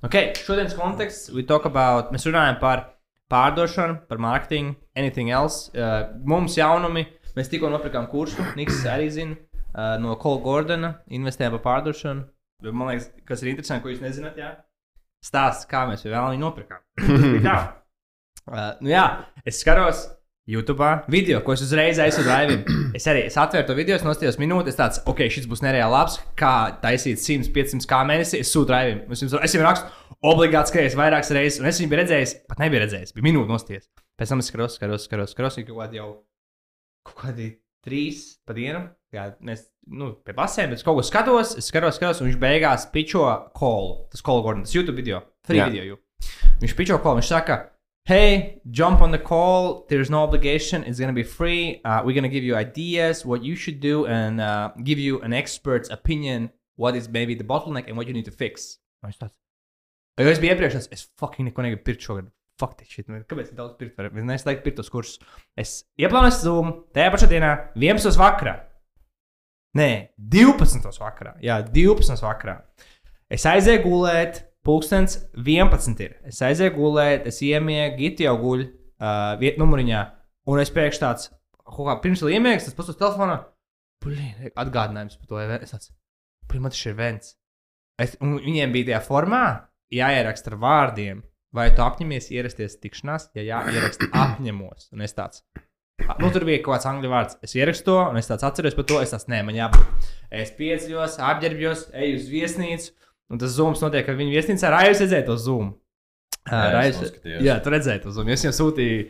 Okay, 0.00 0.32
šodienas 0.32 0.72
konteksts, 0.72 1.28
we 1.28 1.42
talk 1.44 1.66
about, 1.68 2.08
mēs 2.08 2.24
runājam 2.24 2.56
par 2.62 2.80
pārdošanu, 3.28 3.98
par 4.08 4.20
mārketingu, 4.24 4.72
anything 4.96 5.28
else. 5.28 5.68
Uh, 5.76 6.06
mums 6.24 6.56
jaunumi, 6.56 7.02
mēs 7.36 7.50
tikko 7.52 7.68
nopirkām 7.68 8.06
kursu, 8.08 8.40
Niks 8.56 8.78
arī 8.88 9.10
zina, 9.12 9.36
uh, 9.74 9.98
no 10.00 10.16
Kola 10.22 10.40
Gordona, 10.46 10.90
investējām 11.12 11.58
par 11.58 11.62
pārdošanu. 11.66 12.24
Man 12.70 12.94
liekas, 12.94 13.10
kas 13.28 13.44
ir 13.44 13.52
interesanti, 13.52 13.84
ko 13.84 13.92
jūs 13.92 14.00
nezināt, 14.00 14.40
jā. 14.40 14.54
Stāsts, 15.20 15.68
kā 15.68 15.84
mēs 15.90 16.06
vēl 16.08 16.32
viņu 16.32 16.46
nopirkām. 16.46 16.80
Tā. 17.50 17.58
Uh, 18.48 18.72
nu 18.80 18.94
jā, 18.94 19.04
es 19.44 19.60
skatos 19.60 20.06
YouTube 20.48 20.86
video, 21.12 21.40
ko 21.44 21.54
es 21.54 21.62
uzreiz 21.62 22.00
aizsūtu 22.02 22.28
Raivim. 22.28 22.62
Es 22.96 23.04
arī 23.06 23.26
es 23.28 23.36
atvēru 23.38 23.68
to 23.68 23.74
video, 23.78 23.98
nostājos 24.02 24.38
minūti, 24.40 24.72
es 24.72 24.78
tāds, 24.78 24.98
ok, 25.06 25.20
šis 25.30 25.46
būs 25.50 25.62
nereāli 25.62 25.92
labs, 25.94 26.16
kā 26.38 26.54
taisīt 26.82 27.20
100, 27.22 27.52
500 27.54 27.86
kā 27.90 28.00
mēnesī. 28.08 28.40
Es 28.42 28.50
sūtu 28.50 28.74
Raivim. 28.74 29.04
Es 29.14 29.22
jums, 29.22 29.36
es 29.38 29.54
jums 29.54 29.66
rakstu, 29.68 29.92
obligāti 30.26 30.72
skaties 30.72 30.98
vairākas 30.98 31.30
reizes, 31.36 31.60
un 31.62 31.70
es 31.70 31.78
viņu 31.78 31.92
biju 31.92 32.00
redzējis, 32.02 32.34
pat 32.50 32.62
nebiju 32.64 32.82
redzējis, 32.82 33.14
bija 33.14 33.28
minūte 33.28 33.52
nostājis. 33.52 33.86
Pēc 34.18 34.34
tam 34.34 34.42
es 34.42 34.50
skatos, 34.50 34.76
skatos, 34.76 35.06
skatos, 35.06 35.36
skatos, 35.36 35.60
kaut 35.62 35.78
kādi 35.84 36.00
jau 36.00 36.08
kaut 37.06 37.22
kādi 37.22 37.50
trīs 37.86 38.24
pa 38.46 38.56
dienu. 38.56 38.82
Jā, 39.14 39.30
mēs 39.42 39.64
nu, 39.90 40.12
pie 40.26 40.34
basēm, 40.36 40.74
es 40.76 40.84
kaut 40.86 40.98
ko 40.98 41.04
skatos, 41.06 41.56
es 41.58 41.70
skatos, 41.70 41.96
skatos, 41.98 42.20
un 42.20 42.28
viņš 42.28 42.38
beigās 42.42 42.86
pičo 42.92 43.24
kolu. 43.56 44.04
Tas 44.12 44.22
kolu 44.26 44.44
gordons, 44.44 44.74
YouTube 44.76 44.98
video, 45.00 45.22
free 45.46 45.62
Jā. 45.62 45.70
video. 45.70 45.94
Jū. 45.94 46.00
Viņš 46.60 46.76
pičo 46.78 46.98
kolu, 47.02 47.22
viņš 47.22 47.30
saka, 47.32 47.56
hey, 48.10 48.60
jump 48.70 49.00
on 49.00 49.10
the 49.12 49.18
call. 49.18 49.86
There's 49.88 50.10
no 50.10 50.20
obligation. 50.28 50.82
It's 50.84 50.98
gonna 50.98 51.12
be 51.12 51.22
free. 51.22 51.80
Uh, 51.84 52.02
we're 52.04 52.14
gonna 52.18 52.28
give 52.36 52.42
you 52.44 52.54
ideas, 52.56 53.24
what 53.24 53.42
you 53.44 53.54
should 53.56 53.78
do, 53.80 54.06
and 54.06 54.40
uh, 54.40 54.70
give 54.82 54.98
you 54.98 55.20
an 55.22 55.32
expert's 55.32 55.88
opinion. 55.90 56.50
What 56.76 56.96
is 56.96 57.08
maybe 57.08 57.34
the 57.34 57.44
bottleneck 57.44 57.86
and 57.88 57.96
what 57.96 58.06
you 58.08 58.14
need 58.14 58.24
to 58.24 58.30
fix. 58.44 58.78
Tāds, 59.04 59.32
Jo 60.20 60.28
es 60.28 60.38
biju 60.42 60.52
iepriekš, 60.52 60.88
es 60.92 61.06
fucking 61.20 61.46
neko 61.48 61.62
negribu 61.64 61.84
pirkt 61.86 62.02
šogad. 62.04 62.26
Fuck, 62.60 62.74
this 62.78 62.88
shit. 62.92 63.06
man. 63.08 63.22
Kāpēc 63.28 63.52
tik 63.52 63.56
daudz 63.56 63.76
pirkt? 63.78 63.96
var- 63.96 64.10
Es 64.10 64.26
neslēgtu 64.32 64.64
pirkt 64.66 64.76
tos 64.76 64.90
kursus. 64.92 65.20
Es 65.56 65.84
ieplānoju 65.98 66.34
Zoom 66.42 66.72
tajā 66.92 67.12
pašā 67.14 67.28
dienā, 67.30 67.52
11. 67.76 68.18
vakarā. 68.20 68.54
Nē, 69.78 70.08
12. 70.18 70.98
vakarā. 71.00 71.36
Jā, 71.40 71.62
12. 71.72 72.20
vakarā. 72.26 72.56
Es 73.30 73.46
aizēju 73.48 73.84
gulēt, 73.86 74.42
pulkstenis 74.66 75.18
11. 75.36 76.02
ir. 76.04 76.16
Es 76.28 76.40
aizēju 76.44 76.74
gulēt, 76.76 77.28
es 77.30 77.40
iemiegu, 77.46 77.96
giti 78.00 78.26
jau 78.26 78.36
guļ 78.40 78.64
uh, 78.64 79.36
vietā 79.40 79.62
numuriņā. 79.62 80.02
Un 80.50 80.60
es 80.62 80.72
pēkšņi 80.74 81.02
tāds, 81.02 81.30
kā 81.70 81.96
pirms 82.02 82.24
iemiegs, 82.26 82.68
tas 82.68 82.76
pats 82.76 82.92
uz 82.92 83.00
telefona. 83.00 83.40
Blin, 84.04 84.50
atgādinājums 84.58 85.18
par 85.20 85.30
to. 85.30 85.40
Es 85.60 85.74
tāds, 85.74 85.92
blin, 86.48 86.64
man 86.64 86.74
tas 86.74 86.84
ir 86.86 86.96
vents. 86.98 87.34
Es, 88.00 88.16
un 88.24 88.38
viņiem 88.40 88.72
bija 88.72 88.92
tajā 88.92 89.02
formā 89.08 89.44
jāieraksta 89.92 90.54
ar 90.54 90.60
vārdiem. 90.62 91.26
Vai 91.50 91.66
tu 91.74 91.82
apņemies 91.82 92.28
ierasties 92.30 92.76
tikšanās? 92.78 93.32
Ja 93.34 93.42
jā, 93.42 93.64
ieraksti 93.74 94.06
apņemos. 94.24 94.92
Un 94.94 95.02
es 95.02 95.16
tāds, 95.16 95.42
nu, 96.20 96.30
tur 96.30 96.46
bija 96.46 96.60
kaut 96.62 96.76
kāds 96.76 96.86
angļu 96.86 97.10
vārds. 97.10 97.40
Es 97.44 97.56
ierakstu 97.58 97.90
to, 97.90 97.96
un 98.12 98.20
es 98.20 98.30
tāds 98.30 98.46
atceros 98.46 98.76
par 98.78 98.86
to. 98.86 99.00
Es 99.02 99.12
tāds, 99.14 99.26
nē, 99.32 99.42
man 99.48 99.58
jābūt. 99.58 100.10
Es 100.42 100.54
pieceļos, 100.54 101.18
apģērbjos, 101.26 101.88
eju 102.04 102.20
uz 102.20 102.30
viesnīcu. 102.30 102.94
Un 103.30 103.38
tas 103.38 103.54
zūms 103.54 103.82
notiek, 103.84 104.02
ka 104.06 104.16
viņa 104.18 104.34
viesnīcā 104.34 104.72
rājus 104.74 105.04
redzēja 105.04 105.28
to 105.28 105.36
zūmu. 105.38 105.70
Noskatījos. 106.50 107.42
Jā, 107.44 107.58
tu 107.62 107.70
redzēji 107.70 108.02
to 108.02 108.12
zūmu. 108.16 108.32
Es 108.34 108.42
viņam 108.42 108.56
sūtīju, 108.56 109.02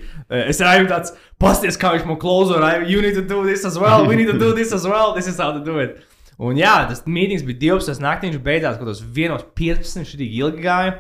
es 0.51 0.61
rāju 0.61 0.89
tāds, 0.91 1.15
pasties, 1.41 1.79
kā 1.81 1.95
viņš 1.95 2.05
man 2.09 2.19
klauzo. 2.21 2.59
You 2.85 3.01
need 3.01 3.17
to 3.17 3.25
do 3.25 3.41
this 3.47 3.65
as 3.65 3.79
well. 3.81 4.05
We 4.09 4.19
need 4.19 4.29
to 4.29 4.37
do 4.37 4.53
this 4.57 4.75
as 4.77 4.85
well. 4.85 5.15
This 5.17 5.31
is 5.31 5.41
how 5.41 5.55
to 5.57 5.63
do 5.65 5.79
it. 5.81 6.03
Un 6.41 6.57
jā, 6.61 6.75
tas 6.91 7.03
mītings 7.09 7.47
bija 7.47 7.77
12. 7.79 8.03
naktī. 8.05 8.29
Viņš 8.29 8.45
beidzās 8.45 8.77
kaut 8.77 8.91
kādos 8.91 9.01
1.15. 9.07 10.03
Viņš 10.03 10.15
tik 10.21 10.37
ilgi 10.43 10.67
gāja. 10.69 10.99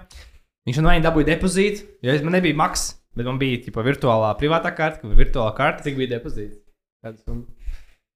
Viņš 0.68 0.80
man 0.80 0.91
vajag 0.92 1.06
dabūja 1.08 1.28
depozītu, 1.32 1.86
jo 2.04 2.16
man 2.24 2.34
nebija 2.36 2.56
maks, 2.56 2.82
bet 3.16 3.24
man 3.26 3.38
bija 3.41 3.62
tipa, 3.64 3.84
virtuālā 3.84 4.34
privātā 4.41 4.72
karte, 4.76 5.00
kur 5.02 5.16
virtuālā 5.16 5.54
karte. 5.56 5.84
Cik 5.86 5.96
bija 5.96 6.14
depozīts? 6.16 6.60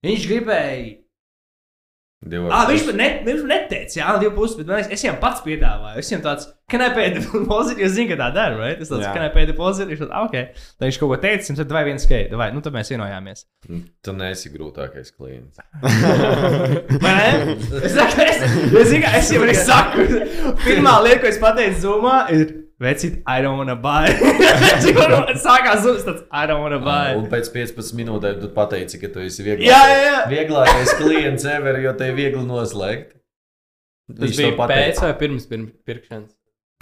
Viņš 0.05 0.29
gribēja. 0.29 1.04
Ah, 2.25 2.65
viņš 2.71 2.87
man 2.89 2.97
ne, 2.97 3.07
viņš 3.27 3.43
neteica, 3.49 3.97
jā, 3.99 4.13
divi 4.23 4.33
puses, 4.33 4.57
bet 4.57 4.71
es, 4.79 4.87
es 4.97 5.03
viņam 5.05 5.19
pats 5.21 5.43
piedāvāju. 5.45 6.01
Es 6.01 6.09
viņam 6.09 6.23
tāds, 6.25 6.47
can 6.73 6.81
I 6.81 6.89
pay 6.97 7.11
deposit? 7.19 7.83
Jūs 7.83 7.93
zināt, 7.99 8.15
kā 8.15 8.17
tā 8.23 8.29
dara, 8.33 8.57
right? 8.57 8.81
Es 8.81 8.89
tāds, 8.89 9.05
Jā. 9.05 9.13
can 9.13 9.27
I 9.27 9.33
pay 9.35 9.45
deposit? 9.51 9.91
Viņš 9.93 10.01
tāds, 10.07 10.15
ah, 10.17 10.25
ok. 10.25 10.65
Tad 10.79 10.87
viņš 10.89 11.01
kaut 11.03 11.13
ko 11.13 11.19
teica, 11.21 11.49
jums 11.51 11.61
tad 11.61 11.77
vai 11.77 11.85
viens 11.91 12.07
skate, 12.09 12.41
vai, 12.41 12.49
nu 12.57 12.65
tad 12.65 12.77
mēs 12.77 12.93
vienojāmies. 12.95 13.45
Tu 14.05 14.17
neesi 14.17 14.53
grūtākais 14.55 15.13
klients. 15.13 15.61
Vai 17.05 17.15
ne? 17.15 17.55
Es 17.85 17.93
es, 17.93 17.97
es, 18.01 18.89
zinu, 18.89 19.05
kā 19.05 19.13
es 19.19 19.33
jau 19.33 19.45
arī 19.45 19.55
saku, 19.57 20.05
pirmā 20.65 20.99
lieta, 21.05 21.23
ko 21.25 21.31
es 21.33 21.41
pateicu 21.43 21.81
Zoomā, 21.85 22.19
ir, 22.33 22.64
vecīt, 22.83 23.21
I 23.27 23.41
don't 23.45 23.59
wanna 23.59 23.77
buy. 23.77 24.09
Sākās 25.47 25.83
Zooms, 25.85 26.05
tāds, 26.07 26.23
I 26.31 26.47
don't 26.51 26.63
wanna 26.65 26.81
buy. 26.83 27.15
Un 27.19 27.27
pēc 27.33 27.51
15 27.55 27.95
minūtēm 27.99 28.41
tu 28.43 28.51
pateici, 28.55 29.01
ka 29.03 29.11
tu 29.15 29.23
esi 29.25 29.45
vieglākais, 29.47 29.69
Jā, 29.71 29.83
jā, 29.91 30.07
jā. 30.09 30.23
vieglākais 30.33 30.95
klients 31.01 31.45
ever, 31.49 31.79
jo 31.85 31.93
te 31.99 32.11
ir 32.13 32.17
viegli 32.19 32.45
noslēgt. 32.49 33.13
Tas 34.11 34.27
Viņš 34.29 34.41
bija 34.41 34.67
pēc 34.69 34.99
vai 35.01 35.13
pirms 35.23 35.47
pirms 35.49 35.71
pirkšanas? 35.89 36.33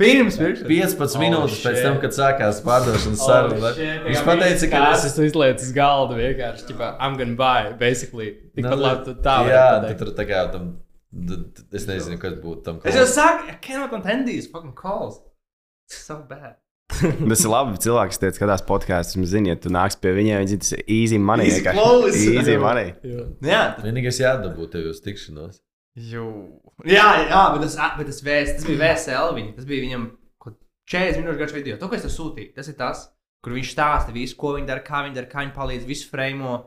Pirms, 0.01 0.37
pirms. 0.41 0.63
15 0.67 1.15
Oh, 1.15 1.21
minūtes 1.23 1.59
pēc 1.63 1.77
shit. 1.77 1.85
tam, 1.87 1.99
kad 2.03 2.15
sākās 2.17 2.59
pārdošanas 2.65 3.21
saruna. 3.23 3.71
shit. 3.77 4.01
Viņš 4.09 4.23
pateica, 4.27 4.71
ka 4.73 4.81
tas 4.89 5.05
ir 5.19 5.27
izlietas 5.29 5.67
uz 5.69 5.75
galda 5.77 6.17
vienkārši. 6.19 6.65
Ķipā, 6.73 6.89
I'm 6.99 7.15
gonna 7.21 7.37
buy, 7.39 7.71
basically. 7.79 8.33
Tikpat 8.57 8.73
Nu, 8.75 8.81
labi, 8.83 9.05
tu 9.07 9.15
tā 9.23 9.37
Jā, 9.47 9.61
pateikt. 9.77 9.99
tur 10.01 10.11
tā 10.19 10.27
kā 10.27 10.41
tam. 10.51 10.73
Es 11.77 11.85
nezinu, 11.87 12.17
kas 12.19 12.35
būtu 12.41 12.65
tam. 12.67 12.81
Es 12.89 12.97
jau 12.99 13.05
saku, 13.07 13.53
I 13.53 13.59
cannot 13.63 13.93
attend 14.01 14.27
these 14.27 14.49
fucking 14.51 14.73
calls. 14.75 15.21
So 15.93 16.23
bad. 16.29 16.59
Tas 17.31 17.45
ir 17.45 17.51
labi. 17.53 17.79
Cilvēks, 17.83 18.19
kas 18.21 18.37
skatās 18.37 18.65
podkāstus, 18.69 19.17
viņi 19.17 19.29
zina, 19.31 19.53
ja 19.53 19.61
tu 19.61 19.73
nāks 19.73 19.97
pie 20.01 20.13
viņiem, 20.17 20.43
viņi 20.43 20.53
zina, 20.53 20.63
tas 20.65 20.73
ir 20.77 20.83
easy 20.93 21.19
money. 21.21 21.49
Easy. 21.49 22.35
Easy 22.37 22.57
money. 22.61 22.93
Jā. 23.07 23.27
Jā, 23.49 23.63
Vienīgais 23.85 24.21
jādabū 24.21 24.69
tev 24.73 24.91
uz 24.93 25.01
tikšanos. 25.05 25.61
Jū. 26.13 26.27
Jā, 26.89 27.07
jā, 27.29 27.41
bet 27.55 27.65
tas, 27.67 27.77
bet 27.99 28.09
tas, 28.09 28.21
vēst, 28.25 28.59
tas 28.59 28.69
bija 28.69 28.81
VSL. 28.81 29.35
Viņa, 29.37 29.55
tas 29.59 29.69
bija 29.69 29.85
viņam 29.85 30.07
kaut 30.41 30.57
40 30.93 31.25
minūšu 31.25 31.43
garš 31.43 31.57
video. 31.57 31.79
To, 31.81 31.89
ko 31.91 31.99
es 31.99 32.07
tev 32.07 32.15
sūtīju, 32.15 32.55
tas 32.57 32.71
ir 32.73 32.79
tas, 32.79 33.05
kur 33.45 33.57
viņš 33.57 33.75
stāsta 33.75 34.15
visu, 34.15 34.39
ko 34.41 34.55
viņi 34.57 34.69
dara, 34.71 34.85
kā 34.85 35.03
viņi 35.05 35.19
dara, 35.21 35.31
kā 35.31 35.45
viņi 35.45 35.57
palīdz, 35.57 35.89
visu 35.89 36.09
frame. 36.13 36.59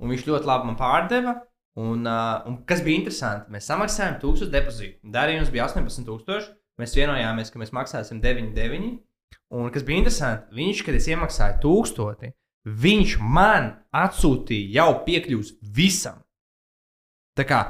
Un 0.00 0.08
viņš 0.08 0.24
ļoti 0.30 0.48
labi 0.48 0.70
man 0.70 0.78
pārdeva. 0.80 1.36
Un, 1.80 2.06
uh, 2.08 2.40
un 2.48 2.62
kas 2.68 2.80
bija 2.84 2.98
interesanti, 2.98 3.52
mēs 3.52 3.68
samaksājām 3.68 4.16
1000 4.22 4.48
depozītu. 4.52 4.96
Darījums 5.12 5.52
bija 5.52 5.68
18,000. 5.68 6.48
Mēs 6.80 6.96
vienojāmies, 6.96 7.52
ka 7.52 7.60
mēs 7.60 7.74
maksāsim 7.76 8.22
9,9. 8.22 8.90
Un 9.50 9.70
kas 9.74 9.84
bija 9.86 10.00
interesanti, 10.00 10.54
viņš, 10.56 10.84
kad 10.86 10.96
es 10.96 11.08
iemaksāju 11.10 11.58
1000, 11.62 12.32
viņš 12.80 13.16
man 13.20 13.72
atsūtīja 13.96 14.78
jau 14.78 14.90
piekļuvis 15.06 15.56
visam. 15.76 16.20
Tā 17.38 17.46
kā 17.48 17.60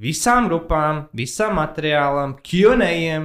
visām 0.00 0.48
grupām, 0.50 1.06
visam 1.16 1.56
materiālam, 1.60 2.36
QA, 2.44 3.20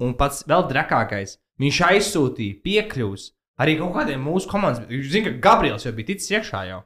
un 0.00 0.14
pats 0.18 0.44
vēl 0.48 0.66
trakākais, 0.70 1.36
viņš 1.60 1.82
aizsūtīja 1.90 2.60
piekļuvis 2.64 3.30
arī 3.60 3.76
kaut 3.80 3.94
kādiem 3.98 4.22
mūsu 4.24 4.50
komandas. 4.50 4.86
Viņš 4.88 5.10
zina, 5.12 5.30
ka 5.30 5.44
Gabriels 5.50 5.86
jau 5.86 5.94
bija 5.96 6.12
ticis 6.12 6.32
iekšā 6.38 6.64
jau. 6.70 6.80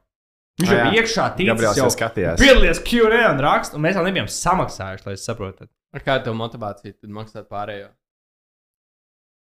Viņš 0.60 0.70
jau 0.70 0.82
bija 0.82 1.02
iekšā, 1.02 1.28
ticis 1.38 1.80
jau 1.80 1.88
skatījās. 1.90 2.40
piedalījies 2.40 2.82
QA 2.86 3.22
un 3.30 3.40
rakstu, 3.42 3.78
un 3.78 3.84
mēs 3.86 3.96
vēl 3.98 4.08
nebijām 4.10 4.30
samaksājuši, 4.30 5.06
lai 5.06 5.16
jūs 5.16 5.26
saprotat. 5.28 5.70
Ar 5.94 6.02
kādu 6.02 6.34
motivāciju 6.34 6.96
tad 6.98 7.12
maksāt 7.14 7.50
pārējo? 7.50 7.92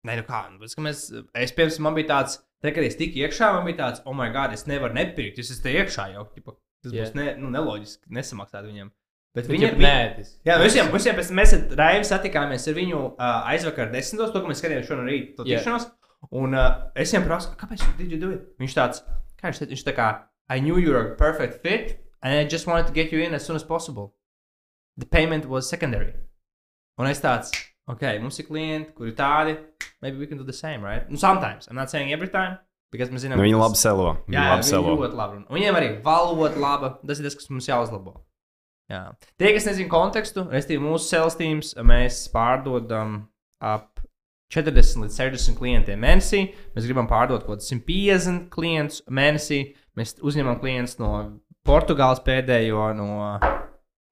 Nē, 0.08 0.14
nu 0.20 0.24
kā, 0.24 0.44
nu, 0.52 0.62
ka 0.62 0.84
mēs, 0.84 1.08
es 1.36 1.52
pirms 1.56 1.76
man 1.84 1.96
bija 1.96 2.08
tāds, 2.12 2.38
te, 2.62 2.70
kad 2.72 2.86
es 2.86 2.96
tiku 2.96 3.20
iekšā, 3.24 3.50
man 3.56 3.66
bija 3.66 3.80
tāds, 3.82 4.04
oh, 4.06 4.14
my 4.16 4.30
God, 4.32 4.54
es 4.56 4.64
nevaru 4.70 4.96
nepirkt, 4.96 5.40
es 5.42 5.50
esmu 5.52 5.66
te 5.66 5.74
iekšā 5.80 6.06
jau. 6.14 6.24
Tipa, 6.32 6.54
tas 6.84 6.94
Jā. 6.94 7.04
būs 7.04 7.18
ne, 7.18 7.26
nu, 7.42 7.50
neloģiski 7.52 8.14
nesamaksāt 8.14 8.64
viņam. 8.68 8.92
Bet 9.36 9.50
Viņa 9.50 9.68
viņam 9.68 9.76
ir 9.76 9.84
neētiski. 9.84 10.38
Jā, 10.48 10.56
mēs 10.62 10.78
mēs, 10.78 11.06
jau 11.10 11.14
pēc, 11.18 11.32
mēs 11.36 11.54
ar 11.54 11.76
Raivu 11.82 12.06
satikāmies 12.08 12.64
ar 12.70 12.76
viņu 12.78 13.00
uh, 13.10 13.24
aizvakar 13.52 13.90
desmitos, 13.92 14.32
to, 14.32 14.40
ko 14.40 14.50
mēs 14.50 14.62
skatījāmies 14.62 14.88
šodien 14.88 15.10
rīt, 15.10 15.34
to 15.36 15.44
Jā. 15.46 15.58
tikšanos. 15.58 15.90
Un 16.40 16.56
uh, 16.56 16.70
es 16.98 17.12
viņam 17.12 17.26
prasu, 17.28 17.52
kāpēc 17.60 17.84
did 17.98 18.14
you 18.14 18.20
do 18.22 18.32
it? 18.34 18.46
Viņš 18.62 18.78
tāds, 18.78 19.02
kā 19.38 19.50
viņš 19.50 19.60
teica, 19.60 19.74
viņš 19.74 19.84
tā 19.90 19.94
kā, 19.98 20.08
I 20.48 20.62
knew 20.64 20.80
you 20.80 20.94
were 20.94 21.12
a 21.12 21.18
perfect 21.20 21.60
fit, 21.62 21.98
and 22.22 22.32
I 22.32 22.48
just 22.48 22.66
wanted 22.66 22.88
to 22.88 22.96
get 22.96 23.12
you 23.12 23.20
in 23.20 23.36
as 23.36 23.44
soon 23.44 23.60
as 23.60 23.66
possible. 23.66 24.14
The 24.96 25.06
payment 25.06 25.46
was 25.46 25.68
secondary. 25.68 26.14
Un 26.98 27.06
es 27.06 27.20
tāds, 27.22 27.52
ok, 27.88 28.04
mums 28.22 28.38
ir 28.42 28.46
klienti, 28.48 28.92
kuri 28.96 29.12
tādi, 29.18 29.56
maybe 30.02 30.18
we 30.18 30.26
can 30.26 30.38
do 30.40 30.44
the 30.44 30.52
same, 30.56 30.82
right? 30.84 31.08
Nu, 31.10 31.16
sometimes, 31.16 31.68
I'm 31.68 31.76
not 31.78 31.90
saying 31.90 32.10
every 32.12 32.28
time, 32.32 32.58
because 32.92 33.12
mēs 33.14 33.22
zinām, 33.26 33.38
Nu, 33.38 33.44
viņi 33.46 33.58
labi 33.60 33.78
selo. 33.78 34.08
Viņi 34.26 34.38
Jā, 34.38 34.46
labi 34.54 34.66
selo. 34.66 34.96
ļoti 34.96 35.18
labi. 35.20 35.36
Un 35.44 35.58
Viņiem 35.58 35.78
arī 35.78 35.90
valoda 36.02 36.58
laba. 36.58 36.90
Tas 37.06 37.20
ir 37.20 37.28
tas, 37.28 37.36
kas 37.38 37.50
mums 37.52 37.68
jāuzlabo. 37.70 38.16
Jā. 38.90 39.02
Tie, 39.38 39.52
kas 39.52 39.66
nezina 39.68 39.90
kontekstu, 39.92 40.46
respektīvi 40.48 40.80
mūsu 40.80 41.04
sales 41.10 41.36
teams, 41.36 41.74
mēs 41.84 42.22
pārdodam 42.32 43.18
ap 43.60 44.00
40 44.54 45.02
līdz 45.04 45.18
60 45.20 45.58
klientiem 45.60 46.00
mēnesī. 46.00 46.46
Mēs 46.72 46.86
gribam 46.88 47.06
pārdot 47.10 47.44
kaut 47.44 47.58
kādus 47.58 47.68
150 47.68 48.46
klientus 48.54 49.02
mēnesī. 49.12 49.74
Mēs 49.98 50.14
uzņemam 50.24 50.56
klientus 50.62 50.96
no 51.02 51.10
Portugāles 51.68 52.22
pēdējo, 52.24 52.86
no, 52.96 53.10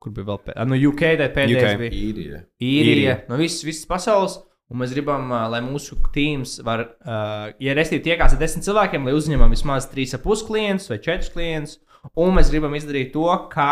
kur 0.06 0.14
bija 0.14 0.28
vēl 0.28 0.42
pēdējā, 0.46 0.66
no 0.70 0.78
UK, 0.90 1.02
tā 1.18 1.30
pēdējais 1.34 1.72
UK. 1.72 1.80
bija 1.82 1.96
Īrija. 2.00 2.42
Īrija, 2.62 2.92
Īrija. 2.92 3.16
no 3.30 3.40
visas, 3.40 3.64
visas 3.66 3.88
pasaules. 3.90 4.38
Un 4.66 4.80
mēs 4.80 4.90
gribam, 4.90 5.28
lai 5.30 5.60
mūsu 5.62 5.94
tīms 6.10 6.56
var, 6.66 6.80
uh, 7.06 7.52
ja 7.62 7.74
restīvi 7.78 8.02
tiekās 8.08 8.34
ar 8.34 8.40
desmit 8.40 8.66
cilvēkiem, 8.66 9.04
lai 9.06 9.14
uzņemam 9.14 9.52
vismaz 9.54 9.86
3,5 9.92 10.42
klientus 10.48 10.90
vai 10.90 10.98
4 11.04 11.30
klientus. 11.30 11.76
Un 12.18 12.34
mēs 12.34 12.50
gribam 12.50 12.74
izdarīt 12.74 13.12
to, 13.14 13.28
ka 13.52 13.68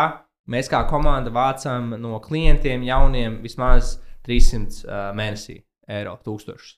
mēs 0.51 0.71
kā 0.71 0.85
komanda 0.87 1.33
vācam 1.35 1.97
no 1.99 2.21
klientiem 2.23 2.83
jauniem 2.87 3.41
vismaz 3.43 3.97
300 4.27 4.87
uh, 4.87 5.05
mēnesī 5.19 5.59
eiro, 5.91 6.15
tūkstošus. 6.23 6.77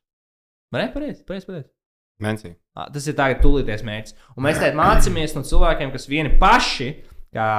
Vai 0.74 0.84
ne? 0.84 0.92
Pareizi, 0.94 1.22
pareizi, 1.28 1.48
pareizi. 1.48 1.70
Mēnesī. 2.24 2.56
Tas 2.74 3.06
ir 3.06 3.16
tagad 3.18 3.44
tūlīties 3.44 3.86
mērķis. 3.86 4.16
Un 4.34 4.48
mēs 4.48 4.58
tagad 4.58 4.78
mācāmies 4.78 5.36
no 5.38 5.46
cilvēkiem, 5.46 5.94
kas 5.94 6.10
vieni 6.10 6.34
paši, 6.42 6.90
kā, 7.38 7.50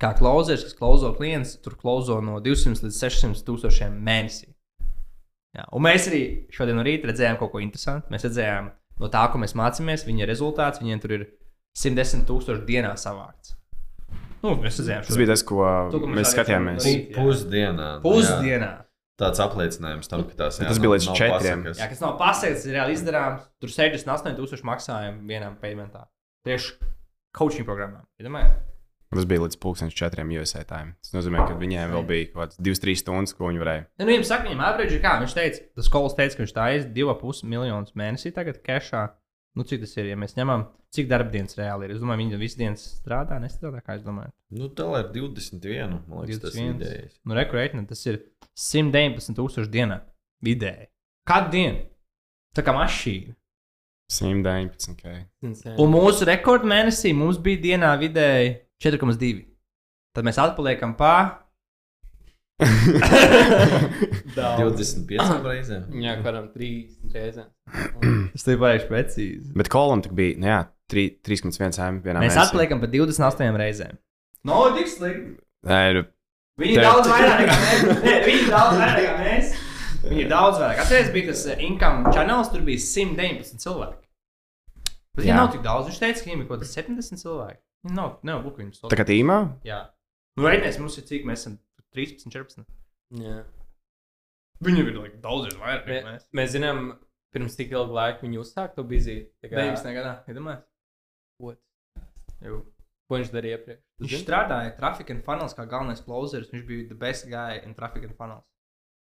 kā 0.00 0.12
klauzers, 0.18 0.64
kas 0.66 0.76
klauzo 0.78 1.12
klients, 1.16 1.56
tur 1.64 1.76
klauzo 1.80 2.20
no 2.24 2.38
200 2.44 2.86
līdz 2.86 2.98
600 3.04 3.44
tūkstošiem 3.46 3.96
mēnesī. 4.06 4.52
Jā. 5.52 5.66
Un 5.76 5.84
mēs 5.84 6.06
arī 6.08 6.22
šodien 6.54 6.78
no 6.78 6.84
rīta 6.86 7.10
redzējām 7.10 7.36
kaut 7.40 7.52
ko 7.52 7.60
interesantu. 7.60 8.08
Mēs 8.12 8.24
redzējām 8.24 8.70
no 9.02 9.10
tā, 9.12 9.26
ko 9.32 9.40
mēs 9.42 9.52
mācāmies, 9.58 10.06
viņa 10.08 10.28
rezultāts. 10.30 10.80
Viņiem 10.80 11.02
tur 11.02 11.12
ir 11.18 11.26
110 11.76 12.24
tūkstoši 12.28 12.64
dienā 12.68 12.94
savākts. 13.00 13.58
Nu, 14.42 14.56
mēs 14.58 14.80
redzējām, 14.80 15.04
Tas 15.06 15.20
bija 15.20 15.28
tas, 15.30 15.44
ko 15.46 15.60
To, 15.92 16.00
ko 16.02 16.08
mēs 16.08 16.22
mēs 16.22 16.32
skatījāmies. 16.34 16.88
Jā. 16.88 17.12
Pusdienā. 17.18 17.90
nu, 18.00 18.00
jā. 18.00 18.00
pusdienā. 18.06 18.70
Tāds 19.20 19.38
apliecinājums 19.44 20.08
tam, 20.10 20.24
ka 20.26 20.34
tās 20.40 20.56
Tas 20.58 20.80
bija 20.82 20.96
līdz 20.96 21.06
nav 21.10 21.18
četriem. 21.20 21.60
pasakas. 21.62 21.78
Jā, 21.84 21.88
kas 21.92 22.00
nav 22.02 22.16
paseikts, 22.18 22.64
ir 22.66 22.74
reāli 22.78 22.96
izdarāms. 22.96 23.44
Tur 23.62 23.70
68 23.70 24.34
tūkstoši 24.40 24.66
maksājumu 24.66 25.28
vienam 25.28 25.54
paymentā. 25.60 26.08
Tieši 26.48 26.74
coaching 27.36 27.68
programmām. 27.68 28.08
Iedomājieties? 28.18 28.71
Tas 29.12 29.26
bija 29.28 29.42
līdz 29.44 29.58
2004 29.60 30.24
USA 30.40 30.62
time. 30.64 30.94
Tas 31.04 31.12
nozīmē, 31.12 31.42
ka 31.44 31.56
viņiem 31.60 31.90
vēl 31.92 32.04
bija 32.08 32.28
kaut 32.30 32.38
kāds 32.40 32.60
2-3 32.64 33.00
stundas, 33.02 33.34
ko 33.36 33.50
viņi 33.50 33.60
varēja. 33.60 33.82
Nu, 34.00 34.06
viņam 34.08 34.24
saka, 34.24 34.46
viņam 34.48 34.62
average 34.64 34.96
ir 34.96 35.02
kā. 35.04 35.18
Viņš 35.20 35.34
teica, 35.36 35.66
tas 35.76 35.88
skolas 35.90 36.16
teica, 36.16 36.38
ka 36.38 36.44
viņš 36.46 36.54
tā 36.56 36.68
aiz 36.70 36.86
2,5 36.96 37.42
miljonus 37.52 37.92
mēnesī 37.98 38.32
tagad 38.32 38.62
kešā. 38.64 39.10
Nu, 39.52 39.66
cik 39.68 39.82
tas 39.82 39.92
ir, 40.00 40.08
ja 40.08 40.16
mēs 40.16 40.32
ņemam, 40.38 40.64
cik 40.96 41.10
darbdienas 41.10 41.58
reāli 41.58 41.84
ir? 41.84 41.92
Es 41.92 42.00
domāju, 42.00 42.22
viņi 42.22 42.40
visu 42.40 42.62
dienu 42.62 42.80
strādā, 42.80 43.36
nestrādā, 43.42 43.82
kā 43.84 43.98
es 43.98 44.06
domāju. 44.06 44.32
Nu, 44.56 44.70
tā 44.72 44.86
ir 45.02 45.10
21. 45.12 45.98
Man 46.08 46.24
liekas, 46.24 46.40
tas 46.46 46.56
ir 46.56 46.72
21. 46.72 46.80
idejas. 46.80 47.20
Nu, 47.28 47.36
rekurētni, 47.36 47.84
tas 47.90 48.00
ir 48.08 48.22
119 48.56 49.36
tūkstoši 49.36 49.72
dienā 49.76 50.00
vidēji. 50.48 50.88
Kādu 51.28 51.52
dienu? 51.52 51.84
Tā 52.56 52.64
kā 52.64 52.72
mašīna. 52.76 53.36
119. 54.12 54.96
K. 54.96 55.14
Insane. 55.44 55.76
Un 55.80 55.92
mūsu 55.92 56.26
rekordu 56.28 56.68
mēnesī 56.68 57.12
mums 57.16 57.38
bija 57.40 57.60
dienā 57.62 57.92
vidēji 58.00 58.56
4,2. 58.82 59.44
Tad 60.16 60.26
mēs 60.28 60.38
atpaliekam 60.42 60.92
pa 60.98 61.12
Daudz. 64.36 64.94
25 65.08 65.42
reizēm. 65.46 65.86
Jā, 66.02 66.14
kādam 66.24 66.48
trīs 66.54 66.94
reizēm. 67.12 67.48
Tas 68.34 68.46
ir 68.52 68.60
baigts 68.62 68.86
precīzi. 68.90 69.50
Bet 69.58 69.70
kolam 69.72 70.02
tik 70.04 70.14
bija, 70.18 70.36
nu 70.40 70.50
jā, 70.50 70.60
3 70.92 71.06
3,1 71.26 71.80
M 71.88 72.00
vienā 72.04 72.20
Mēs 72.22 72.34
mēnesī. 72.36 72.42
atpaliekam 72.46 72.82
pa 72.82 72.90
28 72.92 73.58
reizēm. 73.62 73.98
No, 74.48 74.60
tik 74.76 74.88
slikti. 74.90 75.36
Nē, 75.68 75.82
nu, 75.98 76.04
Viņi 76.60 76.74
ir 76.76 76.82
Tev- 76.82 76.88
daudz 76.90 77.08
vairāk 77.08 77.38
nekā 77.40 77.54
mēs. 77.64 77.82
Viņi 78.26 78.40
ir 78.42 78.48
daudz 78.52 78.76
vairāk 78.76 78.98
nekā 79.00 79.12
mēs. 79.24 79.52
Viņi 80.02 80.20
ir 80.20 80.28
daudz 80.30 80.58
vairāk. 80.60 80.80
Atcerieties, 80.82 81.12
bija 81.14 81.28
tas 81.30 81.44
eh, 81.48 81.62
income 81.64 82.12
channels, 82.12 82.50
tur 82.52 82.64
bija 82.66 82.82
119 82.82 83.62
cilvēki. 83.62 84.02
Bet 85.16 85.24
viņi 85.24 85.36
nav 85.38 85.48
tik 85.54 85.62
daudz. 85.64 85.88
Viņš 85.88 86.00
teica, 86.02 86.18
ka 86.20 86.28
viņiem 86.28 86.42
ir 86.44 86.48
kaut 86.50 86.60
kāds 86.60 86.74
70 86.76 87.22
cilvēki. 87.22 87.58
Viņi 87.84 87.94
nav, 87.98 88.18
nav 88.22 88.42
buku 88.44 88.62
viņus. 88.62 88.80
tā 88.90 88.96
kā 88.98 89.04
tīmā. 89.08 89.38
Jā. 89.66 89.80
Nu, 90.36 90.44
reiķinies, 90.46 90.78
mums 90.80 90.98
ir 90.98 91.04
cik 91.08 91.24
mēs 91.28 91.42
esam 91.42 91.58
13, 91.96 92.30
14. 92.30 92.66
Jā. 93.18 93.42
Viņiem 94.62 94.86
ir 94.92 94.98
like, 95.00 95.16
daudz 95.24 95.54
vairāk 95.58 95.86
Mē, 95.88 95.96
nekā 95.96 96.12
mēs. 96.12 96.26
mēs 96.38 96.52
zinām, 96.54 96.98
pirms 97.34 97.56
cik 97.58 97.72
ilga 97.74 97.92
laika 97.98 98.22
viņi 98.22 98.38
uzsāka 98.38 98.76
to 98.76 98.84
biziju. 98.84 99.26
Tā 99.42 99.50
kā- 99.50 99.56
19. 99.58 99.94
gadā, 99.96 100.12
iedomājieties. 100.28 100.68
What? 101.40 101.58
Jū. 102.42 102.62
Ko 103.10 103.18
viņš 103.18 103.30
darīja 103.34 103.58
iepriekš? 103.58 103.82
Tu 103.98 104.04
Viņš 104.04 104.10
zini? 104.14 104.24
strādāja 104.24 104.76
Traffic 104.78 105.10
and 105.10 105.24
Funnels 105.24 105.54
kā 105.54 105.66
galvenais 105.68 106.00
closeris. 106.00 106.50
Viņš 106.52 106.66
bija 106.66 106.88
the 106.88 106.94
best 106.94 107.28
guy 107.28 107.58
in 107.64 107.74
Traffic 107.74 108.04
and 108.04 108.14
Funnels. 108.16 108.44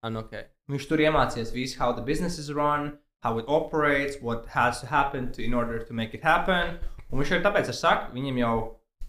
Ah, 0.03 0.11
nu, 0.11 0.21
ok. 0.21 0.33
Viņš 0.69 0.89
tur 0.89 0.99
iemācījās 0.99 1.53
visu, 1.55 1.79
how 1.79 1.93
the 1.93 2.03
business 2.03 2.39
is 2.39 2.51
run, 2.53 2.99
how 3.23 3.39
it 3.39 3.45
operates, 3.49 4.21
what 4.21 4.47
has 4.47 4.81
to 4.81 4.87
happen 4.87 5.33
to, 5.33 5.43
in 5.43 5.55
order 5.55 5.79
to 5.83 5.95
make 5.95 6.13
it 6.15 6.23
happen. 6.23 6.79
Un 7.13 7.21
viņš 7.21 7.33
arī 7.37 7.45
tāpēc 7.45 7.71
ir 7.71 7.77
saka, 7.79 8.11
viņam 8.15 8.41
jau, 8.43 8.55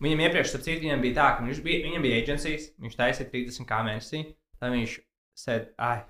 viņam 0.03 0.23
iepriekš, 0.27 0.51
starp 0.53 0.65
citu, 0.67 0.83
viņam 0.85 1.03
bija 1.05 1.17
tā, 1.17 1.27
ka 1.37 1.45
viņš 1.47 1.61
bija, 1.65 1.83
viņam 1.87 2.05
bija 2.05 2.21
agencijas, 2.21 2.69
viņš 2.83 2.97
taisīja 2.99 3.31
30 3.33 3.69
kā 3.69 3.81
mēnesī. 3.87 4.23
Tad 4.61 4.73
viņš 4.73 4.95
said, 5.37 5.71
ah, 5.81 6.03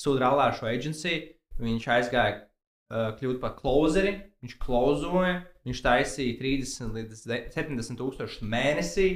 sūdz 0.00 0.20
rallā 0.22 0.50
ar 0.50 0.56
šo 0.56 0.68
agenciju, 0.70 1.22
viņš 1.60 1.86
aizgāja 1.96 2.34
uh, 2.40 3.12
kļūt 3.20 3.40
par 3.42 3.54
closeri, 3.60 4.14
viņš 4.44 4.56
klozoja, 4.62 5.38
viņš 5.68 5.80
taisīja 5.84 6.36
30 6.40 6.92
līdz 6.96 7.24
de- 7.30 7.42
70 7.56 8.00
tūkstošus 8.00 8.44
mēnesī. 8.44 9.08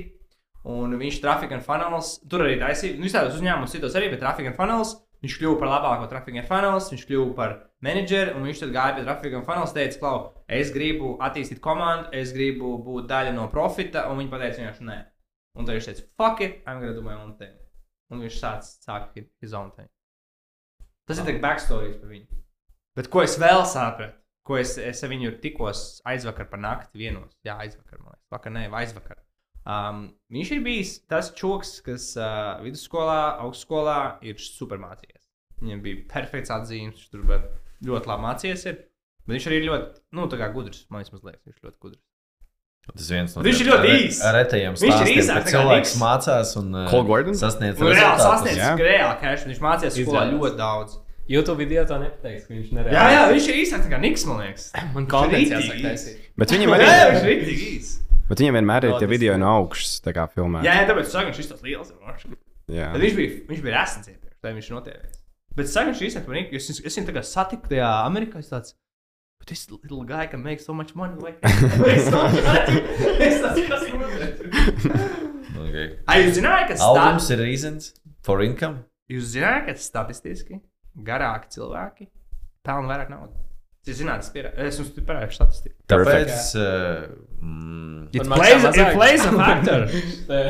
Un 0.69 0.93
viņš 1.01 1.23
traffic 1.23 1.55
and 1.57 1.65
funnels, 1.65 2.19
tur 2.29 2.43
arī 2.45 2.59
taisīja, 2.61 2.99
nu, 2.99 3.07
visādos 3.09 3.39
uzņēmumos 3.39 3.73
citos 3.73 3.95
arī, 3.97 4.11
bet 4.13 4.21
traffic 4.21 4.51
and 4.51 4.59
funnels, 4.59 4.99
viņš 5.25 5.37
kļuva 5.41 5.59
par 5.61 5.71
labāko 5.75 6.09
traffic 6.11 6.39
and 6.41 6.49
funnels, 6.49 6.91
viņš 6.93 7.07
kļuva 7.09 7.37
par 7.37 7.55
menedžeri, 7.85 8.35
un 8.37 8.47
viņš 8.49 8.63
tad 8.65 8.75
gāja 8.75 8.97
pie 8.97 9.05
traffic 9.07 9.37
and 9.37 9.49
funnels, 9.49 9.75
teica, 9.77 9.99
klau, 10.01 10.21
es 10.49 10.73
gribu 10.75 11.15
attīstīt 11.23 11.63
komandu, 11.65 12.11
es 12.17 12.35
gribu 12.37 12.77
būt 12.85 13.09
daļa 13.11 13.35
no 13.37 13.49
profita, 13.53 14.09
un 14.11 14.21
viņi 14.21 14.33
pateica 14.33 14.63
vienkārši 14.63 14.89
nē. 14.89 14.99
Un 15.59 15.67
tad 15.67 15.77
viņš 15.77 15.91
teica, 15.91 16.07
fuck 16.21 16.45
it, 16.47 16.61
I'm 16.67 16.81
gonna 16.83 16.97
do 16.97 17.05
my 17.05 17.17
own 17.19 17.37
thing. 17.41 17.57
Un 18.11 18.25
viņš 18.25 18.41
sāc, 18.43 18.71
sāk 18.85 19.13
his 19.43 19.55
own 19.55 19.71
thing. 19.77 19.91
Tas 21.09 21.21
ir 21.21 21.27
tik 21.27 21.41
backstories 21.43 21.99
par 22.01 22.11
viņu. 22.13 22.41
Bet 22.99 23.09
ko 23.11 23.23
es 23.23 23.37
vēl 23.41 23.65
sapratu? 23.67 24.17
Ko 24.47 24.57
es, 24.59 24.77
es 24.83 25.03
ar 25.05 25.11
viņu 25.13 25.37
tikos 25.43 26.01
aizvakar 26.09 26.49
par 26.51 26.63
nakti 26.63 26.99
vienos. 26.99 27.37
Jā, 27.47 27.59
aizvakar, 27.61 28.01
man 28.01 28.15
liekas. 28.15 28.27
Vakar, 28.35 28.55
nē, 28.55 28.63
aizvakar. 28.81 29.19
Um, 29.69 30.05
viņš 30.33 30.53
ir 30.57 30.61
bijis 30.65 30.93
tas 31.11 31.33
čoks, 31.37 31.77
kas 31.85 32.13
uh, 32.17 32.61
vidusskolā, 32.65 33.37
augstskolā 33.45 33.99
ir 34.25 34.41
supermācījies. 34.41 35.27
Viņam 35.61 35.83
bija 35.85 36.05
perfekts 36.09 36.53
atzīmes, 36.55 37.03
viņš 37.03 37.11
tur 37.13 37.27
ļoti 37.91 38.09
labi 38.09 38.25
mācījies. 38.25 38.65
Ir. 38.71 38.79
Bet 39.27 39.37
viņš 39.37 39.49
arī 39.51 39.59
ir 39.61 39.67
ļoti, 39.69 40.01
nu, 40.17 40.25
tā 40.33 40.39
kā 40.41 40.49
gudrs. 40.55 40.87
Man 40.89 41.05
liekas, 41.05 41.13
viņš 41.21 41.59
ir 41.61 41.69
ļoti 41.69 41.79
gudrs. 41.85 42.01
Tas 42.91 43.11
viens 43.13 43.35
no 43.37 43.43
Viņš 43.45 43.59
tiem 43.61 43.67
ir 43.67 43.71
ļoti 43.71 43.91
īss. 44.01 44.23
Retajiem 44.35 44.75
Viņš 44.81 44.83
ir 44.89 44.95
stāstiem, 44.97 45.19
īsāks 45.21 45.53
cilvēks 45.53 45.91
Niks. 45.93 46.01
mācās 46.01 46.53
un 46.59 46.73
uh, 46.81 47.35
sasniedz 47.39 47.79
Nu, 47.79 47.91
reāli 47.93 48.25
sasniedz, 48.25 48.59
jā. 48.59 48.71
reāli 48.81 49.21
cash. 49.21 49.45
Viņš 49.47 49.61
mācījās 49.67 49.99
skolā 50.01 50.25
ļoti 50.33 50.59
daudz. 50.59 50.97
YouTube 51.31 51.61
video 51.61 51.85
to 51.87 52.01
nepateiks, 52.01 52.49
ka 52.49 52.57
viņš 52.57 52.73
nereāli. 52.75 52.97
Jā, 52.97 53.05
jā, 53.15 53.21
viņš 53.31 53.51
ir 53.53 53.59
īsāks 53.61 53.87
nekā 53.87 54.01
Niks, 54.03 54.25
man 54.27 54.41
liekas. 54.43 54.65
Man 54.97 55.07
kontents 55.13 55.53
rītīgi 55.53 55.85
jāsaka. 55.87 56.31
Bet 56.43 56.55
viņam 56.57 56.75
arī, 56.75 56.89
jā, 56.89 57.05
viņš 57.29 57.53
ir 57.53 57.67
īss. 57.69 57.93
Bet 58.31 58.43
viņam 58.43 58.59
vienmēr 58.61 58.87
ir 58.89 58.95
tie 58.97 59.07
tas 59.07 59.13
video 59.13 59.39
no 59.41 59.55
augšas, 59.61 59.97
tā 60.05 60.15
kā 60.17 60.27
filmē. 60.33 60.63
Jā, 60.67 60.81
jā, 60.81 60.91
tāpēc 60.91 61.11
saka, 61.13 61.31
viņš 61.31 61.41
ir 61.43 61.49
tas 61.51 61.65
liels. 61.67 61.91
ir. 61.95 62.37
jā. 62.77 62.93
Tad 62.95 63.03
viņš 63.05 63.17
bija, 63.19 63.41
viņš 63.51 63.65
bija 63.67 63.75
resns 63.77 64.13
iepriekš, 64.13 64.37
tad 64.41 64.57
viņš 64.57 64.71
notievējis. 64.77 65.19
Bet 65.59 65.73
īstenībā 66.07 66.31
man 66.31 66.39
ir, 66.39 66.55
es, 66.61 66.71
es 66.79 66.97
viņu 66.97 67.11
tagad 67.11 67.27
satiku 67.27 67.73
tajā 67.73 67.91
Amerikā, 68.07 68.43
tāds, 68.47 68.77
but 69.41 69.51
this 69.51 69.67
little 69.71 70.05
guy 70.07 70.27
can 70.31 70.45
make 70.45 70.63
so 70.63 70.73
much 70.73 70.95
money. 70.95 71.19
Like, 71.19 71.41
es 71.97 72.07
tāds, 72.13 72.39
es 73.19 73.43
tāds, 73.43 73.61
kas 73.67 73.85
notiek? 73.91 74.47
Okay. 75.61 75.91
Ai, 76.07 76.21
jūs 76.23 76.39
zinājāt, 76.39 76.71
ka 76.71 76.79
Albums 76.87 77.27
stat... 77.27 77.37
ir 77.37 77.45
reasons 77.45 77.93
for 78.27 78.45
income. 78.47 78.85
jūs 79.11 79.35
zinājāt, 79.35 79.67
ka 79.67 79.77
statistiski 79.83 80.61
garāki 81.07 81.51
cilvēki 81.57 82.07
pelna 82.67 82.95
vairāk 82.95 83.11
naudas? 83.13 83.50
Zināt, 83.89 84.21
es, 84.23 84.29
pierā... 84.35 84.51
es 84.61 84.77
jums 84.77 84.91
parādīšu 84.93 85.39
statistiku. 85.39 85.75
Tāpēc. 85.89 86.33
Uh, 86.61 87.07
mm, 87.41 87.91
It 88.13 88.27
plays, 88.27 88.65
it 88.75 88.89
plays 88.97 89.23
a 89.25 89.31
factor. 89.39 89.85
Nē, 90.29 90.41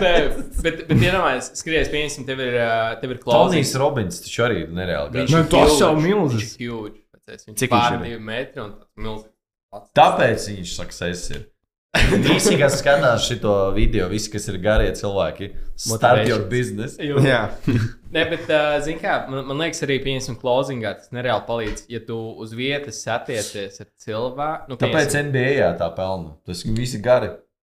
bet, 0.00 0.52
bet 0.62 0.82
iedomājieties, 0.94 1.48
skaties, 1.58 1.90
pieņemsim, 1.92 2.26
tev 2.28 2.42
ir, 2.44 2.58
ā, 2.62 2.68
tev 3.02 3.14
ir 3.14 3.18
Tonijs 3.20 3.26
klausītājs. 3.26 3.74
Robins 3.82 4.20
taču 4.24 4.44
arī 4.46 4.60
ir 4.64 4.74
nereāli. 4.76 5.12
Viņš 5.16 5.34
garš. 5.34 5.34
Nu, 5.34 5.40
ir 5.42 5.50
tas 5.54 5.82
jau 5.82 5.90
milzīgs. 5.98 6.54
Ir. 6.62 7.00
Pēc 7.24 7.46
Viņš 7.48 7.58
Cik 7.62 7.68
ir 7.70 7.72
pār 7.74 7.96
ir? 7.96 8.04
divi 8.06 8.20
metri 8.30 8.62
un 8.64 8.72
milzīgs. 9.00 9.90
Tāpēc 9.98 10.48
viņš 10.52 10.76
success 10.78 11.32
ir. 11.34 11.42
Visi, 12.24 12.56
kas 12.58 12.78
skatās 12.80 13.26
šo 13.28 13.52
video, 13.74 14.08
visi, 14.10 14.30
kas 14.32 14.48
ir 14.50 14.58
garie 14.62 14.90
cilvēki, 14.96 15.50
start 15.78 16.26
your 16.28 16.42
business. 16.50 16.96
jā. 16.98 17.44
Nē, 18.14 18.24
bet, 18.30 18.48
uh, 18.48 18.76
zini, 18.82 18.98
kā 19.02 19.24
man, 19.30 19.44
man 19.48 19.62
liekas, 19.62 19.82
arī 19.86 20.00
pieņemsim, 20.02 20.38
closingā 20.42 20.94
tas 20.98 21.10
nereāli 21.14 21.46
palīdz. 21.48 21.86
Ja 21.90 22.02
tu 22.06 22.18
uz 22.42 22.54
vietas 22.54 23.00
satiecies 23.02 23.80
ar 23.82 23.88
cilvēku, 24.04 24.70
nu, 24.70 24.78
Tāpēc 24.80 25.16
NBA 25.30 25.72
tā 25.80 25.90
pelna. 25.96 26.36
Tas 26.46 26.62
visi 26.66 27.02
gari. 27.02 27.32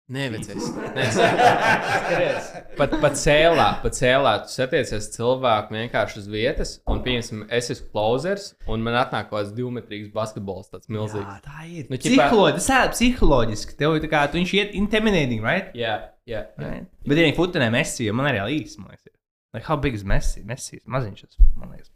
Nē, 0.09 0.23
vecais. 0.33 0.67
Nē, 0.95 1.03
skaties. 1.13 2.45
Pat, 2.79 2.95
pat 3.03 3.17
cēlā, 3.19 3.67
pat 3.83 3.93
cēlā 3.93 4.31
tu 4.41 4.49
satiecies 4.49 5.11
cilvēku 5.13 5.75
vienkārši 5.75 6.17
uz 6.23 6.29
vietas, 6.33 6.71
un, 6.89 7.03
piemēram, 7.05 7.43
es 7.53 7.69
esmu 7.75 7.91
closers, 7.93 8.47
un 8.65 8.81
man 8.85 8.97
atnāk 8.97 9.27
kaut 9.29 9.43
kāds 9.43 9.51
divmetrīgs 9.53 10.09
basketbols, 10.15 10.71
tāds 10.73 10.89
milzīgs. 10.89 11.27
Jā, 11.29 11.37
tā 11.45 11.67
ir. 11.69 11.85
Nu, 11.91 11.99
ķipā- 12.01 12.25
Psiholoģiski, 12.25 12.65
tas 12.65 12.73
ir 12.81 12.95
psiholoģiski. 12.95 13.77
Tev 13.83 13.99
ir 13.99 14.03
tā 14.07 14.09
kā, 14.15 14.23
tu 14.31 14.41
viņš 14.41 14.55
iet 14.57 14.73
intimidating, 14.81 15.45
right? 15.45 15.69
Jā, 15.77 15.93
jā. 16.25 16.41
right? 16.57 16.89
Bet, 17.05 17.13
ja 17.21 17.29
viņi 17.29 17.37
futenē 17.37 17.69
mesī, 17.77 18.09
jo 18.09 18.17
man 18.17 18.31
arī 18.33 18.41
īsti, 18.63 18.81
man 18.81 18.95
liekas, 18.95 19.05
ir. 19.11 19.15
Like, 19.53 19.65
how 19.69 19.77
big 19.77 19.93
is 19.97 20.03
Messi? 20.05 20.41
Messi 20.45 20.81
maziņš, 20.89 21.21
tas, 21.25 21.37
man 21.57 21.71
liekas. 21.73 21.93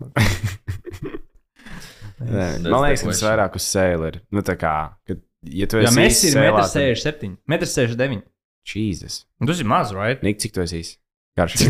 Man 2.61 2.81
liekas, 2.85 3.03
tas 3.09 3.25
vairāk 3.25 3.57
uz 3.57 3.65
sēli 3.73 4.09
ir. 4.13 4.21
Nu, 4.33 4.41
tā 4.45 4.55
kā, 4.59 4.73
kad, 5.09 5.21
ja 5.43 5.65
tu 5.67 5.77
Jā, 5.81 5.87
esi 5.89 5.95
Messi 5.99 6.27
ir 6.29 6.33
sēlā, 6.37 6.61
tad- 6.63 6.81
1,67 6.81 7.23
m. 7.27 7.37
1,69 7.49 8.13
m. 8.17 8.21
Jesus. 8.63 9.25
Tas 9.45 9.59
ir 9.59 9.65
maz, 9.67 9.91
right? 9.93 10.23
Nik, 10.23 10.39
cik 10.39 10.53
tu 10.55 10.61
esi 10.63 10.79
īs? 10.79 10.93
Garš. 11.37 11.53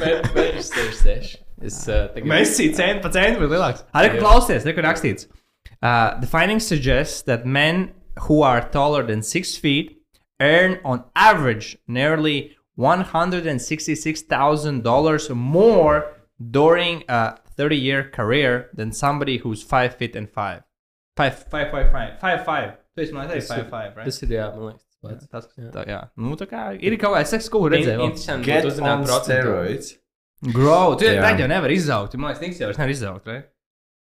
Metrs 0.00 0.70
66. 0.72 1.36
Es 1.60 1.88
uh, 1.88 2.08
tagad. 2.14 2.28
Messi 2.30 2.70
cent 2.74 3.02
pa 3.04 3.08
centu 3.12 3.42
ir 3.44 3.48
lielāks. 3.52 3.82
Arī 3.94 4.08
Jā. 4.14 4.20
klausies, 4.22 4.62
tur 4.64 4.72
rakstīts. 4.82 5.26
Uh, 5.82 6.18
the 6.20 6.26
findings 6.26 6.66
suggest 6.66 7.26
that 7.26 7.44
men 7.46 7.92
who 8.26 8.42
are 8.42 8.60
taller 8.68 9.02
than 9.06 9.22
six 9.22 9.56
feet 9.56 10.02
earn 10.40 10.78
on 10.84 11.04
average 11.14 11.76
nearly 11.86 12.56
$166,000 12.78 15.34
more 15.36 16.12
during 16.50 17.04
a 17.08 17.36
30 17.56 17.76
year 17.76 18.04
career 18.10 18.68
than 18.74 18.92
somebody 18.92 19.36
who's 19.38 19.62
5 19.62 19.94
feet 19.96 20.16
and 20.16 20.28
5. 20.30 20.62
5, 21.20 21.44
5, 21.52 21.70
5, 21.76 21.90
5, 21.94 22.18
5, 22.24 22.44
5. 22.48 22.70
Tu 22.96 23.04
esi 23.06 23.14
man 23.16 23.28
teicis 23.30 23.52
5, 23.52 23.68
5, 23.70 23.94
right? 24.00 24.08
Tas 24.10 24.22
ir, 24.26 24.34
jā, 24.38 24.48
man 24.56 24.66
liekas, 24.72 24.84
pats. 25.04 25.28
Tas, 25.32 25.46
Jā. 25.60 25.70
tā, 25.76 25.84
jā. 25.88 26.00
Nu, 26.20 26.34
tā 26.40 26.48
kā 26.50 26.64
ir 26.80 26.96
kaut 27.00 27.14
kāds 27.18 27.30
seks, 27.36 27.48
ko 27.52 27.62
redzēju. 27.72 28.08
Interesanti, 28.10 28.50
būtu 28.56 28.72
uzzināt 28.72 28.98
on 28.98 29.06
procentu. 29.08 29.96
Grow, 30.56 30.94
tu 30.96 31.04
Jā. 31.04 31.20
tagad 31.20 31.42
jau 31.44 31.48
nevar 31.52 31.72
izaugt. 31.74 32.14
Man 32.16 32.30
liekas, 32.32 32.40
Niks 32.46 32.60
jau 32.62 32.68
vairs 32.70 32.78
nevar 32.80 32.92
izaugt, 32.96 33.26
right? 33.28 33.48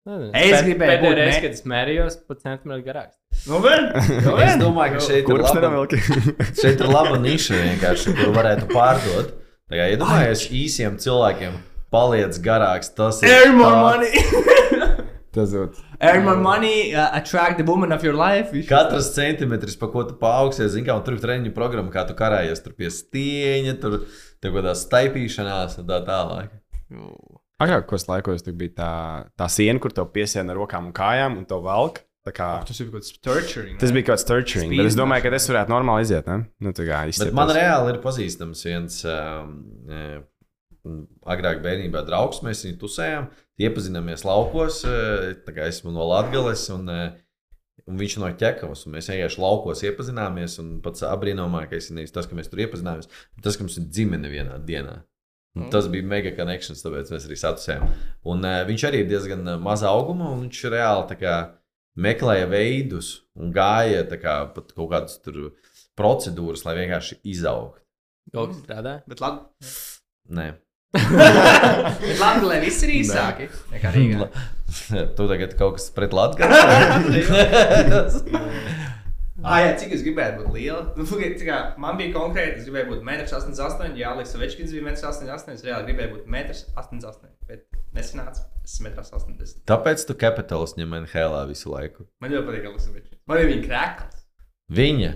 Nezinu. 0.06 0.30
Es 0.38 0.60
gribēju 0.62 0.98
būt 1.02 1.14
reizi, 1.18 1.32
me- 1.34 1.42
kad 1.42 1.54
es 1.56 1.62
mērījos, 1.72 2.16
pat 2.28 2.42
centimetru 2.44 2.84
garāks. 2.86 3.16
Nu, 3.48 3.58
vien, 3.64 3.88
nu, 4.22 4.36
Es 4.38 4.52
vien. 4.52 4.60
domāju, 4.62 4.92
ka 4.94 5.00
šeit 5.02 5.30
ir 5.32 5.40
laba, 5.42 5.86
šeit 6.62 6.80
ir 6.84 6.92
laba 6.92 7.16
niša 7.24 7.58
vienkārši, 7.64 8.14
kur 8.20 8.30
varētu 8.36 8.68
pārdot. 8.70 9.32
Tā 9.66 9.80
kā 9.80 9.88
iedomājies, 9.96 10.44
īsiem 10.54 11.00
cilvēkiem 11.02 11.56
paliec 11.90 12.38
garāks. 12.44 12.92
Tas 12.94 13.18
ir 13.24 13.32
Earn 13.34 13.56
more 13.58 13.74
tā- 13.74 13.82
money. 13.82 14.12
Tas 15.36 15.52
būtu. 15.52 15.82
Earn 16.00 16.24
more 16.24 16.40
money, 16.40 16.94
uh, 16.94 17.10
attract 17.18 17.60
the 17.60 17.66
woman 17.68 17.92
of 17.92 18.04
your 18.06 18.16
life. 18.16 18.54
Katrs 18.70 19.10
centimetrs, 19.12 19.76
pa 19.76 19.90
ko 19.92 20.06
tu 20.08 20.16
paaugsies, 20.20 20.72
zini, 20.72 20.86
kā 20.88 20.96
un 20.96 21.04
tur 21.04 21.18
ir 21.18 21.22
treniņu 21.24 21.52
programma, 21.56 21.92
kā 21.92 22.06
tu 22.08 22.16
karājies 22.16 22.64
tur 22.64 22.72
pie 22.78 22.88
stieņa, 22.92 23.76
tur 23.82 23.98
kaut 24.06 24.56
kādā 24.56 24.72
staipīšanās 24.78 25.76
un 25.82 25.88
tā 25.90 26.00
tālāk. 26.08 26.54
Agrākos 27.62 28.08
laikos 28.08 28.44
tur 28.44 28.56
bija 28.56 28.74
tā, 28.80 28.90
tā 29.40 29.48
siena, 29.52 29.80
kur 29.82 29.92
to 29.96 30.04
piesiena 30.12 30.52
ar 30.54 30.60
rokām 30.60 30.90
un 30.90 30.96
kājām 30.96 31.40
un 31.40 31.48
to 31.48 31.60
velk. 31.64 32.02
Tā 32.26 32.32
Kā, 32.34 32.46
Tas 32.66 32.80
ir 32.82 32.88
kaut 32.90 33.04
kāds 33.04 33.12
torturing. 33.22 33.76
tas 33.78 33.92
bija 33.94 34.08
kaut 34.08 34.16
kāds 34.16 34.26
torturing, 34.26 34.72
bet 34.74 34.88
es 34.88 34.96
domāju, 34.98 35.22
ka 35.28 35.30
tas 35.36 35.44
varētu 35.46 35.70
normāli 35.70 36.02
iziet. 36.08 36.26
Ne? 36.26 36.48
Nu, 36.58 36.72
kā 36.74 37.28
man 37.38 37.52
reāli 37.54 37.92
ir 37.92 38.00
pazīstams 38.02 38.64
viens 38.66 38.96
um, 39.06 39.52
eh, 39.86 40.16
agrāk 41.26 41.62
bērnībā 41.64 42.02
draugs. 42.06 42.42
Mēs 42.46 42.64
viņu 42.66 42.78
tusējām, 42.82 43.28
iepazināmies 43.62 44.26
laukos. 44.26 44.82
kā 45.46 45.68
Esmu 45.70 45.94
no 45.94 46.06
Latvijas, 46.10 46.68
un, 46.74 46.88
eh, 46.90 47.16
un 47.86 47.98
viņš 47.98 48.18
no 48.22 48.30
ķekavas. 48.32 48.86
un 48.86 48.94
Mēs 48.94 49.10
vienkārši 49.10 49.42
laukos 49.42 49.82
iepazināmies. 49.82 50.58
un 50.58 50.80
Pats 50.80 51.02
apbrīnāmākais 51.02 51.90
ir 51.90 51.96
nevis 51.96 52.12
tas, 52.12 52.26
ka 52.26 52.34
mēs 52.34 52.50
tur 52.50 52.64
iepazināmies, 52.64 53.08
bet 53.34 53.44
tas, 53.44 53.56
ka 53.56 53.64
mums 53.64 53.78
ir 53.78 53.84
ģimene 53.84 54.30
vienā 54.30 54.64
dienā. 54.64 55.02
Un 55.56 55.70
tas 55.70 55.86
bija 55.88 56.04
mega 56.04 56.34
connections, 56.36 56.82
tāpēc 56.84 57.10
mēs 57.10 57.24
arī 57.24 57.36
satusējām. 57.40 57.88
Un 58.28 58.44
uh, 58.44 58.58
viņš 58.68 58.82
arī 58.90 58.98
ir 59.00 59.08
diezgan 59.08 59.46
maza 59.64 59.88
auguma, 59.88 60.28
un 60.34 60.42
viņš 60.44 60.60
reāli 60.68 61.16
kā, 61.16 61.56
meklēja 61.96 62.50
veidus 62.50 63.22
un 63.40 63.54
gāja 63.56 64.04
kā, 64.20 64.52
pat 64.52 64.74
kaut 64.76 64.90
kādas 64.92 65.16
tur 65.24 65.54
procedūras, 65.96 66.66
lai 66.66 66.76
vienkārši 66.82 67.22
izaugtu. 67.24 67.80
Kas 68.34 68.60
strādā. 68.60 68.98
Bet 69.08 69.22
labi. 69.24 69.70
Nē, 70.36 70.46
labi, 70.94 72.46
lai 72.46 72.60
viss 72.64 72.84
ir 72.86 72.94
īsāki. 73.00 73.50
Tu 75.16 75.28
tagad 75.30 75.54
kaut 75.58 75.78
kas 75.78 75.90
pret 75.94 76.16
Latvijas. 76.16 78.20
Ah, 79.46 79.60
jā, 79.62 79.74
cik 79.78 79.90
es 79.92 80.00
gribēju 80.02 80.40
būt 80.40 80.54
liela? 80.54 80.78
Nu, 80.96 81.04
kā 81.06 81.56
man 81.82 81.98
bija 82.00 82.14
konkrēti, 82.14 82.62
es 82.62 82.66
gribēju 82.66 82.88
būt 82.94 83.02
1,88 83.04 83.90
m. 83.90 83.98
Jā, 84.00 84.14
Liks 84.16 84.32
Večkins 84.40 84.72
bija 84.72 84.86
1,88 84.88 85.52
m. 85.52 85.54
Es 85.54 85.64
reāli 85.66 85.90
gribēju 85.90 86.14
būt 86.14 86.30
1,88 86.32 87.28
m. 87.28 87.34
Bet 87.46 87.66
nesanāca. 87.94 88.46
Es 88.64 88.78
esmu 88.78 88.94
1,80 88.94 89.36
m. 89.36 89.60
Tāpēc 89.68 90.06
tu 90.08 90.16
kapitāls 90.18 90.74
ņem 90.80 90.96
NHL 91.02 91.36
visu 91.52 91.70
laiku. 91.70 92.08
Man 92.24 92.32
ļoti 92.32 92.48
patīk 92.48 92.70
Liks 92.72 92.88
Večkins. 92.94 93.20
Man 93.28 93.42
ir 93.42 93.52
viņa 93.52 93.68
krēkls. 93.68 94.24
Viņa. 94.80 95.12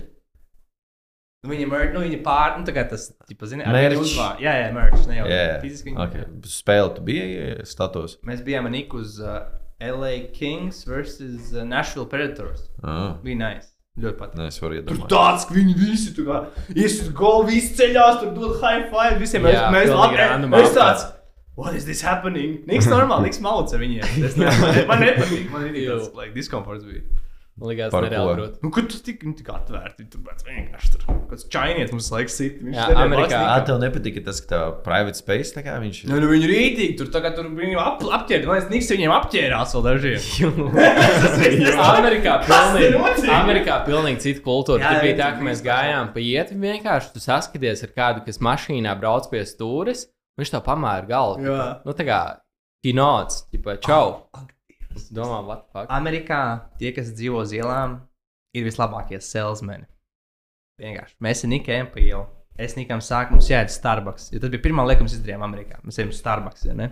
Nu, 1.40 1.48
viņa 1.54 1.66
mer, 1.70 1.86
nu, 1.94 2.02
viņa 2.04 2.18
pār, 2.24 2.58
nu, 2.60 2.66
tā 2.68 2.72
kā 2.76 2.82
tas, 2.90 3.06
tipa, 3.24 3.46
zini, 3.48 3.64
ar 3.64 3.72
viņu 3.72 4.02
uzvārdu. 4.04 4.42
Jā, 4.44 4.52
jā, 4.60 4.66
merch, 4.76 5.06
ne 5.08 5.14
jau 5.16 5.28
Jā, 5.30 5.44
fiziski. 5.62 5.88
viņa- 5.94 6.04
okay. 6.04 6.24
spēle 6.52 6.90
tu 6.98 7.00
biji 7.06 7.54
status. 7.64 8.18
Mēs 8.28 8.42
bijām 8.44 8.68
ar 8.68 8.74
Niku 8.74 9.00
uz 9.00 9.14
uh, 9.24 9.46
LA 9.80 10.10
Kings 10.36 10.82
versus 10.84 11.54
uh, 11.54 11.62
Nashville 11.64 12.04
Predators. 12.12 12.66
Ah, 12.84 13.14
Bija 13.24 13.38
nice. 13.40 13.70
Ļoti 14.00 14.18
patīk. 14.20 14.42
es 14.46 14.60
varu 14.60 14.76
Tur 14.82 14.82
iedomāties. 14.98 15.08
tāds, 15.14 15.46
ka 15.48 15.54
viņi 15.56 15.74
visi 15.80 16.12
tur 16.16 16.28
kā 16.28 16.42
ies 16.76 17.00
uz 17.02 17.08
golu, 17.16 17.46
visi 17.48 17.72
ceļās, 17.80 18.20
tur 18.20 18.36
dod 18.36 18.60
high 18.60 18.84
five 18.92 19.16
visiem. 19.18 19.42
Mēs, 19.48 19.56
Jā, 19.56 19.64
mēs 19.72 19.88
pilnīgi 19.88 19.96
labi, 19.96 20.52
apkārt. 20.52 20.76
tāds, 20.76 21.06
what 21.56 21.74
is 21.74 21.84
this 21.88 22.00
happening? 22.04 22.60
Niks 22.68 22.86
normāli, 22.92 23.30
niks 23.30 23.40
mauc 23.40 23.72
ar 23.72 23.80
viņiem. 23.80 24.04
Man, 24.36 24.86
man 24.92 25.02
nepatīk, 25.08 25.48
man 25.50 25.66
ir 25.72 25.80
tāds, 25.88 26.12
like, 26.14 26.32
diskomforts 26.36 26.84
bija. 26.84 27.02
Man 27.60 27.68
liekas, 27.68 27.90
Par 27.92 28.06
nereāli 28.06 28.24
ko? 28.30 28.34
grūti. 28.38 28.58
Nu, 28.64 28.70
kur 28.72 28.86
tu 28.88 28.98
tik, 29.04 29.22
nu, 29.28 29.34
tik 29.36 29.48
atvērti, 29.52 30.06
tur 30.08 30.22
vienkārši 30.46 30.90
tur. 30.94 31.02
Kāds 31.28 31.44
čainietis 31.52 31.92
mums 31.92 32.06
laiks 32.14 32.36
sit. 32.40 32.54
Viņš 32.64 32.78
Jā, 32.78 32.86
Amerikā- 32.96 33.26
plastikā. 33.28 33.40
Ā, 33.52 33.66
tev 33.68 33.80
nepatika 33.82 34.22
tas, 34.24 34.40
ka 34.40 34.48
tā 34.54 34.60
private 34.86 35.20
space 35.20 35.52
tā 35.54 35.62
kā 35.66 35.74
viņš 35.82 35.98
ir. 36.04 36.08
Nu, 36.10 36.20
nu 36.24 36.30
viņi 36.32 36.48
rītīgi 36.48 36.96
tur 36.98 37.10
tagad 37.12 37.36
tur 37.36 37.50
viņu 37.52 37.76
ap, 37.82 38.00
apķēra. 38.00 38.46
Man 38.48 38.56
liekas, 38.56 38.70
Niks 38.72 38.88
viņiem 38.94 39.12
apķērās 39.18 39.74
vēl 39.76 39.84
dažiem. 39.90 40.20
Amerikā 42.00 42.38
pilnīgi? 42.48 43.28
Amerikā 43.34 43.76
pilnīgi 43.86 44.24
cita 44.24 44.44
kultūra. 44.44 44.80
Jā, 44.82 44.94
Tur 44.94 45.04
bija 45.04 45.14
jā, 45.14 45.18
tā, 45.20 45.28
ka 45.36 45.46
mēs 45.50 45.62
gājām 45.64 46.12
pa 46.14 46.24
ietvi 46.24 46.58
vienkārši. 46.64 47.12
Tu 47.14 47.22
saskaties 47.24 47.84
ar 47.86 47.92
kādu, 47.96 48.24
kas 48.26 48.40
mašīnā 48.44 48.96
brauc 49.00 49.28
pie 49.32 49.42
stūres. 49.48 50.06
Viņš 50.40 50.54
tā 50.54 50.60
pamēra 50.64 51.04
galvu. 51.10 51.44
Jā. 51.44 51.66
Nu, 51.84 51.92
tā 51.96 52.06
kā 52.08 52.20
kinots, 52.84 53.42
tipā 53.52 53.76
čau. 53.84 54.24
Es 54.96 55.08
domāju, 55.14 55.46
what 55.46 55.64
the 55.64 55.72
fuck. 55.72 55.92
Amerikā 55.94 56.42
tie, 56.80 56.90
kas 56.96 57.12
dzīvo 57.14 57.44
uz 57.44 57.54
ielām, 57.54 58.00
ir 58.56 58.66
vislabākie 58.66 59.20
salesmeni. 59.22 59.86
Vienkārši. 60.80 61.16
Mēs 61.22 61.44
ejam 61.46 61.90
pa 61.92 62.02
ielu. 62.02 62.26
Es 62.60 62.74
Nikam 62.76 63.00
sāku, 63.00 63.36
mums 63.36 63.48
jāiet 63.48 63.70
uz 63.70 63.78
Starbucks. 63.78 64.26
Jo 64.34 64.40
tas 64.42 64.50
bija 64.52 64.64
pirmā 64.66 64.84
lieta, 64.84 65.00
ko 65.00 65.06
mēs 65.06 65.14
izdarījām 65.16 65.44
Amerikā. 65.46 65.78
Mēs 65.86 65.96
ejam 66.00 66.10
uz 66.12 66.18
Starbucks. 66.20 66.66
Ja 66.68 66.74
ne? 66.76 66.90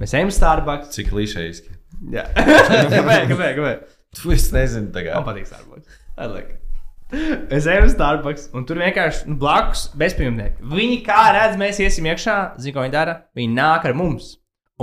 mēs 0.00 0.12
ejam 0.18 0.28
uz 0.28 0.36
Starbucks. 0.36 0.92
Cik 0.92 1.08
klišejiski. 1.08 1.72
Jā, 2.12 2.26
kāpēc? 2.34 3.30
Kāpēc? 3.32 3.56
kāpēc? 3.56 3.96
Tu 4.16 4.36
es 4.36 4.50
nezinu, 4.52 4.92
tā 4.92 5.06
kā. 5.06 5.16
Man 5.16 5.28
patīk 5.30 5.48
Starbucks. 5.48 6.02
Like. 6.20 6.60
Es 7.54 7.68
eju 7.70 7.86
uz 7.86 7.92
Starbucks, 7.94 8.48
un 8.56 8.64
tur 8.66 8.80
vienkārši 8.82 9.28
nu, 9.30 9.36
blakus 9.38 9.86
bezpajumtnieki. 9.98 10.64
Viņi 10.74 10.98
kā 11.06 11.20
redz, 11.36 11.54
mēs 11.60 11.78
iesim 11.84 12.08
iekšā, 12.10 12.36
zina, 12.58 12.74
ko 12.74 12.82
viņi 12.82 12.94
dara. 12.96 13.14
Viņi 13.38 13.54
nāk 13.54 13.86
ar 13.86 13.94
mums. 13.96 14.32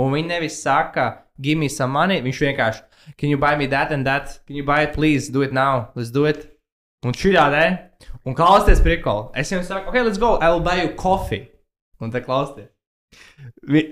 Un 0.00 0.14
viņi 0.16 0.30
nevis 0.30 0.56
saka, 0.64 1.10
give 1.40 1.58
me 1.58 1.68
some 1.68 1.92
money. 1.92 2.20
Viņš 2.24 2.42
vienkārši, 2.46 2.82
can 3.18 3.30
you 3.30 3.38
buy 3.38 3.54
me 3.56 3.66
that 3.66 3.92
and 3.92 4.06
that? 4.06 4.38
Can 4.46 4.56
you 4.56 4.64
buy 4.64 4.82
it, 4.82 4.92
please? 4.92 5.28
Do 5.28 5.42
it 5.42 5.52
now. 5.52 5.90
Let's 5.94 6.10
do 6.10 6.26
it. 6.26 6.48
Un 7.04 7.12
šitā 7.12 7.48
dē. 7.52 7.64
Un 8.24 8.36
klausieties, 8.36 8.80
prikol. 8.84 9.28
Es 9.36 9.52
jums 9.52 9.68
saku, 9.68 9.90
ok, 9.90 10.00
let's 10.06 10.20
go. 10.20 10.36
I 10.40 10.50
will 10.52 10.64
buy 10.64 10.82
you 10.82 10.94
coffee. 10.96 11.48
Un 12.00 12.10
te 12.10 12.22
klausieties. 12.24 12.70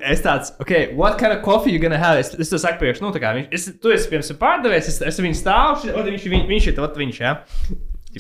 Es 0.03 0.23
tāds, 0.25 0.51
ok, 0.59 0.93
what 0.99 1.19
kind 1.19 1.33
of 1.33 1.43
coffee 1.45 1.71
you 1.71 1.79
gonna 1.79 1.99
have? 1.99 2.19
Es, 2.19 2.33
es 2.35 2.51
to 2.51 2.59
saku 2.59 2.81
priekš, 2.81 3.03
nu, 3.05 3.13
tā 3.15 3.21
kā 3.23 3.31
viņš, 3.37 3.53
es, 3.55 3.69
tu 3.79 3.93
esi, 3.95 4.09
piemēram, 4.11 4.39
pārdevējs, 4.41 4.89
es, 4.91 4.99
es 5.13 5.21
viņu 5.23 5.39
stāvu, 5.39 5.93
ot, 5.93 6.09
viņš, 6.09 6.27
viņš, 6.33 6.49
viņš 6.51 6.67
ir, 6.73 6.81
ot, 6.83 6.99
viņš, 6.99 7.21
jā. 7.23 7.37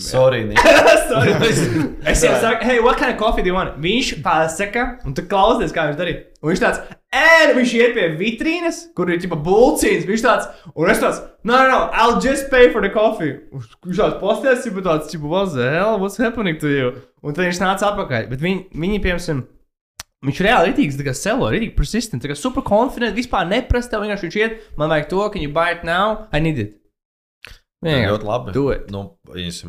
Sorry, 0.00 0.44
Nik. 0.44 0.58
Sorry. 1.10 1.32
es 2.08 2.22
jau 2.24 2.32
saku, 2.40 2.64
hey, 2.64 2.80
what 2.80 2.96
kind 2.96 3.12
of 3.12 3.18
coffee 3.18 3.42
do 3.42 3.50
you 3.50 3.54
want? 3.54 3.76
Viņš 3.82 4.22
pasaka, 4.24 4.86
un 5.04 5.12
tu 5.12 5.24
klausies, 5.28 5.74
kā 5.74 5.84
viņš 5.90 5.98
darīja. 5.98 6.22
Un 6.40 6.52
viņš 6.52 6.62
tāds, 6.62 6.80
ēn, 7.12 7.52
viņš 7.58 7.74
iet 7.76 7.94
pie 7.98 8.08
vitrīnes, 8.16 8.78
kur 8.96 9.12
ir 9.12 9.20
tipa 9.20 9.36
bulcīns, 9.36 10.08
viņš 10.08 10.24
tāds, 10.24 10.48
un 10.72 10.88
es 10.88 11.02
tāds, 11.02 11.20
no, 11.44 11.58
no, 11.58 11.66
no, 11.68 11.80
I'll 11.92 12.20
just 12.24 12.48
pay 12.50 12.70
for 12.72 12.80
the 12.80 12.92
coffee. 12.94 13.36
Viņš 13.84 14.00
tāds 14.00 14.20
posties, 14.22 14.64
tipa 14.64 14.84
tāds, 14.88 15.12
tipa, 15.12 15.28
what 15.28 15.52
the 15.52 15.68
hell, 15.76 16.00
what's 16.00 16.16
happening 16.16 16.56
to 16.62 16.72
you? 16.72 16.94
Un 17.20 17.36
tad 17.36 17.50
viņš 17.50 17.60
nāca 17.60 17.92
atpakaļ, 17.92 18.30
bet 18.32 18.40
viņi, 18.40 18.70
viņi 18.72 19.02
piemēram, 19.04 19.44
Viņš 20.22 20.38
reāli 20.46 20.68
ir 20.68 20.76
rītīgs, 20.76 20.94
tā 21.00 21.04
kā 21.08 21.12
selo, 21.18 21.48
rītīgi 21.50 21.74
persistent, 21.74 22.22
tā 22.22 22.28
kā 22.30 22.36
super 22.38 22.62
confident, 22.62 23.16
vispār 23.18 23.48
neprasta. 23.50 23.98
Vienkārši 23.98 24.28
viņš 24.28 24.36
iet, 24.38 24.60
man 24.78 24.92
vajag 24.92 25.08
to, 25.10 25.24
can 25.34 25.42
you 25.42 25.50
buy 25.50 25.72
it 25.74 25.82
now? 25.82 26.28
I 26.30 26.38
need 26.38 26.60
it. 26.62 26.76
Vienkārši. 27.82 28.14
Ļoti 28.14 28.28
labi. 28.28 28.54
Do 28.54 28.64
it. 28.72 28.88
Nu, 28.94 29.04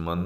man, 0.06 0.24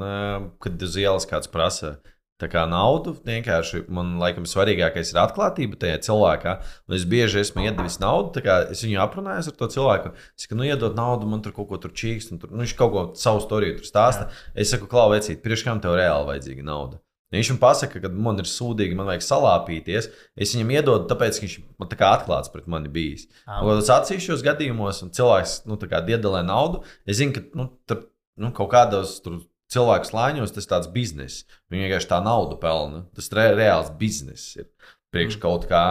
kad 0.63 0.87
uz 0.87 0.99
ielas 0.99 1.27
kāds 1.29 1.51
prasa. 1.51 1.97
Kā 2.37 2.67
naudu 2.69 3.15
vienkārši 3.25 3.87
man 3.89 4.11
laikam 4.21 4.43
svarīgākais 4.45 5.09
ir 5.09 5.17
atklātība 5.23 5.79
tajā 5.81 6.03
cilvēkā. 6.05 6.53
Un 6.85 6.97
es 6.99 7.07
bieži 7.09 7.39
esmu 7.41 7.63
iedevis 7.65 7.97
naudu, 8.03 8.43
kā 8.45 8.59
es 8.75 8.83
viņu 8.85 8.99
aprunājos 9.01 9.49
ar 9.49 9.55
to 9.57 9.71
cilvēku. 9.73 10.11
Es 10.37 10.45
saku, 10.45 10.59
nu, 10.59 10.67
iedod 10.67 10.93
naudu, 10.99 11.25
man 11.31 11.41
tur 11.41 11.55
kaut 11.55 11.71
ko 11.71 11.81
tur 11.81 11.95
čīkst, 11.97 12.35
un 12.35 12.43
tur, 12.43 12.53
nu, 12.53 12.61
viņš 12.61 12.77
kaut 12.77 12.93
ko 12.93 13.03
savu 13.17 13.41
storiju 13.41 13.79
tur 13.79 13.89
stāsta. 13.89 14.29
Es 14.53 14.69
saku, 14.69 14.85
klau, 14.91 15.09
vecīt, 15.15 15.41
priekš 15.41 15.65
kam 15.65 15.81
tev 15.81 15.97
reāli 15.97 16.29
vajadzīga 16.29 16.67
nauda? 16.69 17.01
Ja 17.27 17.41
viņš 17.41 17.49
man 17.53 17.59
pasaka, 17.59 17.99
ka 17.99 18.09
man 18.13 18.39
ir 18.39 18.47
sūdīgi, 18.47 18.95
man 18.95 19.09
vajag 19.09 19.25
salāpīties. 19.25 20.07
Es 20.39 20.53
viņam 20.55 20.69
iedodu, 20.77 21.09
tāpēc, 21.09 21.41
viņš 21.43 21.55
man 21.75 21.89
tā 21.91 21.97
kā 21.99 22.13
atklāts 22.15 22.51
pret 22.53 22.69
mani 22.71 22.91
bijis. 22.91 23.25
Ah. 23.43 23.59
Tas 23.67 23.91
atsevišķos 23.97 24.45
gadījumos, 24.45 25.01
un 25.03 25.11
cilvēks 25.15 25.57
nu, 25.67 25.75
iedalē 25.77 26.45
naudu, 26.47 26.85
es 27.03 27.19
zinu, 27.19 27.35
ka 27.35 27.43
nu, 27.59 27.67
tur, 27.89 28.05
nu, 28.39 28.53
kaut 28.55 28.71
kādos 28.71 29.17
tur 29.25 29.41
cilvēku 29.73 30.07
slāņos 30.07 30.55
tas 30.55 30.67
ir 30.67 30.71
tāds 30.71 30.91
bizness. 30.93 31.43
Viņi 31.71 31.87
vienkārši 31.87 32.11
tā 32.13 32.21
naudu 32.23 32.59
pelna. 32.61 33.03
Tas 33.17 33.27
re 33.35 33.49
reāls 33.57 33.91
bizness 33.99 34.55
ir 34.59 34.69
priekš 35.11 35.39
kaut 35.43 35.67
kā. 35.67 35.83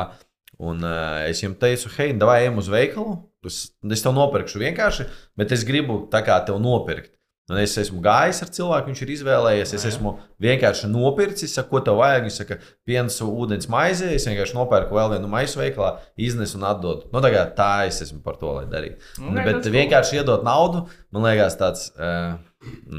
Un 0.56 0.80
uh, 0.80 1.26
es 1.28 1.42
viņam 1.42 1.58
teicu, 1.60 1.90
hei, 1.98 2.14
vai 2.16 2.38
ejam 2.46 2.62
uz 2.62 2.70
veikalu? 2.72 3.18
Es, 3.44 3.58
es 3.92 4.02
tev 4.02 4.14
nopirkšu 4.16 4.62
vienkārši, 4.62 5.04
bet 5.36 5.52
es 5.52 5.66
gribu 5.68 6.06
tā 6.12 6.22
kā 6.24 6.38
tev 6.48 6.56
nopirkt. 6.64 7.12
Un 7.46 7.60
es 7.62 7.76
esmu 7.78 8.00
gājis 8.02 8.40
ar 8.42 8.48
cilvēku, 8.50 8.90
viņš 8.90 9.00
ir 9.04 9.10
izvēlējies. 9.14 9.74
Es 9.78 9.84
esmu 9.86 10.16
vienkārši 10.42 10.88
nopircis, 10.90 11.52
saku, 11.54 11.76
ko 11.76 11.82
tev 11.86 12.00
vajag. 12.00 12.24
Viņš 12.24 12.38
saka, 12.40 12.56
piens, 12.88 13.20
ūdens, 13.22 13.68
maize. 13.70 14.08
Es 14.16 14.26
vienkārši 14.26 14.56
nopērku 14.56 14.98
vēl 14.98 15.12
vienu 15.14 15.30
maisu 15.30 15.60
veikalā, 15.60 15.92
iznesu 16.18 16.58
un 16.58 16.66
atdodu. 16.66 17.06
Nu, 17.12 17.22
tā, 17.22 17.30
kā 17.30 17.44
tā 17.54 17.70
es 17.86 18.00
esmu 18.02 18.18
par 18.24 18.40
to, 18.40 18.50
lai 18.58 18.66
darītu. 18.72 18.98
Nu, 19.20 19.30
Okay, 19.30 19.38
nē, 19.38 19.46
bet 19.46 19.70
vienkārši 19.76 20.18
iedot 20.18 20.42
naudu, 20.46 20.86
man 21.14 21.28
liekas, 21.28 21.58
tāds. 21.60 21.86
Uh, 21.94 22.34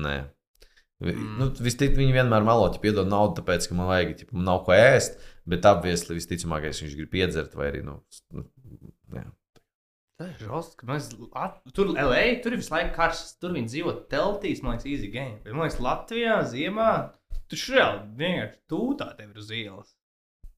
nē. 0.06 0.16
Mm. 1.04 1.28
Nu, 1.42 1.50
vistic, 1.62 1.92
viņi 1.98 2.16
vienmēr 2.16 2.46
melo, 2.46 2.70
ja 2.72 2.82
piedod 2.82 3.10
naudu, 3.10 3.42
tāpēc, 3.42 3.68
ka 3.68 3.76
man 3.78 3.92
vajag, 3.92 4.16
ja 4.24 4.32
man 4.32 4.48
nav 4.48 4.64
ko 4.66 4.78
ēst. 4.78 5.20
Bet 5.48 5.68
apviesli 5.68 6.16
visticamākais 6.18 6.82
viņš 6.84 6.96
grib 7.02 7.12
piedzert 7.12 7.54
vai 7.56 7.70
arī. 7.74 7.84
Nu, 7.84 8.00
nu, 8.36 8.48
jā. 9.16 9.28
Tas 10.18 10.32
ir 10.34 10.48
žosts, 10.48 10.76
ka 10.80 10.88
mēs 10.90 11.12
Lat- 11.22 11.60
tur 11.78 11.92
LA, 11.94 12.24
tur 12.42 12.56
ir 12.56 12.58
visu 12.58 12.74
laiku 12.74 12.96
karsts. 12.96 13.36
Tur 13.42 13.52
viņi 13.54 13.70
dzīvo 13.70 13.92
teltīs, 14.10 14.64
man 14.66 14.74
liekas, 14.78 14.88
easy 14.90 15.12
game. 15.14 15.38
Bet, 15.44 15.54
man 15.54 15.68
liekas, 15.68 15.80
Latvijā 15.86 16.40
ziemā 16.50 16.90
tur 17.48 17.62
reāli 17.76 18.02
vienkārši 18.18 18.58
tūtā 18.74 19.12
tev 19.20 19.30
ir 19.30 19.38
uz 19.44 19.52
ielas. 19.54 19.94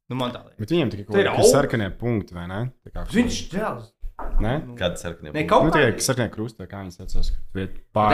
Nu, 0.10 0.16
man 0.16 0.32
tā 0.32 0.46
liekas. 0.46 0.58
Bet 0.64 0.72
viņiem 0.74 0.92
tikai 0.96 1.04
ir 1.04 1.10
kaut 1.12 1.20
kādi 1.44 1.52
sarkanie 1.52 1.90
punkti, 2.00 2.34
vai 2.34 2.48
ne? 2.48 2.62
Tā 2.88 2.94
kā- 2.96 3.08
Viņš 3.20 3.42
reāli. 3.54 3.88
Ne? 4.40 4.54
Kāda 4.76 4.98
sarkanā 5.00 5.32
Ne, 5.34 5.44
kaut 5.48 5.64
Nu, 5.64 5.72
kā. 5.72 5.80
tie 5.96 6.04
sarkanie 6.04 6.32
krusti, 6.32 6.66
kā 6.68 6.80
viņi 6.84 6.96
saucās. 6.96 7.30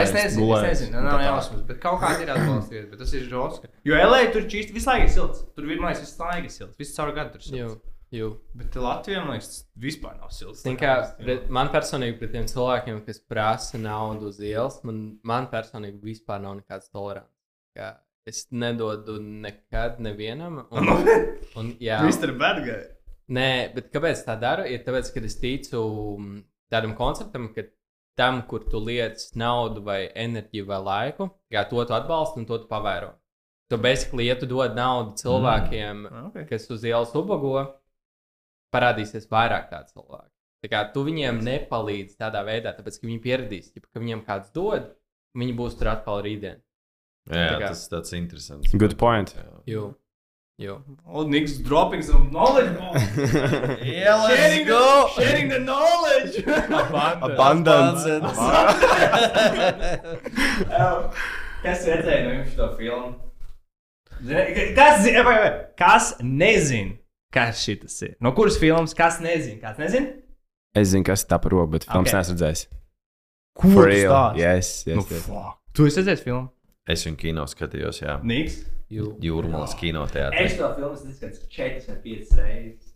Es 0.02 0.12
nezinu, 0.14 0.50
es 0.58 0.80
nezinu, 0.82 1.02
nav 1.02 1.20
jausmas, 1.20 1.62
bet 1.66 1.80
kaut 1.80 2.00
kā 2.00 2.12
ir 2.22 2.28
atbalstīts, 2.34 2.90
bet 2.90 2.98
tas 2.98 3.12
ir 3.14 3.22
žosts. 3.30 3.66
Jo 3.84 3.94
LA 3.94 4.26
tur 4.34 4.42
čīsti 4.42 4.74
visu 4.74 4.86
laiku 4.90 5.02
ir 5.06 5.14
silts. 5.14 5.42
Tur 5.54 5.64
vienmēr 5.64 5.94
ir 5.94 6.06
ir 6.44 6.50
silts. 6.50 6.76
Visu 6.78 6.94
caur 6.94 7.12
gadu 7.12 7.32
tur 7.34 7.42
ir 7.42 7.46
silts. 7.70 7.80
Jū. 8.14 8.32
Bet 8.56 8.76
Latvijā, 8.80 9.22
man 9.24 9.36
liekas, 9.36 9.52
tas 9.52 9.82
vispār 9.82 10.16
nav 10.20 10.32
silts. 10.34 10.64
Kā, 10.80 10.96
pret, 11.18 11.46
man 11.52 11.70
personīgi 11.74 12.18
pret 12.20 12.34
tiem 12.36 12.48
cilvēkiem, 12.50 13.02
kas 13.06 13.22
prasa 13.26 13.80
naudu 13.80 14.30
uz 14.32 14.40
ielas, 14.40 14.80
man, 14.86 15.06
man 15.26 15.48
personīgi 15.52 16.02
vispār 16.14 16.42
nav 16.44 16.58
nekāds 16.60 16.92
tolerants. 16.92 17.32
Kā 17.76 17.94
Es 18.26 18.48
nedodu 18.50 19.20
nekad 19.22 20.00
nevienam. 20.02 20.64
Un, 20.74 20.88
un, 21.58 21.68
jā, 21.78 22.00
Viss 22.02 22.24
ir 22.26 22.32
bad 22.38 22.58
guy. 22.66 22.80
Nē, 23.36 23.50
bet 23.74 23.92
kāpēc 23.94 24.24
tā 24.26 24.34
daru? 24.42 24.64
Ir 24.66 24.82
tāpēc, 24.86 25.12
ka 25.14 25.22
es 25.28 25.38
ticu 25.38 25.82
mm, 26.18 26.40
tādam 26.74 26.96
konceptam, 26.98 27.52
ka 27.54 27.68
tam, 28.18 28.40
kur 28.50 28.64
tu 28.66 28.80
liec 28.82 29.22
naudu, 29.38 29.84
vai 29.86 30.08
enerģiju, 30.10 30.66
vai 30.66 30.80
laiku, 30.88 31.28
kā 31.52 31.62
to 31.70 31.84
tu 31.86 31.94
atbalsti 31.94 32.42
un 32.42 32.48
to 32.50 32.58
tu 32.64 32.68
pavēro. 32.70 33.12
Tu 33.70 33.78
basically, 33.82 34.26
ja 34.26 34.34
tu 34.38 34.50
dod 34.50 34.74
naudu 34.74 35.14
cilvēkiem, 35.22 36.02
mm. 36.02 36.26
Okay. 36.32 36.48
kas 36.50 36.66
uz 36.74 36.86
ielas 36.86 37.14
ubago, 37.18 37.62
parādīsies 38.74 39.28
vairāk 39.30 39.68
tādu 39.70 39.92
cilvēku. 39.94 40.30
Tā 40.64 40.70
kā 40.72 40.80
tu 40.94 41.04
viņiem 41.06 41.42
nepalīdzi 41.46 42.16
tādā 42.18 42.40
veidā, 42.46 42.72
tāpēc 42.76 42.96
ka 43.00 43.06
viņi 43.06 43.20
pieradīs, 43.22 43.68
ja, 43.76 43.82
ka 43.86 44.00
viņiem 44.02 44.24
kāds 44.26 44.50
dod, 44.56 44.88
viņi 45.36 45.54
būs 45.58 45.76
tur 45.78 45.92
atkal 45.92 46.22
rītdien. 46.24 46.58
Jā, 47.30 47.46
Tā 47.52 47.60
kā- 47.60 47.68
tas 47.74 47.88
tāds 47.92 48.12
interesants. 48.16 48.72
Good 48.74 48.96
point. 48.98 49.34
Jo. 49.66 49.94
Jo. 50.58 50.78
Old 51.04 51.28
Nick's 51.28 51.58
dropping 51.58 52.00
some 52.02 52.30
knowledge. 52.30 52.72
bomb. 52.78 52.96
Yeah, 53.84 54.26
sharing, 54.26 54.66
the, 54.66 55.08
sharing 55.14 55.48
the 55.50 55.58
knowledge. 55.58 56.38
Abundance. 57.20 58.06
Ew, 60.70 61.10
Kas 61.66 61.84
redzēja 61.88 62.22
no 62.24 62.32
jums 62.36 62.52
šo 62.56 62.68
filmu? 62.78 63.12
Kas, 64.76 65.04
vai, 65.04 65.34
vai, 65.36 65.48
kas 65.76 66.12
nezina, 66.22 66.94
kas 67.36 67.60
šis 67.66 68.00
ir? 68.08 68.14
No 68.24 68.32
kuras 68.36 68.56
filmas? 68.60 68.94
Kas 68.96 69.20
nezina? 69.24 69.60
Kas 69.68 69.78
nezina? 69.82 70.14
Es 70.76 70.90
zinu, 70.92 71.04
kas 71.08 71.22
tā 71.28 71.38
par 71.40 71.54
robu, 71.56 71.76
bet 71.76 71.86
filmas 71.88 72.08
Okay. 72.10 72.18
neesmu 72.18 72.34
redzējis. 72.36 72.64
Ko 73.56 73.70
real. 73.86 74.10
stāsti? 74.12 74.40
Yes, 74.42 74.72
yes, 74.86 74.96
Nu, 74.98 75.04
yes. 75.10 75.22
fuck. 75.28 75.60
Tu 75.76 75.86
esi 75.88 76.02
redzējis 76.02 76.24
filmu? 76.26 76.48
Es 76.86 77.02
viņu 77.06 77.16
kino 77.22 77.44
skatījos, 77.50 78.02
jā. 78.04 78.18
Niks. 78.22 78.58
Jo. 78.92 79.08
Jūrmālas 79.18 79.72
kinoteātrī. 79.80 80.44
Es 80.46 80.52
to 80.60 80.68
filmu 80.76 80.92
esmu 80.94 81.48
četras 81.50 81.88
vai 81.88 81.96
piecas 82.04 82.36
reizes. 82.38 82.92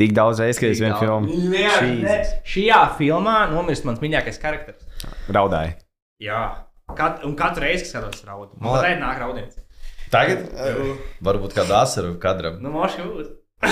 Tik 0.00 0.12
daudz 0.16 0.40
reizes, 0.40 0.60
kad 0.60 0.70
es 0.72 0.80
vienu 0.80 0.96
filmu 1.00 1.36
ne, 1.52 1.64
Jesus. 1.66 2.32
šajā 2.52 2.78
filmā 2.98 3.34
nomirst 3.52 3.84
mans 3.88 4.00
mīļākais 4.00 4.40
karakteris. 4.40 4.86
raudāju. 5.32 5.74
Jā. 6.24 6.40
Kat, 6.96 7.24
un 7.26 7.34
katru 7.36 7.64
reizi, 7.66 7.84
kad 7.90 8.06
skatos 8.06 8.24
raudu, 8.28 8.54
man 8.62 8.78
reiz 8.84 9.00
nāk 9.00 9.18
raudiens. 9.20 9.56
Tagad 10.12 10.46
varbūt 11.26 11.56
kāda 11.56 11.80
asara 11.84 12.12
kadram. 12.22 12.60
Nu, 12.62 12.70
moši 12.74 13.06
būs. 13.06 13.32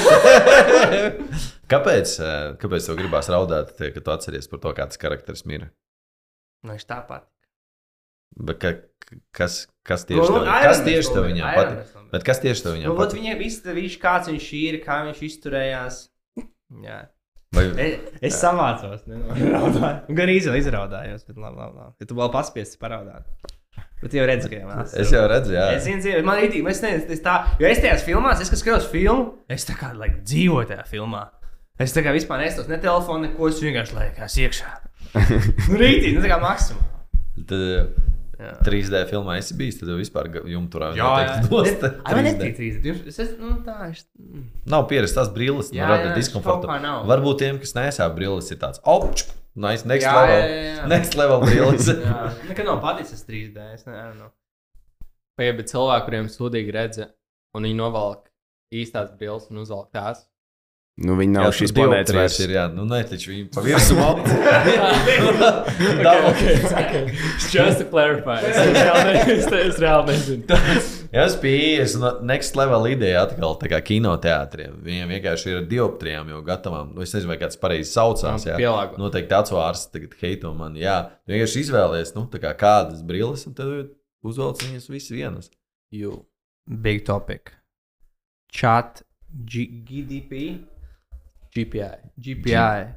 Kāpēc, 1.72 2.10
eh, 2.24 2.54
kāpēc 2.60 2.86
tev 2.88 2.98
gribās 2.98 3.28
raudāt, 3.32 3.74
tie, 3.78 3.90
kad 3.94 4.04
tu 4.06 4.12
atceries 4.14 4.48
par 4.50 4.60
to, 4.64 4.72
kā 4.76 4.86
tas 4.90 5.00
karakteris 5.00 5.44
mira? 5.48 5.70
Nu, 6.64 6.74
viņš 6.74 6.86
tāpat. 6.88 7.26
Bet 8.34 8.58
ka, 8.62 8.72
kas, 9.36 9.60
kas 9.86 10.04
Nu, 10.08 10.16
tieši 10.16 10.32
nu, 10.34 10.40
tev, 10.42 10.62
kas 10.66 10.80
tieši 10.84 11.12
tev 11.14 11.26
viņam 11.28 11.50
patīk? 11.54 11.92
Bet 12.14 12.24
kas 12.26 12.40
tieši 12.42 12.64
tev 12.64 12.72
Nu, 12.72 12.78
viņam 12.78 12.96
vot 12.96 13.02
patīk? 13.04 13.20
viņai 13.20 13.34
viss, 13.38 13.60
viņš 13.78 13.98
kāds 14.02 14.30
viņš 14.32 14.48
ir, 14.60 14.78
kā 14.84 14.96
viņš 15.08 15.20
izturējās. 15.28 16.00
Jā. 16.84 16.98
Vai, 17.54 17.64
Es, 17.78 18.08
es 18.32 18.38
samācos. 18.42 19.04
Gan 20.18 20.32
īsi 20.32 20.50
izraudājos, 20.58 21.22
bet 21.28 21.36
labi, 21.38 21.54
labi. 21.60 21.76
labi. 21.78 21.92
Ja 22.02 22.08
tu 22.10 22.16
vēl 22.18 22.32
paspiesi 22.34 22.80
paraudāt. 22.80 23.28
Bet 24.04 24.14
jau 24.18 24.24
redzu, 24.28 24.50
ka 24.52 24.58
jau 24.58 24.68
mēs. 24.68 24.94
es 25.00 25.12
jau 25.14 25.22
redzu, 25.30 25.54
jā. 25.56 25.64
Es 25.78 25.86
zinu, 25.86 26.18
man 26.26 26.42
ir 26.42 26.50
īstenībā, 26.50 26.74
es 26.74 26.82
nezinu, 26.84 27.14
es 27.16 27.22
tā, 27.24 27.38
jo 27.60 27.68
es 27.70 27.80
tajās 27.80 28.04
filmās, 28.04 28.42
es, 28.44 28.52
skatos 28.60 28.88
filmu, 28.92 29.30
es 29.48 29.64
tā 29.64 29.76
kā 29.80 29.94
like, 29.96 30.20
dzīvoju 30.28 30.68
tajā 30.74 30.84
filmā. 30.90 31.26
Es 31.80 31.96
tā 31.96 32.04
kā 32.04 32.12
vispār 32.14 32.44
nestos 32.44 32.68
ne 32.70 32.76
telefonu, 32.82 33.24
neko, 33.26 33.48
es 33.50 33.62
vienkārši 33.64 33.96
laikās 33.96 34.36
iekšā. 34.44 34.74
nu, 35.70 35.78
rītī, 35.80 36.12
nu, 36.14 36.20
tā 36.22 36.34
kā 36.34 36.40
maksimum. 36.42 36.90
Tad 37.48 38.02
Jā. 38.34 38.50
3D 38.66 39.04
filmā 39.10 39.36
esi 39.38 39.54
bijis, 39.58 39.78
tad 39.78 39.92
jau 39.92 39.96
vispār 39.98 40.28
jumturā 40.50 40.90
Jā, 40.98 41.10
jā. 41.22 41.36
nost. 41.46 41.84
Ai, 42.06 42.16
man 42.16 42.26
netīk 42.26 42.56
3D. 42.58 42.94
Es, 43.10 43.18
es, 43.22 43.32
nu, 43.38 43.56
tā, 43.66 43.76
es, 43.92 44.04
mm. 44.18 44.48
Nav 44.74 44.88
pieredzējis 44.90 45.16
tās 45.20 45.30
brilles, 45.34 45.70
Jā, 45.74 45.86
nu, 45.86 45.92
rada 45.92 46.10
jā, 46.10 46.16
diskomfortu. 46.18 46.70
Varbūt 47.10 47.40
tiem, 47.44 47.60
kas 47.62 47.76
nesā 47.78 48.08
brilles, 48.14 48.50
ir 48.50 48.60
tāds, 48.62 48.82
opč, 48.82 49.26
nice, 49.56 49.84
next 49.86 50.04
Jā, 50.06 50.14
level. 50.18 50.38
jā, 50.38 50.46
jā, 50.50 50.74
jā. 50.74 50.86
Next 50.90 51.14
level 51.18 51.40
brilles. 51.46 51.86
Jā, 52.04 52.20
nekad 52.48 52.64
nav 52.68 52.78
paticis 52.82 53.24
3D. 53.28 53.56
Es 53.74 53.82
nezinu. 53.88 54.26
Vai 55.38 55.46
ir 55.50 55.54
cilvēki, 55.66 56.04
kuriem 56.06 56.26
sūdīgi 56.30 56.70
redze, 56.74 57.04
un 57.56 57.62
viņi 57.66 57.76
novelk 57.78 58.22
īstās 58.74 59.08
brilles 59.18 59.48
un 59.50 59.56
uzvelk 59.64 59.88
tās? 59.94 60.18
Nu, 60.94 61.16
viņi 61.18 61.32
nav 61.34 61.50
šīs 61.58 61.72
planētas 61.74 62.14
vairs. 62.14 62.36
Ir, 62.44 62.50
jā, 62.54 62.64
nu, 62.70 62.84
nē, 62.86 63.00
taču 63.10 63.30
viņi 63.32 63.44
pa 63.50 63.60
virsmu 63.66 63.98
Just 67.50 67.78
to 67.80 67.84
clarify. 67.90 68.38
Es 68.46 68.56
reāli 68.58 69.04
ne- 69.08 69.24
es- 69.34 69.50
es 69.58 69.78
reāli 69.82 70.04
nezinu. 70.12 70.42
Jā, 71.14 71.28
es 71.28 71.34
biju 71.38 71.78
es 71.78 71.92
next 72.26 72.56
level 72.58 72.88
ideja 72.90 73.20
atkal 73.22 73.52
tā 73.60 73.68
kā 73.70 73.78
kinoteātriem. 73.86 74.80
Viņiem 74.82 75.12
vienkārši 75.14 75.52
ir 75.52 75.66
dioptrijām 75.70 76.32
jau 76.32 76.40
gatavām. 76.42 76.90
Nu, 76.90 77.04
es 77.06 77.14
nezinu, 77.14 77.30
vai 77.30 77.36
kāds 77.38 77.60
pareizi 77.60 77.92
saucās. 77.92 78.48
Jā, 78.48 78.56
Pielāgo. 78.58 78.98
Noteikti 78.98 79.36
acu 79.38 79.60
ārsts 79.62 79.92
tagad 79.94 80.16
heito 80.18 80.50
man. 80.58 80.74
Jā, 80.74 80.96
vienkārši 81.30 81.62
izvēlējies, 81.68 82.16
nu, 82.16 82.26
tā 82.32 82.42
kā 82.42 82.50
kādas 82.58 83.04
brilles, 83.06 83.46
un 83.46 83.54
tad 83.54 83.92
uzvelc 84.26 84.66
viņas 84.66 84.90
visas 84.90 85.14
vienas. 85.14 85.50
Jū. 85.94 86.16
Big 86.66 87.04
topic. 87.06 87.54
Chat 88.50 89.04
G 89.30 89.68
GDP, 89.86 90.64
GPI. 91.54 92.10
GPI, 92.18 92.54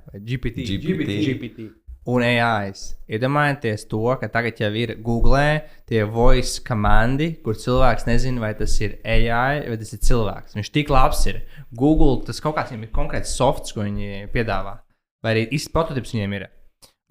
vai 0.10 0.24
GPT, 0.26 0.66
GPT. 0.66 1.22
GPT. 1.30 1.70
Un 2.08 2.24
AIs. 2.24 2.94
Iedomājieties 3.12 3.86
to, 3.92 4.02
ka 4.20 4.30
tagad 4.32 4.60
jau 4.62 4.70
ir 4.80 4.96
Google 5.04 5.62
tie 5.90 6.06
voice 6.08 6.62
komandi, 6.64 7.34
kur 7.44 7.58
cilvēks 7.60 8.08
nezina, 8.08 8.42
vai 8.44 8.54
tas 8.56 8.76
ir 8.84 8.98
AI 9.04 9.66
vai 9.68 9.78
tas 9.80 9.94
ir 9.96 10.04
cilvēks. 10.08 10.56
Viņš 10.58 10.72
tik 10.76 10.92
labs 10.94 11.26
ir. 11.28 11.42
Google 11.76 12.22
tas 12.28 12.40
kaut 12.44 12.56
kāds 12.58 12.72
ir 12.76 12.88
konkrēts 12.96 13.36
softs, 13.36 13.76
ko 13.76 13.84
viņi 13.84 14.30
piedāvā. 14.32 14.78
Vai 15.24 15.34
arī 15.36 15.48
īsts 15.58 15.74
prototyps 15.74 16.16
viņiem 16.16 16.38
ir. 16.40 16.48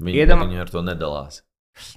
Viņi, 0.01 0.23
Iedama- 0.25 0.49
viņi 0.49 0.61
ar 0.65 0.73
to 0.73 0.83
nedalās. 0.85 1.43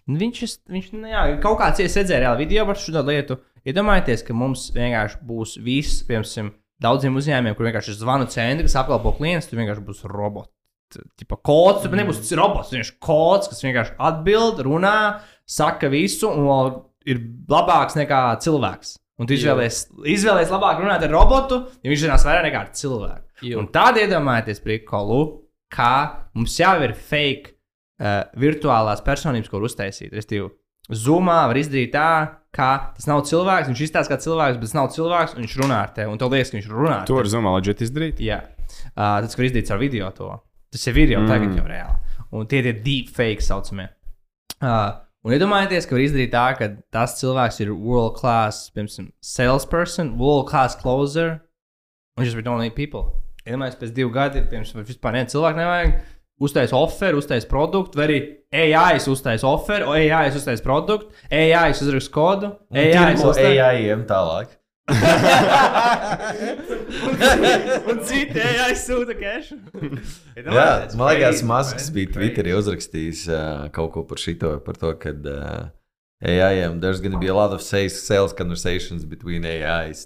Viņš, 0.07 0.59
viņš 0.67 0.91
nu, 0.97 1.07
jā, 1.07 1.39
kaut 1.43 1.59
kāds 1.59 1.79
es 1.79 1.95
redzēju 1.95 2.23
reāli 2.25 2.43
video 2.43 2.65
par 2.67 2.75
šo 2.75 3.03
lietu. 3.03 3.39
Iedomājieties, 3.67 4.25
ka 4.27 4.33
mums 4.33 4.71
vienkārši 4.75 5.19
būs 5.23 5.57
viss, 5.63 6.03
piemēram, 6.07 6.51
daudziem 6.81 7.15
uzņēmumiem, 7.15 7.55
kur 7.55 7.67
vienkārši 7.67 7.93
ir 7.93 7.99
zvanu 7.99 8.27
centri, 8.31 8.67
kas 8.67 8.75
apkalpo 8.75 9.15
klientus, 9.17 9.47
tur 9.49 9.59
vienkārši 9.59 9.83
būs 9.87 10.03
robots. 10.07 10.51
Tipa 11.19 11.37
kods, 11.45 11.83
tur 11.83 11.97
nebūs 11.99 12.21
tas 12.23 12.31
robots, 12.39 12.71
viņš 12.73 12.93
ir 12.93 12.97
kods, 13.03 13.49
kas 13.51 13.61
vienkārši 13.65 13.97
atbild, 14.09 14.63
runā, 14.65 14.95
saka 15.49 15.91
visu, 15.91 16.31
un 16.31 16.79
ir 17.09 17.21
labāks 17.49 17.97
nekā 17.99 18.23
cilvēks. 18.43 18.95
Un 19.19 19.27
tu 19.27 19.35
izvēlējies, 19.35 19.81
izvēlējies 20.15 20.51
labāk 20.53 20.79
runāt 20.79 21.03
ar 21.03 21.11
robotu, 21.11 21.59
ja 21.83 21.91
viņš 21.91 22.05
zinās 22.05 22.23
vairāk 22.27 22.45
nekā 22.47 22.63
ar 22.63 22.71
cilvēku. 22.79 23.25
Jo. 23.49 23.59
Un 23.59 23.67
tādā 23.73 24.05
iedomājieties, 24.05 24.61
prikolu, 24.63 25.19
kā 25.71 25.93
mums 26.37 26.55
jau 26.59 26.73
ir 26.85 26.95
fake 26.95 27.51
uh, 27.51 28.23
virtuālās 28.39 29.03
personības, 29.03 29.51
var 29.51 29.67
uztaisīt. 29.67 30.15
Restīvi, 30.15 30.47
Zoomā 30.89 31.43
var 31.51 31.59
izdarīt 31.59 31.91
tā, 31.93 32.09
ka 32.55 32.69
tas 32.95 33.05
nav 33.05 33.21
cilvēks, 33.29 33.67
viņš 33.69 33.81
izstāsta 33.85 34.15
kā 34.15 34.23
cilvēks, 34.23 34.57
bet 34.57 34.71
tas 34.71 34.77
nav 34.77 34.87
cilvēks, 34.95 35.35
un 35.35 35.45
viņš 35.45 35.57
runā 35.61 35.83
ar 35.83 35.91
tevi. 35.93 36.09
Un 36.09 36.21
tev 36.21 36.33
liekas, 36.33 36.49
ka 36.49 36.57
viņš 36.57 36.69
runā 36.71 36.95
To 37.09 37.19
var 37.19 37.29
zumā 37.29 37.53
leģit 37.59 37.83
izdarīt. 37.85 38.23
Jā, 38.25 38.39
uh, 38.95 39.19
tas, 39.19 39.35
ko 39.35 39.45
izdarīts 39.45 39.75
ar 39.75 39.83
video, 39.83 40.09
to. 40.15 40.31
Tas 40.73 40.87
ir 40.87 40.95
video, 40.97 41.21
mm. 41.21 41.29
tagad 41.29 41.55
jau 41.57 41.67
reāli. 41.67 42.17
Un 42.35 42.49
tie 42.49 42.61
ir 42.61 42.81
deepfake 42.85 43.43
saucamie. 43.43 43.87
Uh, 44.59 44.99
un 45.25 45.33
iedomājieties, 45.33 45.87
ka 45.87 45.95
var 45.95 46.03
izdarīt 46.03 46.33
tā, 46.35 46.45
ka 46.59 46.69
tas 46.93 47.17
cilvēks 47.21 47.61
ir 47.63 47.73
world 47.73 48.17
class, 48.19 48.69
piemēram, 48.75 49.09
salesperson, 49.23 50.13
world 50.19 50.49
class 50.51 50.77
closer, 50.79 51.39
un 52.17 52.27
just 52.27 52.37
we 52.37 52.45
don't 52.45 52.61
need 52.61 52.77
people. 52.77 53.07
Iedomājieties, 53.47 53.81
pēc 53.81 53.95
divu 53.97 54.13
gadiem, 54.13 54.47
piemēram, 54.51 54.85
vispār 54.87 55.17
nevienu 55.17 55.35
cilvēku 55.35 55.63
nevajag. 55.63 55.99
Uztais 56.39 56.71
offeru, 56.71 57.19
uztais 57.19 57.43
produktu, 57.43 57.99
vai 57.99 58.05
arī 58.05 58.19
AI 58.55 59.01
uztais 59.11 59.43
offeru, 59.43 59.89
AI 59.91 60.29
uztais 60.31 60.63
produktu, 60.63 61.11
AI 61.35 61.73
uzrakst 61.73 62.13
kodu, 62.15 62.53
AI 62.71 63.17
uztais 63.17 64.05
tālāk. 64.07 64.58
Un 67.89 67.99
citi 68.07 68.39
AI 68.41 68.73
sūta 68.77 69.15
cash. 69.19 69.51
Jā, 70.39 70.69
man 70.97 71.11
liekas, 71.13 71.41
Masks 71.47 71.89
bija 71.95 72.11
Twitterī 72.15 72.53
uzrakstījis 72.57 73.25
uh, 73.31 73.67
kaut 73.75 73.91
ko 73.95 74.03
par 74.09 74.17
šito, 74.21 74.55
par 74.65 74.75
to, 74.81 74.93
ka 75.01 75.09
uh, 75.13 75.69
AI, 76.25 76.63
um, 76.67 76.79
there's 76.81 76.99
going 76.99 77.13
to 77.13 77.17
be 77.21 77.27
a 77.31 77.33
lot 77.35 77.53
of 77.55 77.61
sales, 77.61 77.95
sales 78.03 78.33
conversations 78.33 79.05
between 79.05 79.45
AIs. 79.47 80.05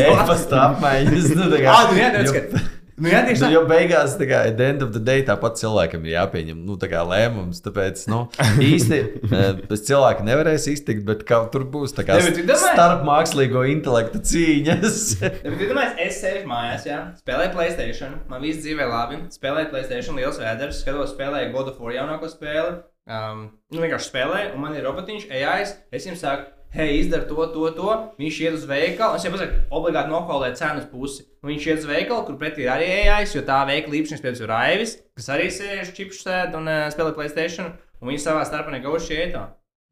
E-pasta 0.00 0.62
apmaiņas. 0.70 1.28
Nu, 1.36 1.50
tā 1.52 1.58
kā, 1.60 1.68
Ah, 1.74 1.84
nu 1.90 1.98
jā, 2.00 2.08
redz, 2.14 2.32
ka- 2.32 2.62
Nu, 2.96 3.10
jā, 3.12 3.20
tieši 3.26 3.42
Nu, 3.42 3.46
tā. 3.46 3.52
jo 3.52 3.62
beigās, 3.68 4.14
kā, 4.16 4.38
at 4.48 4.56
the 4.56 4.68
end 4.72 4.84
of 4.84 4.92
the 4.94 5.02
day, 5.04 5.20
tāpat 5.26 5.58
cilvēkam 5.60 6.06
ir 6.06 6.14
jāpieņem 6.14 6.62
nu, 6.64 6.78
tā 6.80 6.88
lēmums. 6.88 7.60
Tāpēc, 7.64 8.06
nu, 8.08 8.22
īsti 8.70 9.00
eh, 9.02 9.60
bez 9.68 9.84
cilvēka 9.88 10.24
nevarēs 10.24 10.68
iztikt, 10.72 11.04
bet 11.08 11.26
kā 11.28 11.42
tur 11.52 11.66
būs 11.68 11.92
tā 11.96 12.06
kā 12.08 12.16
Ne, 12.16 12.56
starp 12.56 13.04
mākslīgo 13.06 13.66
intelektu 13.68 14.22
cīņas. 14.32 15.02
Ja, 15.26 15.50
bet 15.52 15.62
iedomājieties, 15.62 16.02
es 16.06 16.18
sēžu 16.22 16.48
mājās, 16.48 16.84
jā, 16.88 16.98
spēlēju 17.20 17.52
Playstation, 17.52 18.16
man 18.30 18.42
viss 18.44 18.62
dzīvē 18.64 18.86
labi, 18.88 19.18
spēlēju 19.34 19.70
Playstation, 19.72 20.18
liels 20.18 20.40
vēders, 20.40 20.80
skatos, 20.82 21.12
spēlēju 21.14 21.52
God 21.54 21.70
of 21.72 21.80
War 21.82 21.94
jaunāko 21.94 22.30
spēli. 22.32 22.78
Um, 23.06 23.42
nu, 23.70 23.82
vienkārši 23.84 24.10
spēlēju, 24.10 24.52
un 24.56 24.64
man 24.64 24.74
ir 24.74 24.86
robotiņš, 24.88 25.28
AI. 25.30 25.60
Es 25.94 26.06
viņam 26.08 26.18
saku, 26.18 26.48
hei, 26.76 26.98
izdara 27.00 27.24
to, 27.28 27.46
to, 27.54 27.66
to. 27.76 27.96
Viņš 28.20 28.38
iet 28.44 28.56
uz 28.58 28.66
veikalu, 28.68 29.16
un 29.16 29.18
es 29.18 29.24
viņam 29.26 29.36
pasaku, 29.38 29.60
obligāti 29.80 30.12
nokaulēt 30.12 30.58
cenas 30.60 30.86
pusi. 30.90 31.24
Un 31.42 31.52
viņš 31.52 31.66
iet 31.70 31.82
uz 31.82 31.88
veikalu, 31.90 32.22
kur 32.28 32.38
pretī 32.40 32.66
ir 32.66 32.72
arī 32.74 32.88
AI, 33.06 33.24
jo 33.32 33.42
tā 33.46 33.62
veikala 33.68 33.98
īpašnieks, 34.00 34.22
piemēram, 34.24 34.42
ir 34.44 34.52
Raivis, 34.52 34.94
kas 35.16 35.30
arī 35.34 35.48
sēž 35.54 35.92
čipšu 35.96 36.22
sēd 36.26 36.56
un 36.58 36.70
uh, 36.70 36.86
spēlē 36.92 37.16
Playstation, 37.16 37.72
un 38.00 38.12
viņi 38.12 38.22
savā 38.24 38.44
starpā 38.48 38.74
negaušiet. 38.76 39.36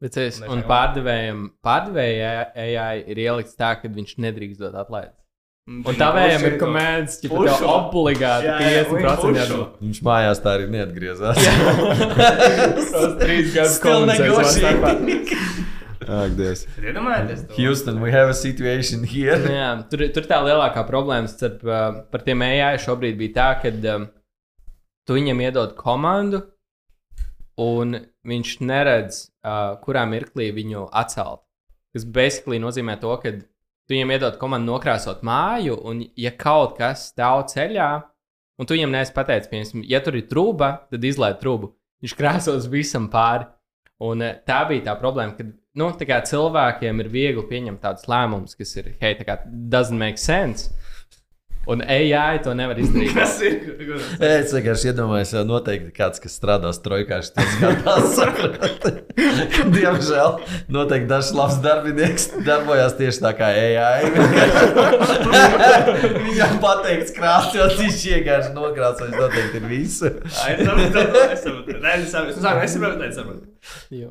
Bet 0.05 0.17
es, 0.21 0.41
Un 0.45 0.59
un 0.59 0.65
pārdevējiem, 0.69 1.45
pārdevējai 1.65 2.49
AI 2.67 3.05
ir 3.09 3.21
ielikts 3.25 3.57
tā, 3.57 3.77
ka 3.81 3.89
viņš 3.89 4.19
nedrīkst 4.21 4.61
dot 4.61 4.75
atlaides. 4.85 5.17
Un 5.65 5.79
Viņi 5.81 5.97
tavējiem 5.97 6.43
ir 6.45 6.55
komandas, 6.61 7.15
ka 7.23 7.29
tev 7.31 7.63
obligāti 7.73 8.51
Jā, 8.51 8.57
jā, 8.61 8.83
50% 8.85 9.23
pušo. 9.23 9.31
jādod. 9.39 9.79
Viņš 9.81 10.01
mājās 10.05 10.43
tā 10.45 10.53
arī 10.59 10.67
neatgriezās. 10.75 11.41
Tos 12.93 13.15
trīs 13.23 13.55
gadus 13.55 13.79
Still 13.79 14.05
Ak, 16.09 16.35
Dievs. 16.37 16.65
Iedomājieties, 16.81 17.47
to. 17.49 17.57
Houston, 17.59 18.01
we 18.03 18.13
have 18.13 18.29
a 18.29 18.37
situation 18.37 19.05
here. 19.05 19.39
Nu 19.41 19.53
Jā, 19.55 19.71
tur, 19.91 20.05
tur 20.15 20.27
tā 20.29 20.41
lielākā 20.45 20.85
problēma 20.89 21.31
starp, 21.31 21.63
uh, 21.67 22.03
par 22.13 22.25
tiem 22.27 22.45
AI 22.45 22.75
šobrīd 22.83 23.17
bija 23.21 23.35
tā, 23.39 23.49
ka 23.63 23.73
um, 23.95 24.09
tu 25.09 25.17
viņam 25.17 25.43
iedod 25.47 25.75
komandu, 25.79 26.43
un 27.61 27.99
viņš 28.27 28.55
neredz, 28.65 29.21
uh, 29.47 29.77
kurā 29.85 30.05
mirklī 30.11 30.51
viņu 30.57 30.89
atcelt. 30.93 31.45
Tas 31.95 32.05
basically 32.05 32.59
nozīmē 32.61 32.99
to, 33.01 33.15
ka 33.23 33.37
tu 33.39 33.95
viņam 33.95 34.15
iedod 34.17 34.39
komandu 34.41 34.73
nokrāsot 34.73 35.23
māju, 35.27 35.79
un 35.87 36.03
ja 36.19 36.35
kaut 36.37 36.77
kas 36.81 37.09
stāv 37.13 37.47
ceļā, 37.53 37.89
un 38.59 38.69
tu 38.69 38.77
viņam 38.77 38.93
neesi 38.95 39.15
pateicis, 39.15 39.51
piemēram, 39.53 39.89
ja 39.89 40.03
tur 40.05 40.19
ir 40.19 40.29
trūba, 40.31 40.75
tad 40.91 41.05
izlaiž 41.07 41.41
trūbu. 41.41 41.71
Viņš 42.05 42.17
krāsos 42.19 42.67
visam 42.69 43.09
pāri. 43.13 43.47
Un 44.05 44.25
eh, 44.27 44.35
tā 44.45 44.65
bija 44.69 44.91
tā 44.91 44.95
problēma, 45.01 45.37
ka 45.39 45.47
nu, 45.79 45.91
cilvēkiem 46.31 47.03
ir 47.03 47.11
viegli 47.13 47.45
pieņemt 47.51 47.83
tādus 47.83 48.09
lēmumus, 48.11 48.57
kas 48.59 48.77
ir, 48.81 48.93
hei, 49.03 49.15
tā 49.19 49.27
kā 49.27 49.39
doesn't 49.47 49.99
make 49.99 50.23
sense. 50.23 50.71
Un 51.71 51.81
AI 51.81 52.39
to 52.45 52.53
nevar 52.57 52.77
izdarīt. 52.81 53.15
Tas 53.19 53.39
ir. 53.41 53.55
Es 54.21 54.53
vienkārši 54.53 54.91
iedomājos, 54.91 55.31
ka 55.37 55.43
noteikti 55.49 55.93
kāds, 55.97 56.21
kas 56.21 56.35
strādā 56.37 56.73
strojkā, 56.77 57.21
tas 57.35 58.15
saprot. 58.17 58.59
Diemžēl 59.77 60.35
noteikti 60.75 61.09
dažs 61.11 61.31
labs 61.37 61.57
darbinieks 61.65 62.29
darbojās 62.45 62.97
tieši 62.99 63.23
tā 63.25 63.33
kā 63.39 63.49
AI. 63.55 64.11
Viņam 66.27 66.59
pateikts 66.63 67.15
krāsot, 67.17 67.79
viņš 67.81 67.99
vienkārši 68.13 68.53
nokrāsojas 68.57 69.15
noteikti 69.17 69.61
ir 69.63 69.67
visu. 69.71 70.11
Ai, 70.45 70.53
es 70.57 70.67
saprotu, 70.69 71.25
es 71.31 71.41
saprotu. 71.47 71.79
Nē, 71.81 71.97
es 71.97 72.13
saprotu, 72.13 72.37
es 72.37 72.77
saprotu, 72.77 73.03
es 73.09 73.15
saprotu. 73.17 73.45
Jo. 73.95 74.09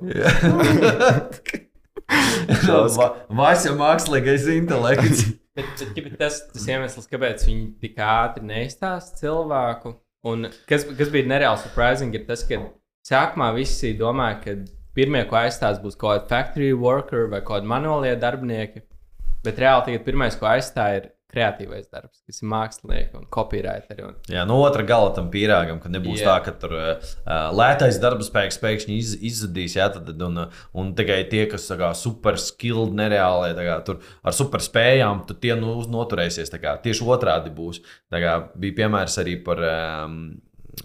Va- 2.98 3.14
Vaisa 3.30 3.74
mākslīgais 3.78 4.46
intelekts. 4.58 5.26
Bet, 5.54 5.84
bet, 5.94 6.16
tas 6.18 6.40
tas 6.50 6.64
iemesls, 6.66 7.06
kāpēc 7.12 7.44
viņi 7.46 7.66
tik 7.82 8.00
ātri 8.02 8.46
neizstāsta 8.50 9.20
cilvēku. 9.22 9.94
Un 10.30 10.48
kas, 10.70 10.86
kas 10.98 11.12
bija 11.14 11.30
nereāli 11.30 11.62
surprising, 11.62 12.16
ir 12.16 12.24
tas, 12.26 12.46
ka 12.48 12.58
sākumā 13.06 13.52
visi 13.58 13.92
domāja, 14.00 14.40
ka 14.42 14.56
pirmie, 14.98 15.22
ko 15.30 15.38
aizstās, 15.42 15.82
būs 15.84 16.00
kaut 16.00 16.16
kādi 16.16 16.32
factory 16.32 16.72
worker 16.74 17.28
vai 17.30 17.44
kaut 17.44 17.60
kādi 17.60 17.70
manuālie 17.70 18.16
darbinieki. 18.22 18.86
Bet 19.44 19.60
reāli 19.62 19.90
tagad 19.90 20.06
pirmais, 20.08 20.38
ko 20.40 20.48
aizstāja, 20.50 21.02
ir 21.02 21.10
kreatīvais 21.34 21.88
darbs, 21.90 22.22
kas 22.28 22.42
ir 22.42 22.50
mākslinieki 22.52 23.18
un 23.18 23.26
copywriteri. 23.34 24.06
Un... 24.06 24.18
Jā, 24.32 24.44
no 24.50 24.60
otra 24.64 24.86
gala 24.88 25.12
tam 25.16 25.30
pīrāgam, 25.34 25.80
ka 25.82 25.92
nebūs 25.92 26.22
Jā. 26.22 26.30
tā, 26.30 26.36
ka 26.46 26.54
tur 26.62 26.76
uh, 26.78 27.14
lētais 27.56 27.98
darba 28.04 28.26
spēks 28.26 28.60
pēkšņi 28.62 28.98
iz, 29.00 29.16
izzudīs. 29.32 29.78
Jā, 29.80 29.90
tad, 29.96 30.12
un, 30.14 30.44
uh, 30.46 30.62
un 30.78 30.94
tikai 30.98 31.24
tie, 31.32 31.46
kas 31.52 31.66
kā, 31.80 31.94
super 31.98 32.38
skilled, 32.42 32.94
nereāli 32.98 33.54
kā, 33.58 33.80
tur, 33.88 34.04
ar 34.24 34.38
super 34.38 34.64
spējām, 34.64 35.26
tad 35.30 35.42
tie 35.44 35.58
nu, 35.60 35.80
noturēsies. 35.94 36.54
Kā, 36.64 36.78
tieši 36.84 37.10
otrādi 37.10 37.54
būs. 37.54 37.82
Kā, 38.14 38.38
bija 38.60 38.84
piemērs 38.84 39.18
arī 39.24 39.40
par 39.44 39.64
um, 39.68 40.22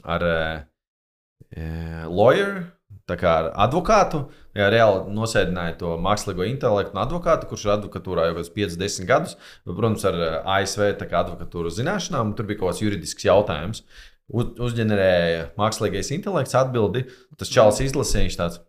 ar, 0.09 0.25
uh, 0.25 2.09
lawyer. 2.09 2.78
Ar 3.09 3.49
advokātu, 3.65 4.25
jā, 4.57 4.69
reāli 4.73 5.15
nosēdināja 5.17 5.79
to 5.81 5.95
mākslīgo 6.05 6.45
intelektu 6.49 6.93
un 6.95 7.03
advokātu, 7.03 7.49
kurš 7.49 7.65
ir 7.65 7.73
advokatūrā 7.79 8.29
jau 8.29 8.45
5-10 8.57 9.09
gadus. 9.09 9.35
Protams, 9.65 10.05
ar 10.09 10.21
eh, 10.21 10.37
ASV 10.59 10.85
advokatūras 11.09 11.79
zināšanām, 11.81 12.35
tur 12.37 12.49
bija 12.51 12.61
kaut 12.61 12.75
kāds 12.75 12.85
juridisks 12.85 13.25
jautājums. 13.25 13.85
Uz, 14.29 14.53
uzģenerēja 14.61 15.51
mākslīgais 15.57 16.13
intelekts 16.13 16.57
atbildi. 16.59 17.07
Tas 17.41 17.53
čels 17.53 17.81
izlasīja, 17.81 18.27
viņš 18.27 18.41
tāds, 18.43 18.61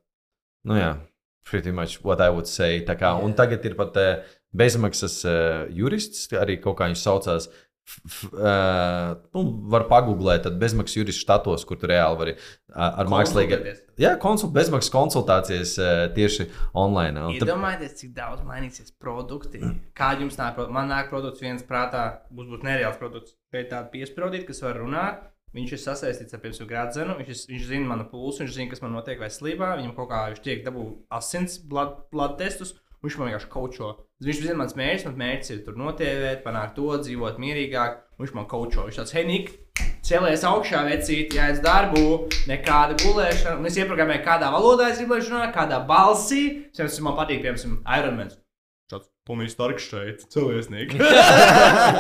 nu 0.70 0.80
jā, 0.80 0.94
pretty 1.50 1.72
much 1.76 2.00
what 2.06 2.22
I 2.22 2.30
would 2.30 2.48
say. 2.48 2.80
Kā, 2.86 3.16
un 3.20 3.36
tagad 3.36 3.66
ir 3.68 3.76
pat 3.80 3.98
uh, 4.00 4.38
bezmaksas 4.56 5.20
uh, 5.28 5.66
jurists, 5.76 6.30
arī 6.38 6.60
kaut 6.64 6.80
kā 6.80 6.90
viņš 6.90 7.04
saucās. 7.04 7.50
Uh, 8.30 9.16
nu, 9.34 9.44
var 9.74 9.88
pagūglēt, 9.90 10.44
tad 10.46 10.60
bezmaksas 10.62 11.00
jurists 11.00 11.24
štatos, 11.24 11.66
kur 11.68 11.80
tu 11.82 11.90
reāli 11.90 12.20
vari 12.20 12.36
ar. 12.70 13.10
Konsultēties. 13.10 13.82
Jā, 14.00 14.14
konsult, 14.22 14.54
bezmaksas 14.56 14.94
konsultācijas 14.94 15.74
tieši 16.16 16.48
online. 16.78 17.26
Iedomājieties, 17.40 17.98
cik 18.04 18.14
daudz 18.18 18.46
mainīsies 18.48 18.94
produkti. 19.02 19.64
Kā 19.98 20.14
jums 20.20 20.38
nāk, 20.40 20.62
man 20.70 20.92
nāk 20.92 21.10
produkts 21.12 21.44
viens 21.44 21.66
prātā, 21.66 22.06
būs, 22.30 22.52
būs 22.54 22.64
nereāls 22.68 23.02
produkts. 23.02 23.36
Šeit 23.50 23.72
tāda 23.74 23.90
piesprādīta, 23.94 24.52
kas 24.52 24.64
var 24.66 24.80
runāt. 24.80 25.26
Viņš 25.58 25.72
ir 25.74 25.82
sasaistīts 25.82 26.36
ar 26.36 26.42
piemēram 26.44 26.68
grāmatu, 26.70 27.16
viņš, 27.24 27.40
viņš 27.50 27.64
zina 27.72 27.90
manu 27.90 28.06
pulsu, 28.12 28.44
viņš 28.44 28.54
zina, 28.54 28.70
kas 28.70 28.84
man 28.84 28.94
notiek 28.94 29.18
veselībā. 29.18 29.72
Viņam 29.80 29.96
kaut 29.98 30.12
kā 30.12 30.20
viņš 30.30 30.44
tiek 30.46 30.62
dabū 30.68 30.84
asins, 31.18 31.58
blood, 31.72 31.96
blood 32.14 32.38
testus. 32.42 32.76
Viņš 33.04 33.16
man 33.20 33.30
vienkārši 33.30 33.48
kočo. 33.54 33.90
Viņš 34.26 34.40
zina, 34.44 34.56
mans 34.60 34.76
mērķis, 34.76 35.06
mans 35.08 35.20
mērķis 35.22 35.52
ir 35.54 35.60
tur 35.64 35.78
notievēt, 35.80 36.42
panākt 36.44 36.74
to, 36.76 36.90
dzīvot 37.00 37.38
mierīgāk. 37.40 38.02
Viņš 38.20 38.34
man 38.36 38.48
kočo. 38.52 38.84
Viņš 38.90 38.98
tāds, 39.00 39.14
hei, 39.16 39.24
Nik, 39.30 39.54
celies 40.04 40.44
augšā, 40.44 40.82
vecīt, 40.90 41.32
jāiet 41.38 41.62
uz 41.62 41.64
darbu, 41.64 42.04
nekāda 42.52 42.98
gulēšana. 43.00 43.56
Un 43.62 43.70
es 43.72 43.78
ieprogrammēju, 43.80 44.26
kādā 44.26 44.50
valodā 44.52 44.90
es 44.92 45.00
gribu 45.00 45.16
lai 45.16 45.22
viņš 45.22 45.32
runā, 45.32 45.48
kādā 45.56 45.80
balsī. 45.88 46.44
Tas 46.76 47.00
man 47.06 47.16
patīk, 47.16 47.40
piemēram, 47.46 47.80
Ironman. 48.00 48.36
Tāds 48.90 49.08
pilnīgi 49.30 49.54
starks 49.54 49.86
šeit, 49.86 50.24
cilvēcinieks. 50.34 50.98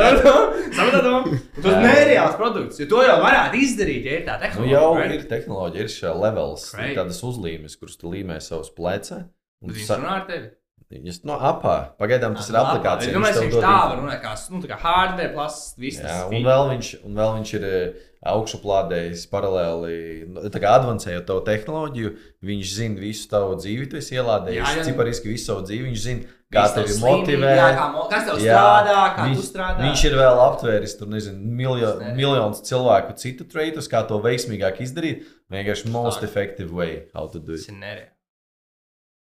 Saprotam? 0.00 1.26
Tas 1.60 1.66
ir 1.70 1.82
nereāls 1.84 2.36
produkts, 2.38 2.78
jo 2.80 2.86
to 2.90 3.02
jau 3.04 3.18
varētu 3.22 3.60
izdarīt, 3.60 4.06
ja 4.08 4.14
ir 4.18 4.24
tā 4.26 4.36
Nu, 4.38 4.42
tehnoloģija. 4.46 4.78
jau 4.78 4.94
right? 4.96 5.14
ir 5.18 5.26
tehnoloģija, 5.30 5.84
ir 5.86 5.92
šī 5.94 6.12
levels, 6.22 6.64
Right. 6.78 6.96
tādas 6.98 7.20
uzlīmes, 7.26 7.76
kuras 7.80 7.96
tu 8.00 8.10
līmē 8.12 8.40
savus 8.42 8.70
plecus. 8.74 9.28
Bet 9.60 9.76
Viņš 9.76 9.90
runā 9.98 10.16
ar 10.20 10.26
tevi. 10.30 10.50
Jūs 10.90 11.20
no 11.22 11.36
apā. 11.38 11.92
Pagaidām 12.00 12.32
tas 12.34 12.48
ir 12.50 12.56
aplikācija. 12.58 13.12
Es 13.12 13.14
domāju, 13.14 13.42
viņš 13.44 13.52
dod 13.54 13.62
tā 13.62 13.74
var 13.92 13.98
runāt, 14.00 14.22
kā, 14.24 14.32
nu, 14.50 14.58
tā 14.64 14.70
kā 14.72 14.78
hardware, 14.82 15.28
plus 15.36 15.58
viss. 15.78 16.00
Jā, 16.02 16.16
un 16.26 16.42
vēl 16.48 16.62
viņš, 16.72 16.88
un 17.06 17.14
vēl 17.20 17.34
viņš 17.36 17.52
ir 17.60 17.66
eh, 17.68 18.00
augšuplādējis 18.32 19.22
paralēli, 19.30 19.94
nu, 20.34 20.42
tā 20.50 20.60
kā 20.64 20.72
advancējot 20.80 21.28
tavu 21.28 21.44
tehnoloģiju. 21.46 22.10
Viņš 22.50 22.74
zina 22.80 23.00
visu 23.04 23.30
tavu 23.30 23.54
dzīvi, 23.60 23.86
tu 23.92 24.00
esi 24.00 24.16
Jā, 24.16 24.24
ielādējis 24.24 24.76
jā. 24.80 24.84
cipariski 24.90 25.30
visu 25.30 25.46
savu 25.52 25.64
dzīvi. 25.68 25.86
Viņš 25.92 26.02
zina, 26.08 26.34
kā 26.58 26.66
tevi 26.74 26.98
motivē. 27.04 27.54
jā, 27.60 27.70
kā 27.78 27.86
mo- 27.94 28.06
kas 28.10 28.26
tev 28.26 28.42
Jā, 28.42 28.58
strādā, 28.58 29.00
kā 29.14 29.26
viņš, 29.30 29.40
tu 29.44 29.46
strādā. 29.46 29.78
Viņš 29.86 30.04
ir 30.10 30.18
vēl 30.24 30.42
aptvēris 30.50 30.98
tur, 30.98 31.12
nezinu, 31.14 31.56
miljo, 31.62 31.92
miljonus 32.18 32.64
cilvēku 32.66 33.14
citu 33.22 33.46
treitus, 33.46 33.86
kā 33.86 34.02
to 34.10 34.18
veiksmīgāk 34.26 34.82
izdarīt. 34.82 35.22
Vienkārši 35.54 35.92
most 35.94 36.26
effective 36.26 36.72
way 36.74 37.04
how 37.14 37.28
to 37.28 37.38
do 37.38 37.54
it. 37.54 37.68
nereāli. 37.70 38.10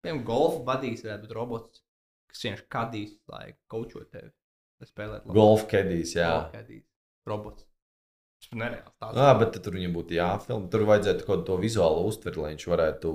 Piemēram, 0.03 0.23
golfa 0.27 0.63
badīs 0.67 1.03
varētu 1.05 1.27
būt 1.27 1.35
robots, 1.37 1.83
kas 2.31 2.41
vienkārši 2.43 2.65
kadīs, 2.75 3.13
lai 3.31 3.45
kočo 3.71 4.03
tevi. 4.11 4.33
Lai 4.81 4.89
spēlētu 4.89 5.29
labi. 5.29 5.37
Golf 5.37 5.63
caddies, 5.71 6.15
jā. 6.17 6.29
Golf 6.33 6.57
kadīs. 6.57 6.83
Robots. 7.29 7.67
Tas 8.43 8.51
ir 8.51 8.59
nereāls. 8.59 9.15
Jā, 9.15 9.31
bet 9.39 9.59
tur 9.63 9.77
viņam 9.77 9.95
būtu 9.95 10.17
jāfilmē. 10.17 10.69
Tur 10.73 10.83
vajadzētu 10.89 11.27
kaut 11.29 11.45
ko 11.47 11.55
vizuālu 11.61 12.03
uztvert, 12.09 12.39
lai 12.43 12.51
viņš 12.51 12.65
varētu 12.73 13.13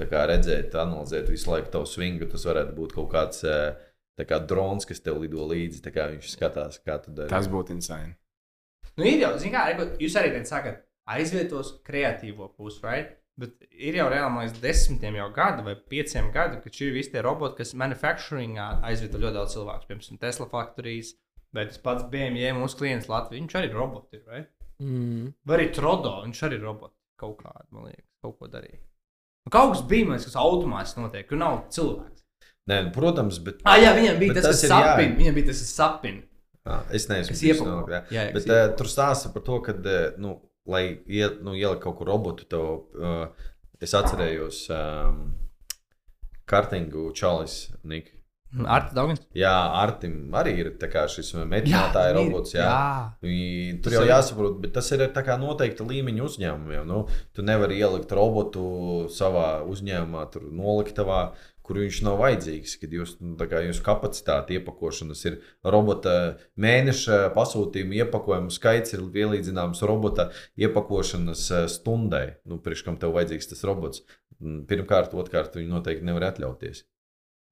tā 0.00 0.08
kā, 0.10 0.24
redzēt, 0.26 0.74
analizēt 0.74 1.30
visu 1.30 1.52
laiku 1.52 1.70
tavu 1.76 1.86
svingu. 1.86 2.26
Tas 2.32 2.46
varētu 2.50 2.74
būt 2.74 2.96
kaut 2.96 3.12
kāds 3.14 3.44
tā 3.44 4.26
kā 4.26 4.40
drons, 4.42 4.88
kas 4.90 5.02
tev 5.04 5.22
lido 5.22 5.46
līdzi. 5.46 5.84
tā 5.84 5.94
kā 5.94 6.08
Viņš 6.10 6.34
skatās, 6.34 6.82
kā 6.82 6.98
tu 7.04 7.14
dari. 7.14 7.30
Tas 7.30 7.46
būtu 7.50 7.76
insane. 7.76 8.16
Nu, 8.98 9.06
ir 9.06 9.22
jau, 9.22 9.36
zin 9.38 9.54
kā, 9.54 9.68
reko, 9.70 9.86
jūs 10.02 10.18
arī 10.18 10.34
sakat, 10.46 10.82
aizvietos 11.06 11.76
kreatīvo 11.86 12.50
pusi, 12.56 12.82
right? 12.82 13.14
Bet 13.40 13.64
ir 13.74 13.96
jau 13.98 14.06
reāli, 14.12 14.30
man 14.30 14.44
liekas, 14.44 14.60
desmitiem 14.62 15.16
jau 15.18 15.26
gadu 15.34 15.64
vai 15.66 15.74
pieciem 15.90 16.28
gadu, 16.34 16.60
kad 16.62 16.76
šī 16.76 16.86
ir 16.86 16.94
visi 16.94 17.10
tie 17.10 17.22
roboti, 17.26 17.56
kas 17.62 17.72
manufacturingā 17.80 18.66
aizvieto 18.86 19.18
ļoti 19.18 19.34
daudz 19.40 19.56
cilvēku. 19.56 19.88
Piemēram, 19.88 20.20
Tesla 20.22 20.46
faktorijas, 20.52 21.10
vai 21.54 21.64
tas 21.66 21.80
pats 21.82 22.06
BMW, 22.12 22.52
mūsu 22.54 22.78
klients 22.78 23.08
Latvijas, 23.10 23.40
viņš 23.42 23.56
arī 23.58 23.70
ir 23.72 23.74
roboti, 23.78 24.20
right? 24.30 24.50
Mm. 24.82 25.32
Vai 25.46 25.56
arī 25.58 25.66
Trodo, 25.74 26.12
viņš 26.26 26.42
arī 26.46 26.60
ir 26.60 26.66
roboti. 26.68 26.94
Kaut 27.18 27.36
kādu, 27.42 27.66
man 27.74 27.88
liekas, 27.90 28.06
kaut 28.22 28.38
ko 28.38 28.50
darīja. 28.50 28.78
Nu, 29.44 29.50
kaut 29.54 29.74
kas 29.74 29.82
bija, 29.90 30.06
man 30.06 30.16
liekas, 30.16 30.30
kas 30.30 30.38
automātiski 30.40 31.02
notiek, 31.02 31.26
kur 31.30 31.38
nav 31.42 31.58
cilvēks. 31.74 32.22
Nē, 32.70 32.78
nu, 32.86 32.94
protams, 32.94 33.42
bet 33.44 33.60
Ah, 33.68 33.76
jā, 33.82 33.90
viņam 33.98 34.22
bija 34.22 34.38
tas, 34.38 34.46
tas 34.46 34.56
kas 34.56 34.64
ir 34.64 34.70
jā. 34.72 34.78
sapina. 34.86 35.18
Viņam 35.18 35.34
bija 35.36 35.50
tas, 35.50 35.58
kas 35.66 35.74
sapina. 35.76 36.22
ah, 36.64 36.82
es 36.96 37.10
neesmu. 37.10 37.36
Jā, 37.92 38.00
jā, 38.14 38.24
Bet 38.32 38.46
uh, 38.48 38.62
tur 38.78 38.88
stāsta 38.88 39.30
par 39.34 39.42
to, 39.44 39.58
ka, 39.66 39.74
uh, 39.76 40.14
nu, 40.22 40.38
lai 40.66 40.84
ie, 41.06 41.26
nu, 41.44 41.54
ielikt 41.58 41.82
kaut 41.84 41.98
kur 41.98 42.08
robotu, 42.08 42.44
tev, 42.48 42.68
uh, 42.96 43.26
es 43.84 43.92
atcerējos 43.94 44.64
um, 44.72 45.22
kartingu 46.48 47.12
Čalis 47.16 47.70
Nika. 47.84 48.10
Arta 48.70 48.94
Daugins. 48.94 49.18
Jā, 49.34 49.50
Artim 49.80 50.30
arī 50.38 50.52
ir 50.62 50.68
šis 51.10 51.32
metinātāja 51.50 52.12
ir. 52.12 52.18
robots. 52.20 52.52
Jā. 52.54 52.66
jā. 52.68 52.82
Viņi- 53.26 53.80
Tur 53.82 53.96
jau 53.96 54.04
jāsaprot, 54.06 54.60
bet 54.62 54.72
tas 54.76 54.90
ir 54.94 55.02
noteikta 55.42 55.82
līmeņa 55.82 56.22
uzņēmumiem. 56.22 56.86
Nu, 56.86 57.00
tu 57.34 57.42
nevari 57.42 57.80
ielikt 57.82 58.12
robotu 58.14 59.08
savā 59.10 59.48
uzņēmumā, 59.66 60.30
tur 60.30 60.42
noliktavā, 60.54 61.32
kur 61.64 61.80
viņš 61.80 62.00
nav 62.04 62.18
vajadzīgs. 62.20 62.76
Kad 62.82 62.94
jūs, 62.94 63.14
nu, 63.24 63.34
kā 63.40 63.62
jūsu 63.64 63.84
kapacitāte 63.86 64.56
iepakošanas 64.58 65.24
ir 65.30 65.38
robota 65.64 66.14
mēneša 66.60 67.20
pasūtījuma 67.36 68.00
iepakojuma 68.02 68.52
skaits, 68.54 68.94
ir 68.96 69.04
vienlīdzināms 69.14 69.82
robota 69.88 70.30
iepakošanas 70.60 71.44
eh, 71.50 71.68
stundai. 71.72 72.26
Nu, 72.48 72.60
Priekš 72.64 72.84
kam 72.86 72.98
tev 73.00 73.16
vajadzīgs 73.16 73.52
tas 73.52 73.64
robots? 73.68 74.04
Mm, 74.40 74.64
Pirmkārt, 74.68 75.14
otrkārt, 75.16 75.56
viņi 75.56 75.72
noteikti 75.72 76.06
nevar 76.08 76.28
atļauties. 76.32 76.84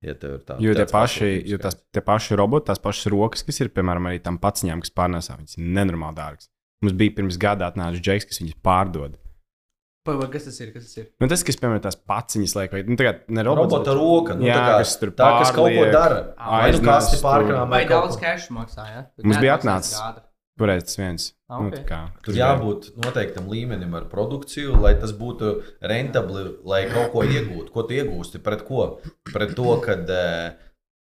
Ja 0.03 0.17
tā, 0.19 0.35
Jo 0.59 0.73
tie 0.75 0.85
paši, 0.91 1.29
jo 1.47 1.61
tas, 1.63 1.77
skaits. 1.77 1.93
tie 1.95 2.03
paši 2.03 2.35
roboti, 2.39 2.67
tās 2.73 2.81
pašas 2.83 3.07
rokas, 3.13 3.45
kas 3.47 3.61
ir 3.63 3.71
piemēram 3.71 4.09
arī 4.11 4.19
tam 4.25 4.41
paciņām, 4.43 4.83
kas 4.83 4.91
pārnēsā, 4.99 5.37
viņas 5.39 5.61
ir 5.61 5.69
nenormāli 5.77 6.19
dārgas. 6.19 6.49
Mums 6.83 6.97
bija 6.99 7.15
pirms 7.21 7.39
gada 7.39 7.69
atnācis 7.71 8.03
Džeks, 8.03 8.27
kas 8.27 8.43
viņas 8.43 8.57
pārdod. 8.67 9.15
Pa, 10.03 10.17
pa, 10.19 10.27
kas 10.33 10.49
tas 10.49 10.57
ir? 10.59 10.73
Kas 10.75 10.89
tas 10.89 10.97
ir? 10.99 11.05
Nu, 11.23 11.29
tas, 11.31 11.45
kas, 11.47 11.57
piemēram, 11.61 11.83
tās 11.85 11.95
paciņas 12.11 12.57
liek, 12.59 12.73
vai 12.75 12.81
nu, 12.89 12.97
tā 12.99 13.07
kā 13.07 13.13
ne 13.31 13.45
robots, 13.47 13.71
Robota 13.71 13.95
roka, 13.95 14.35
nu, 14.35 14.49
Jā, 14.49 14.57
tā, 14.59 14.65
kā, 14.67 14.81
kas 14.83 14.97
tur 14.99 15.13
tā 15.15 15.29
kas 15.39 15.53
kaut 15.55 15.71
ko 15.77 15.85
dara. 15.95 16.19
Vai 16.35 16.59
nu 16.59 16.67
aiznes 16.73 16.89
kasti 16.89 17.21
pārkrāmē, 17.23 17.69
Vai 17.71 17.79
vai 17.79 17.87
kaut 17.87 18.09
daudz 18.09 18.19
cash 18.19 18.51
maksā? 18.51 18.87
Ja? 18.91 19.05
Bet 19.15 19.29
Mums 19.29 19.39
bija 19.45 19.55
atnācis. 19.61 20.01
Toreiz 20.59 20.85
tas 20.85 20.99
viens. 20.99 21.29
Ah, 21.49 21.61
Nu, 21.63 21.71
ok. 21.71 21.79
tā 21.79 21.85
kā, 21.87 22.01
Tur 22.27 22.37
jābūt 22.37 22.91
noteiktam 23.01 23.47
līmenim 23.49 23.95
ar 23.97 24.05
produkciju, 24.11 24.75
lai 24.83 24.93
tas 25.01 25.15
būtu 25.17 25.55
rentabli, 25.81 26.45
lai 26.69 26.83
kaut 26.91 27.09
ko 27.15 27.23
iegūtu. 27.25 27.71
Ko 27.73 27.87
tu 27.89 27.97
iegūsti? 27.97 28.43
Pret 28.45 28.67
ko? 28.69 28.99
Pret 29.31 29.55
to, 29.57 29.79
ka 29.87 29.97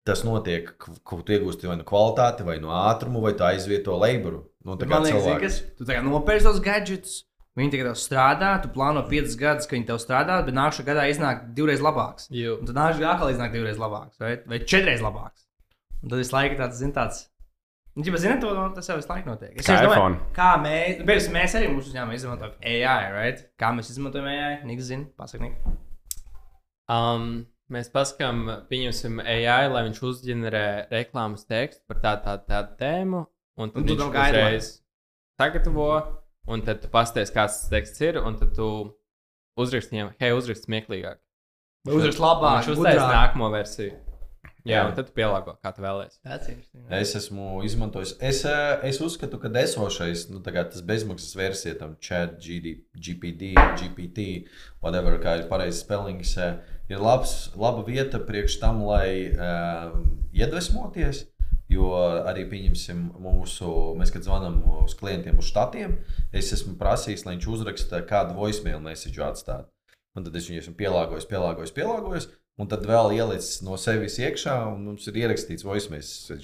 tas 0.05 0.23
notiek, 0.25 0.69
ko 0.77 1.21
tu 1.25 1.35
iegūsti 1.35 1.69
vai 1.69 1.79
no 1.79 1.85
kvalitāti, 1.87 2.45
vai 2.45 2.59
no 2.61 2.73
ātrumu, 2.73 3.21
vai 3.23 3.33
tu 3.37 3.45
aizvieto 3.47 3.97
laboru. 4.01 4.43
Nu, 4.65 4.75
Man 4.77 5.05
liekas, 5.07 5.25
cilvēks. 5.25 5.41
kas 5.41 5.77
tu 5.77 5.85
tagad 5.89 6.05
nopērci 6.05 6.45
tos 6.45 6.61
gadgets. 6.61 7.19
Viņi 7.59 7.71
tagad 7.73 7.87
tev 7.89 7.97
strādā, 7.99 8.49
tu 8.63 8.69
plāno 8.71 9.01
5 9.09 9.33
gadus, 9.39 9.65
ka 9.67 9.75
viņi 9.75 9.87
tev 9.89 9.97
strādā, 9.99 10.37
bet 10.47 10.55
nākamā 10.55 10.85
gadā 10.87 11.03
iznāk 11.11 11.41
divreiz 11.57 11.81
labāks. 11.83 12.29
Tad 12.31 12.69
nākamā 12.77 13.01
gadā 13.01 13.09
atkal 13.17 13.33
iznāk 13.33 13.51
divreiz 13.51 13.77
labāks, 13.81 14.15
vai, 14.23 14.37
vai 14.47 14.59
četreiz 14.63 15.03
labāks. 15.03 15.43
Un 16.01 16.09
tad 16.13 16.21
visu 16.23 16.31
laiku 16.37 16.55
tāds, 16.61 16.79
zin, 16.79 16.93
tāds. 16.95 17.25
Nu, 17.91 18.05
ja 18.07 18.21
zināt, 18.23 18.39
to 18.39 18.53
no- 18.55 18.69
tas 18.71 18.87
jau 18.87 18.95
visu 18.95 19.11
laiku 19.11 19.27
notiek. 19.33 19.51
Es 19.59 19.67
Kā 19.67 19.81
iPhone. 19.83 20.15
kā 20.33 20.53
mēs, 20.63 20.99
nu, 21.01 21.05
piemēram, 21.09 21.33
mēs 21.35 21.55
arī 21.59 21.67
mūsu 21.73 21.91
uzņēmumā 21.91 22.15
izmantojam 22.15 22.53
AI, 22.63 23.11
right? 23.11 23.43
Kā 23.59 23.73
mēs 23.75 23.91
izmantojam 23.91 24.29
AI? 24.31 24.63
Niks 24.63 24.87
zina, 24.87 25.05
pasak, 25.19 25.41
Nik. 25.43 25.57
Um, 26.87 27.27
mēs 27.71 27.91
paskatām, 27.91 28.45
pieņemsim 28.71 29.19
AI, 29.23 29.67
lai 29.71 29.83
viņš 29.89 29.99
uzģenerē 30.07 30.63
reklāmas 30.91 31.43
tekstu 31.47 31.83
par 31.91 31.99
tādu 32.03 32.23
tā, 32.29 32.37
tā 32.47 32.63
tēmu. 32.79 33.25
Un 33.59 33.71
Un 33.75 33.83
tu 33.85 33.91
viņš 33.91 33.99
tam 33.99 34.15
uzreiz 34.15 34.71
sagatavo, 35.39 36.20
un 36.47 36.63
tad 36.65 36.81
tu 36.83 36.89
pasties, 36.91 37.33
kāds 37.33 37.61
tas 37.63 37.71
teksts 37.71 38.01
ir, 38.01 38.21
un 38.21 38.37
tad 38.39 38.53
tu 38.57 38.69
uzraksti 39.61 39.97
viņam, 39.97 40.13
hei, 40.21 40.31
uzraksti 40.37 40.69
smieklīgāk. 40.69 41.19
Uzrakst 41.89 42.21
labāk, 42.21 42.63
Viņš 42.65 42.77
gudrāk. 42.77 43.03
nākamo 43.09 43.49
versiju. 43.53 43.97
Jā, 44.61 44.75
Jā. 44.75 44.81
un 44.85 44.93
tad 44.93 45.07
tu 45.09 45.13
pielāgo, 45.17 45.55
kā 45.57 45.71
tu 45.73 45.81
vēlēsies. 45.81 46.19
Es 46.93 47.15
esmu 47.17 47.63
izmantojis. 47.65 48.11
Es, 48.21 48.43
eh, 48.45 48.79
es 48.85 48.99
uzskatu, 49.01 49.39
ka 49.41 49.49
esošais, 49.49 50.27
nu, 50.29 50.39
tas 50.45 50.83
bezmaksas 50.85 51.33
versija, 51.35 51.79
tam 51.79 51.95
chat, 51.99 52.37
GD, 52.37 52.75
GPT, 52.93 53.55
GPT, 53.79 54.45
whatever, 54.83 55.17
kā 55.17 55.39
ir 55.39 55.49
pareizs 55.49 55.81
spellings, 55.81 56.37
eh, 56.37 56.59
ir 56.89 56.99
labs, 56.99 57.49
laba 57.55 57.81
vieta 57.87 58.19
priekš 58.19 58.59
tam, 58.59 58.83
lai 58.83 59.31
uh, 59.31 59.95
iedvesmoties. 60.35 61.25
Jo 61.71 61.93
arī 62.27 62.43
pieņemsim 62.51 63.03
mūsu, 63.23 63.69
mēs, 63.99 64.11
kad 64.11 64.25
zvanām 64.25 64.57
uz 64.81 64.95
klientiem 64.99 65.39
uz 65.39 65.47
štatiem, 65.53 65.93
es 66.35 66.51
esmu 66.51 66.75
prasījis, 66.79 67.23
lai 67.23 67.37
viņš 67.37 67.47
uzraksta 67.53 68.01
kādu 68.09 68.35
voicemail 68.35 68.81
message 68.83 69.23
atstāt. 69.23 69.69
Un 70.17 70.25
tad 70.25 70.35
es 70.35 70.49
viņu 70.49 70.65
esmu 70.65 70.75
pielāgojis, 70.79 71.27
pielāgojis, 71.29 71.75
pielāgojis. 71.75 72.27
Un 72.59 72.67
tad 72.69 72.83
vēl 72.85 73.13
ielicis 73.15 73.61
no 73.63 73.77
sevis 73.79 74.17
iekšā, 74.19 74.57
un 74.73 74.83
mums 74.89 75.07
ir 75.07 75.21
ierakstīts 75.21 75.63
voicemail, 75.65 76.03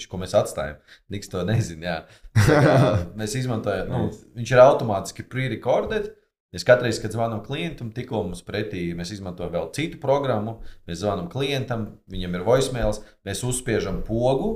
ko 0.10 0.20
mēs 0.22 0.34
atstājam. 0.40 0.80
Niks 1.14 1.30
to 1.30 1.44
nezina. 1.46 1.98
Mēs 3.20 3.36
izmantojam, 3.38 3.92
nu, 3.92 4.08
viņš 4.40 4.54
ir 4.56 4.64
automātiski 4.64 5.28
pre-recorded. 5.28 6.14
Es 6.56 6.64
katru 6.66 6.88
reizi, 6.88 7.04
kad 7.04 7.12
zvanām 7.12 7.44
klientam, 7.44 7.92
tikko 7.94 8.24
mums 8.24 8.40
pretī 8.48 8.88
mēs 8.96 9.12
izmantojam 9.12 9.52
vēl 9.52 9.66
citu 9.76 10.00
programmu, 10.00 10.56
mēs 10.88 11.02
zvanām 11.02 11.28
klientam, 11.30 11.84
viņam 12.10 12.38
ir 12.40 12.46
voicemails, 12.48 13.02
mēs 13.28 13.44
uzspiežam 13.46 14.00
pogu, 14.08 14.54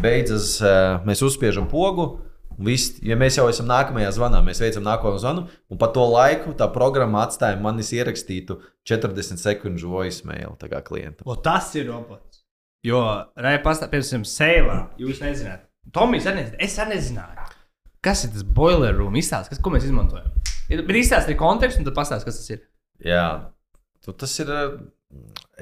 beidzas, 0.00 0.60
eh, 0.62 1.00
mēs 1.06 1.24
uzspiežam 1.24 1.68
pogu. 1.70 2.20
Viss, 2.62 2.98
ja 3.02 3.16
mēs 3.16 3.38
jau 3.38 3.46
esam 3.48 3.66
nākamajā 3.66 4.10
zvanā, 4.12 4.42
mēs 4.44 4.60
veicam 4.60 4.84
nākamo 4.84 5.16
zvanu, 5.18 5.46
un 5.72 5.78
pa 5.80 5.88
to 5.88 6.04
laiku 6.04 6.52
tā 6.52 6.68
programma 6.72 7.24
atstāja 7.24 7.56
manis 7.60 7.90
ierakstītu 7.96 8.58
40 8.88 9.40
sekundžu 9.40 9.88
voicemail 9.88 10.54
klientam. 10.60 11.24
O, 11.24 11.34
tas 11.34 11.74
ir 11.74 11.88
robots. 11.88 12.44
Jo, 12.84 13.00
reizē, 13.38 13.88
piemēram, 13.88 14.26
Seilā, 14.28 14.78
jūs 15.00 15.22
nezināt. 15.24 15.68
Tomijs. 15.90 16.26
Es 16.60 16.78
arī 16.78 16.96
nezināju. 16.96 17.48
Kas 18.02 18.24
ir 18.26 18.32
tas 18.34 18.42
boiler 18.42 18.94
room? 18.98 19.14
Izstāst, 19.18 19.50
kas, 19.50 19.60
ko 19.62 19.70
mēs 19.70 19.86
izmantojam. 19.86 20.30
Bet 20.68 20.98
izstāstiet 20.98 21.38
kontekstu, 21.38 21.82
un 21.82 21.86
tad 21.88 21.96
pastāstiet, 21.96 22.26
kas 22.26 22.40
tas 22.40 22.50
ir. 22.50 22.62
Jā, 23.06 23.26
tu, 24.02 24.14
tas 24.14 24.34
ir. 24.42 24.50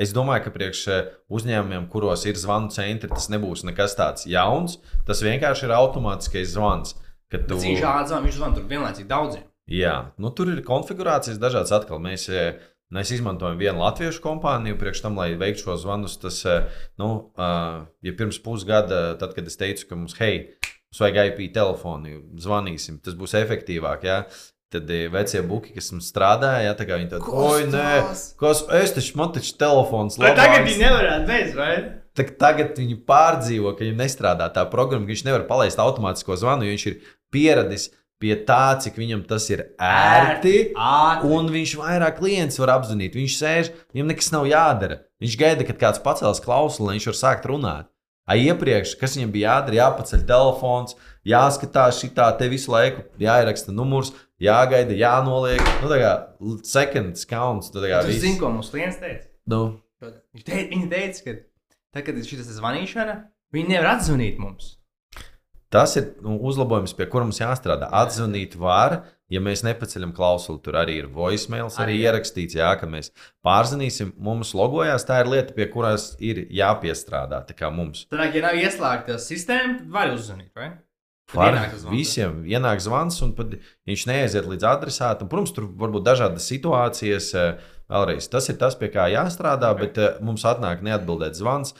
Es 0.00 0.14
domāju, 0.16 0.46
ka 0.46 0.52
priekš 0.54 0.80
eh, 0.88 1.12
uzņēmumiem, 1.32 1.88
kuros 1.92 2.24
ir 2.28 2.38
zvanu 2.38 2.70
centri, 2.72 3.10
tas 3.10 3.28
nebūs 3.32 3.64
nekas 3.66 3.96
tāds 3.98 4.26
jauns. 4.30 4.78
Tas 5.08 5.22
vienkārši 5.26 5.66
ir 5.66 5.76
automātiskais 5.76 6.52
zvans. 6.54 6.94
kad 7.30 7.46
Tu... 7.46 7.56
Tu... 7.56 7.60
Viņš 7.66 7.86
ātrāk, 7.86 8.22
viņš 8.26 8.38
zvan 8.38 8.54
tur 8.56 8.68
vienlaicīgi 8.70 9.10
daudziem. 9.10 9.46
Jā, 9.70 9.94
nu, 10.18 10.32
tur 10.34 10.50
ir 10.50 10.62
konfigurācijas 10.66 11.38
dažādas. 11.42 11.74
Atkal 11.74 12.00
mēs, 12.02 12.28
eh, 12.30 12.62
mēs 12.94 13.12
izmantojam 13.14 13.58
vienu 13.58 13.82
latviešu 13.82 14.22
kompāniju, 14.24 14.78
priekš 14.78 15.02
tam, 15.04 15.18
lai 15.18 15.34
veiktu 15.38 15.66
šo 15.66 15.76
zvanus. 15.82 16.16
Tas, 16.22 16.40
eh, 16.46 16.70
nu, 16.98 17.10
ja 17.36 18.14
pirms 18.16 18.38
pusgada, 18.42 19.18
tad, 19.18 19.34
kad 19.34 19.46
es 19.46 19.58
teicu, 19.58 19.88
ka 19.90 19.98
mums, 19.98 20.16
hei, 20.22 20.54
mums 20.62 21.02
vajag 21.02 21.34
IP 21.34 21.52
telefonu, 21.54 22.22
zvanīsim, 22.38 23.02
tas 23.02 23.18
būs 23.18 23.36
efektīvāk. 23.42 24.06
Ja? 24.06 24.22
Tad 24.70 24.90
vecie 25.10 25.40
buki, 25.42 25.72
kas 25.74 25.88
mums 25.90 26.12
strādāja, 26.12 26.68
ja 26.68 26.74
tā 26.78 26.84
kā 26.86 26.94
viņi 27.00 27.10
tādi, 27.10 27.32
oi, 27.34 27.64
nē, 27.72 27.94
kas, 28.38 28.60
es 28.78 28.92
taču, 28.94 29.16
man 29.18 29.32
taču 29.34 29.56
telefons 29.58 30.18
Vai 30.20 30.30
tagad 30.30 30.60
labāks." 30.60 30.68
viņi 30.68 30.84
nevarētu 30.84 31.26
beigt, 31.26 31.56
vai? 31.58 31.72
Tā, 32.14 32.26
tagad 32.38 32.78
viņi 32.78 33.00
pārdzīvo, 33.08 33.72
ka 33.74 33.82
viņam 33.82 33.98
nestrādā 34.04 34.46
tā 34.54 34.62
programma, 34.70 35.08
ka 35.08 35.14
viņš 35.14 35.24
nevar 35.26 35.48
palaist 35.50 35.82
automātisko 35.82 36.38
zvanu, 36.38 36.68
jo 36.68 36.76
viņš 36.76 36.86
ir 36.86 37.00
pieradis 37.34 37.88
pie 38.20 38.34
tā, 38.46 38.76
cik 38.78 38.98
viņam 39.00 39.24
tas 39.26 39.46
ir 39.50 39.64
ērti. 39.80 40.56
Ātri. 40.76 41.30
Un 41.34 41.48
viņš 41.50 41.76
vairāk 41.80 42.18
klientus 42.20 42.60
var 42.60 42.76
apzvanīt. 42.76 43.16
Viņš 43.16 43.38
sēž, 43.40 43.70
viņam 43.94 44.12
nekas 44.12 44.28
nav 44.34 44.46
jādara. 44.50 45.00
Viņš 45.24 45.38
gaida, 45.40 45.66
kad 45.66 45.80
kāds 45.80 46.02
pacels 46.04 46.42
klausuli, 46.44 46.90
lai 46.90 46.98
viņš 46.98 47.08
var 47.10 47.18
sākt 47.24 47.48
runāt. 47.48 47.88
A 48.30 48.36
iepriekš, 48.38 48.94
kas 49.00 49.16
viņam 49.18 49.34
bija 49.34 49.56
jādara, 49.56 49.78
jāpaceļ 49.80 50.24
telefons, 50.28 50.94
jāskatās 51.26 51.98
šitā, 51.98 52.28
te 52.38 52.46
visu 52.52 52.70
laiku 52.70 53.02
jāieraksta 53.18 53.74
numurs, 53.74 54.12
jāgaida, 54.38 54.94
jānoliek. 54.94 55.62
Nu, 55.82 55.90
tā 55.90 55.98
kā 55.98 56.12
sekundes 56.66 57.26
counts. 57.26 57.72
Tā 57.74 57.82
kā 57.82 58.04
viss. 58.06 58.22
zini, 58.22 58.38
ko 58.38 58.52
mums 58.54 58.70
klients 58.70 59.02
teica? 59.02 59.26
Nu, 59.50 59.64
Viņš 60.00 60.44
teica, 60.46 60.68
viņi 60.70 60.86
teica, 60.88 61.22
ka 61.26 61.32
tad, 61.92 62.04
kad 62.06 62.16
ir 62.16 62.24
šī 62.24 62.38
zvanīšana, 62.46 63.16
viņi 63.52 63.74
nevar 63.74 63.96
atzvanīt 63.96 64.38
mums. 64.40 64.76
Tas 65.70 65.92
ir 66.00 66.14
nu, 66.24 66.38
uzlabojums, 66.48 66.94
pie 66.96 67.06
kura 67.10 67.26
mums 67.26 67.38
jāstrādā. 67.42 67.90
Atzvanīt 68.00 68.56
var, 68.58 69.02
ja 69.30 69.40
mēs 69.42 69.62
nepaceļam 69.66 70.12
klausuli. 70.16 70.60
Tur 70.64 70.78
arī 70.80 70.98
ir 71.00 71.08
voicemails, 71.14 71.78
arī 71.78 71.96
Arī, 71.96 72.04
ierakstīts, 72.08 72.58
jā, 72.58 72.70
ka 72.80 72.88
mēs 72.90 73.12
pārzvanīsim. 73.46 74.12
Mums 74.18 74.52
logojās, 74.58 75.06
tā 75.08 75.22
ir 75.24 75.32
lieta, 75.32 75.56
pie 75.56 75.68
kuras 75.72 76.12
ir 76.18 76.44
jāpiestrādā. 76.50 77.42
Tā 77.48 77.56
kā 77.56 77.72
mums 77.74 78.06
Tad, 78.10 78.34
ja 78.34 78.44
nav 78.44 78.58
ieslēgta 78.58 79.18
sistēma, 79.22 79.80
tad 79.80 79.90
var 79.94 80.14
uzzvanīt. 80.14 80.52
Vai? 80.56 80.72
Var 81.30 81.54
ienāk 81.54 81.74
visiem 81.92 82.40
ienāk 82.48 82.80
zvans, 82.82 83.20
un 83.22 83.34
viņš 83.38 84.06
neaiziet 84.10 84.48
līdz 84.50 84.66
adresātam. 84.66 85.28
Protams, 85.30 85.52
tur 85.54 85.68
var 85.78 85.92
būt 85.94 86.08
dažādas 86.08 86.48
situācijas. 86.50 87.34
eh, 87.38 87.76
Vēlreiz, 87.90 88.28
tas 88.30 88.46
ir 88.52 88.54
tas, 88.60 88.76
pie 88.78 88.86
kā 88.94 89.08
jāstrādā, 89.10 89.72
bet 89.74 89.96
eh, 89.98 90.18
mums 90.22 90.44
atnāk 90.46 90.84
neatbildēt 90.86 91.34
zvans. 91.34 91.72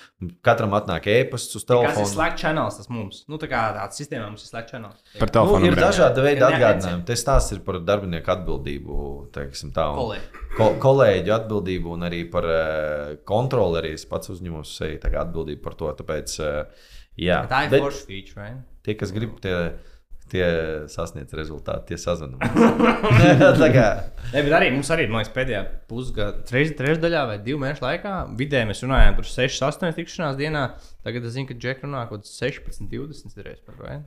Katram 0.46 0.72
atnāk 0.74 1.06
e-pasts 1.12 1.54
uz 1.54 1.62
Kas 1.62 1.68
ir 1.68 1.70
telefona. 1.70 2.08
Slack 2.10 2.40
channels? 2.40 2.78
Tas 2.80 2.90
mums. 2.90 3.20
Nu, 3.30 3.38
tā 3.38 3.46
kā 3.52 3.60
tāds 3.76 4.00
sistēmā 4.02 4.26
mums 4.26 4.42
ir 4.42 4.50
Slack 4.50 4.72
channels. 4.72 4.98
Par 5.20 5.30
Nu, 5.30 5.34
telefonu. 5.36 5.68
ir 5.70 5.78
dažādi 5.78 6.24
veidi 6.26 6.42
atgādinājumi. 6.48 7.04
Tas 7.12 7.22
tās 7.28 7.50
ir 7.54 7.60
par 7.66 7.78
darbinieku 7.86 8.32
atbildību, 8.34 8.98
teiksim, 9.36 9.70
tā. 9.76 9.86
Un, 9.94 10.00
Kolēģi. 10.00 10.42
ko, 10.58 10.68
kolēģu 10.82 11.34
atbildību 11.38 11.94
un 11.94 12.08
arī 12.10 12.24
par 12.32 12.48
uh, 12.50 13.14
kontroli. 13.30 13.94
Es 13.94 14.04
pats 14.10 14.32
uzņemos 14.34 14.74
sevi 14.80 14.98
atbildību 14.98 15.62
par 15.62 15.78
to. 15.78 15.92
Tāpēc, 16.02 16.34
uh, 16.42 16.90
jā, 17.20 17.44
Tā 17.50 17.64
ir 17.68 17.78
forša 17.78 18.04
feature, 18.10 18.40
vai? 18.42 18.50
tie, 18.82 18.94
kas 18.98 19.14
grib, 19.14 19.38
tie, 19.44 19.54
tie 20.30 20.46
sasniedz 20.92 21.34
rezultātu, 21.36 21.90
tie 21.90 21.98
sazvanās. 22.00 22.40
Ne, 24.30 24.44
bet 24.46 24.52
arī 24.54 24.68
mums 24.70 24.90
arī, 24.94 25.08
man 25.10 25.20
liekas, 25.20 25.32
pēdējā 25.34 25.60
pusgada, 25.90 26.44
treš, 26.46 26.74
trešdaļā 26.78 27.24
vai 27.32 27.36
divu 27.42 27.58
mēnešu 27.64 27.82
laikā 27.82 28.14
vidēji 28.38 28.68
mēs 28.70 28.84
runājām 28.84 29.16
par 29.18 29.26
6, 29.26 29.64
8 29.66 29.96
tikšanās 29.96 30.38
dienā. 30.38 30.64
Tagad 31.06 31.26
es 31.26 31.34
zinu, 31.34 31.48
ka 31.50 31.58
Džek 31.58 31.82
runā 31.86 32.04
kaut 32.06 32.22
kāds 32.22 32.38
16, 32.38 32.86
20 32.92 33.42
reiz 33.42 33.58
par 33.66 33.80
vai? 33.80 33.98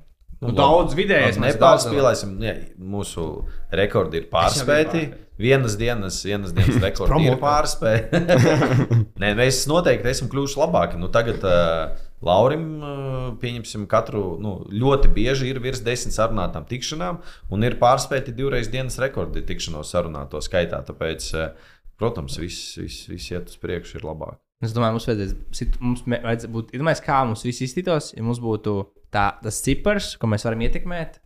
Nu, 0.43 0.49
labi. 0.49 0.57
daudz 0.59 0.95
vidējais. 0.97 1.37
nepārspīlēsim. 1.39 2.33
Jā, 2.43 2.55
mūsu 2.79 3.27
rekordi 3.71 4.19
ir 4.19 4.29
pārspēti. 4.31 5.05
Vienas 5.39 5.77
dienas, 5.79 6.19
vienas 6.27 6.53
dienas 6.55 6.81
rekordi 6.87 7.29
ir 7.31 7.39
pārspēti. 7.41 8.23
Nē, 9.23 9.33
mēs 9.39 9.63
noteikti 9.71 10.11
esam 10.11 10.29
kļuvuši 10.31 10.59
labāki. 10.59 10.99
Nu, 10.99 11.09
tagad 11.13 11.47
uh, 11.47 11.95
Laurim, 12.23 12.63
uh, 12.79 13.25
pieņemsim, 13.41 13.83
katru 13.91 14.37
nu, 14.41 14.55
ļoti 14.71 15.11
bieži 15.15 15.49
ir 15.51 15.59
virs 15.63 15.83
desmit 15.83 16.15
sarunātām 16.15 16.67
tikšanām, 16.69 17.19
un 17.51 17.67
ir 17.67 17.75
pārspēti 17.81 18.35
divreiz 18.37 18.71
dienas 18.71 18.99
rekordi 19.03 19.43
tikšanos 19.47 19.91
sarunāto 19.91 20.39
skaitā. 20.43 20.79
Tāpēc, 20.87 21.27
uh, 21.35 21.75
protams, 21.99 22.39
viss, 22.39 22.77
viss, 22.79 23.09
viss 23.11 23.33
iet 23.33 23.51
uz 23.51 23.59
priekšu, 23.59 23.99
ir 23.99 24.07
labāk. 24.07 24.39
Es 24.63 24.71
domāju, 24.71 24.95
mums 24.95 25.09
vajadzēs, 25.09 25.75
mums 25.83 26.05
vajadzētu 26.07 26.53
būt, 26.53 26.71
iedomājieties, 26.77 27.03
kā 27.03 27.19
mums 27.27 27.43
viss 27.43 27.65
izskatītos, 27.65 28.13
ja 28.15 28.23
mums 28.23 28.39
būtu 28.43 28.77
tā, 29.11 29.25
tas 29.43 29.59
cipars, 29.65 30.13
ko 30.19 30.29
mēs 30.31 30.47
varam 30.47 30.63
ietekmēt, 30.63 31.19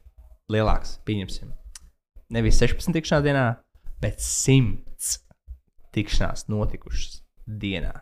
lielāks. 0.54 0.98
Pieņemsim. 1.06 1.54
Nevis 2.34 2.58
16 2.64 2.98
tikšanās 2.98 3.28
dienā, 3.28 3.46
bet 4.02 4.24
100 4.26 5.22
tikšanās 5.94 6.48
notikušas 6.50 7.22
dienā. 7.46 7.94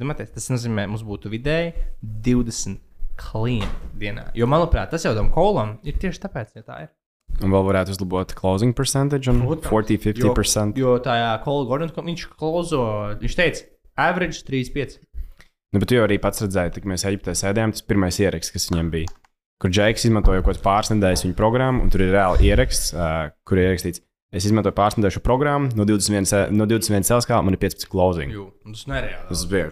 Iedomājieties, 0.00 0.32
tas 0.32 0.46
nozīmē, 0.48 0.86
mums 0.88 1.02
būtu 1.04 1.28
vidēji 1.28 1.74
20 2.24 2.78
klienti 3.20 3.90
dienā. 4.00 4.30
Jo, 4.32 4.46
manuprāt, 4.48 4.88
tas 4.94 5.04
jau 5.04 5.12
tam 5.12 5.28
kolam 5.34 5.74
ir 5.84 5.98
tieši 6.00 6.22
tāpēc, 6.22 6.54
ja 6.56 6.64
tā 6.64 6.78
ir. 6.86 6.88
Un 7.44 7.52
vēl 7.52 7.66
varētu 7.66 7.92
uzlabot 7.92 8.32
closing 8.38 8.72
percentage 8.76 9.28
un 9.28 9.42
Protams. 9.44 9.68
40-50%. 9.68 10.80
Jo, 10.80 10.94
jo 10.96 11.04
tajā 11.04 11.28
kola 11.44 11.68
Gordons, 11.68 11.92
viņš 11.92 12.24
klozo, 12.32 12.80
viņš 13.20 13.36
teica, 13.36 13.68
average 14.08 14.40
35. 14.48 14.96
Nu, 15.70 15.82
bet 15.82 15.92
tu 15.92 16.00
jau 16.00 16.08
arī 16.08 16.16
pats 16.22 16.40
redzēji, 16.46 16.78
kad 16.78 16.88
mēs 16.88 17.04
Eģiptē 17.12 17.36
sēdējām, 17.36 17.76
tas 17.76 17.84
pirmais 17.86 18.16
ieraksts, 18.24 18.56
kas 18.56 18.70
viņam 18.72 18.88
bija. 18.96 19.12
Kur 19.60 19.68
Džeks 19.68 20.08
izmantoja 20.08 20.40
kaut 20.40 20.54
kādas 20.54 20.64
pāris 20.64 20.90
nedēļas 20.94 21.26
viņa 21.26 21.36
programmu, 21.36 21.84
un 21.84 21.92
tur 21.92 22.06
ir 22.06 22.14
reāli 22.16 22.48
ieraksts, 22.48 22.94
uh, 22.96 23.28
kur 23.44 23.60
ir 23.60 23.68
ierakstīts, 23.68 24.00
es 24.32 24.44
izmantoju 24.46 25.10
šo 25.10 25.20
programmu, 25.24 25.70
no 25.76 25.84
21, 25.84 26.24
se- 26.26 26.48
no 26.50 26.66
21 26.66 27.02
celskā 27.08 27.40
man 27.42 27.54
ir 27.54 27.58
15 27.58 27.88
closing. 27.90 28.30
Jū, 28.32 28.50
un 28.66 28.72
tas 28.76 28.84
nereāli. 28.86 29.28
Tas 29.28 29.44
bija. 29.50 29.70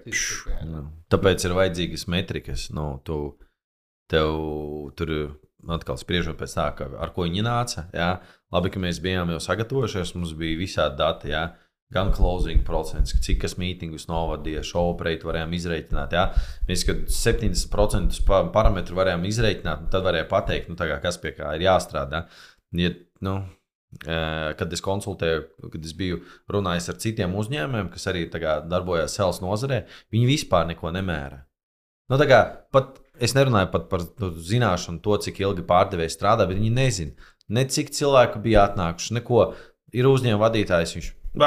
Nu, 0.66 0.87
Tāpēc 1.11 1.44
ir 1.47 1.55
vajadzīgas 1.57 2.07
metrikas. 2.09 2.71
Nu, 2.75 3.01
tu, 3.05 3.37
tev 4.11 4.35
tur 4.99 5.12
atkal 5.68 5.97
spriežot 6.01 6.37
pēc 6.38 6.53
tā, 6.55 6.66
ka, 6.77 6.88
ar 6.99 7.11
ko 7.14 7.25
viņi 7.27 7.42
nāca. 7.47 7.87
Jā. 7.94 8.21
Labi, 8.53 8.71
ka 8.73 8.81
mēs 8.81 9.01
bijām 9.05 9.31
jau 9.35 9.40
sagatavojušies, 9.42 10.14
mums 10.16 10.35
bija 10.38 10.59
visādi 10.61 10.97
dati. 11.01 11.33
Jā. 11.35 11.47
Gan 11.90 12.11
closing 12.12 12.66
procents, 12.66 13.14
cik 13.25 13.38
kas 13.40 13.55
mītingus 13.57 14.09
novadīja, 14.11 14.61
show 14.62 14.90
operēt 14.92 15.23
varējām 15.25 15.55
izreikināt. 15.57 16.12
Jā. 16.12 16.27
Mēs, 16.68 16.83
kad 16.85 17.07
70% 17.09 18.18
pa- 18.29 18.42
parametru 18.53 18.99
varējām 18.99 19.25
izreikināt, 19.25 19.87
nu, 19.87 19.88
tad 19.94 20.05
varēja 20.05 20.29
pateikt, 20.29 20.68
nu, 20.68 20.77
tā 20.77 20.85
kā, 20.90 20.99
kas 21.01 21.16
pie 21.23 21.33
kā 21.33 21.55
ir 21.57 21.64
jāstrādā. 21.64 22.27
Ja, 22.77 22.90
nu, 23.25 23.38
Kad 24.05 24.72
es 24.77 24.83
konsultēju, 24.85 25.44
kad 25.72 25.85
es 25.85 25.94
biju 25.96 26.20
runājis 26.53 26.90
ar 26.92 26.98
citiem 27.01 27.37
uzņēmumiem, 27.40 27.88
kas 27.94 28.05
arī 28.11 28.27
darbojās 28.29 29.16
sales 29.16 29.40
nozarē, 29.40 29.87
viņi 30.12 30.29
vispār 30.29 30.68
neko 30.68 30.92
nemēra. 30.92 31.46
Nu, 32.09 32.18
kā 32.29 32.42
pat 32.72 32.98
es 33.20 33.35
nerunāju 33.37 33.70
pat 33.72 33.88
par 33.90 34.05
nu, 34.20 34.31
zināšanu, 34.51 35.01
to, 35.05 35.16
cik 35.24 35.40
ilgi 35.42 35.64
pārdevējs 35.68 36.16
strādā, 36.16 36.46
bet 36.48 36.61
viņi 36.61 36.70
nezina, 36.74 37.33
ne 37.53 37.64
cik 37.68 37.90
cilvēku 37.96 38.42
bija 38.44 38.68
atnākuši, 38.68 39.18
neko. 39.18 39.51
Ir 39.96 40.05
uzņēmuma 40.05 40.42
vadītājs, 40.42 40.90
viņš, 40.98 41.07
bā, 41.40 41.46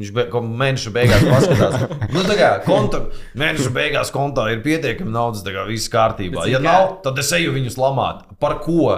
viņš 0.00 0.12
be, 0.16 0.22
mēneša 0.62 0.92
beigās 0.94 1.24
paskatās. 1.28 1.82
nu, 2.14 2.22
kā 2.32 2.54
konta, 2.64 3.02
mēneša 3.36 3.72
beigās 3.76 4.12
kontā 4.14 4.46
ir 4.54 4.62
pietiekami 4.64 5.12
naudas, 5.12 5.42
tā 5.44 5.52
kā 5.52 5.66
viss 5.68 5.92
kārtībā. 5.92 6.46
Ja 6.48 6.62
nav, 6.64 7.02
tad 7.04 7.20
es 7.20 7.28
eju 7.36 7.52
viņus 7.58 7.76
lamāt. 7.76 8.24
Par 8.40 8.56
ko? 8.64 8.88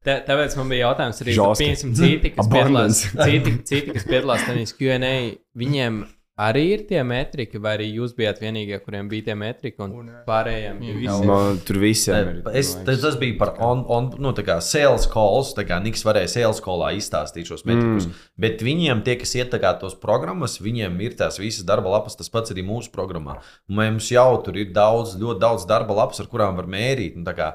Tā, 0.00 0.14
tāpēc 0.24 0.54
man 0.56 0.70
bija 0.72 0.86
jautājums 0.86 1.18
arī 1.20 1.34
par 1.34 1.50
Žosti. 1.50 1.66
500 1.74 1.98
citi, 1.98 2.30
kas 2.32 2.48
piedalās, 2.48 3.02
citi, 3.18 3.52
citi, 3.68 3.92
kas 3.98 4.06
piedalās 4.08 4.46
tajās 4.46 4.72
QA. 4.78 5.12
Viņiem 5.60 6.00
arī 6.40 6.62
ir 6.72 6.84
tie 6.88 7.02
metriki, 7.04 7.60
vai 7.60 7.74
arī 7.76 7.88
jūs 7.98 8.14
bijāt 8.16 8.40
vienīgie, 8.40 8.78
kuriem 8.80 9.10
bija 9.10 9.28
tie 9.28 9.36
metriki, 9.36 9.76
un 9.84 10.08
pārējiem 10.24 10.78
ir 10.86 10.98
visi. 11.02 11.26
Man 11.28 11.60
tur 11.68 11.80
visiem 11.82 12.30
ir. 12.32 12.38
Es, 12.56 12.72
tas, 12.86 13.02
tas 13.02 13.18
bija 13.20 13.36
par 13.42 13.52
on, 13.60 13.82
on, 13.92 14.08
nu, 14.22 14.32
tā 14.36 14.44
kā 14.46 14.56
sales 14.64 15.04
calls. 15.10 15.52
Tā 15.56 15.66
kā 15.68 15.80
Niks 15.84 16.04
varēja 16.06 16.32
sales 16.32 16.62
callā 16.64 16.94
izstāstīt 16.96 17.50
šos 17.50 17.66
metrikus. 17.68 18.08
Mm. 18.08 18.24
Bet 18.40 18.64
viņiem, 18.64 19.04
tie, 19.04 19.18
kas 19.20 19.36
iet 19.36 19.52
tos 19.82 19.98
programmas, 20.00 20.56
viņiem 20.64 20.96
ir 21.04 21.18
tās 21.20 21.36
visas 21.42 21.66
darba 21.68 21.92
lapas, 21.98 22.16
tas 22.16 22.32
pats 22.32 22.54
arī 22.54 22.64
mūsu 22.64 22.92
programmā. 22.94 23.36
Mums 23.68 24.08
jau 24.12 24.30
tur 24.46 24.56
ir 24.60 24.72
daudz, 24.72 25.18
ļoti 25.20 25.44
daudz 25.44 25.68
darba 25.68 25.98
lapas, 26.00 26.24
ar 26.24 26.32
kurām 26.32 26.56
var 26.56 26.70
mērīt. 26.70 27.20
Nu, 27.20 27.36
kā, 27.36 27.52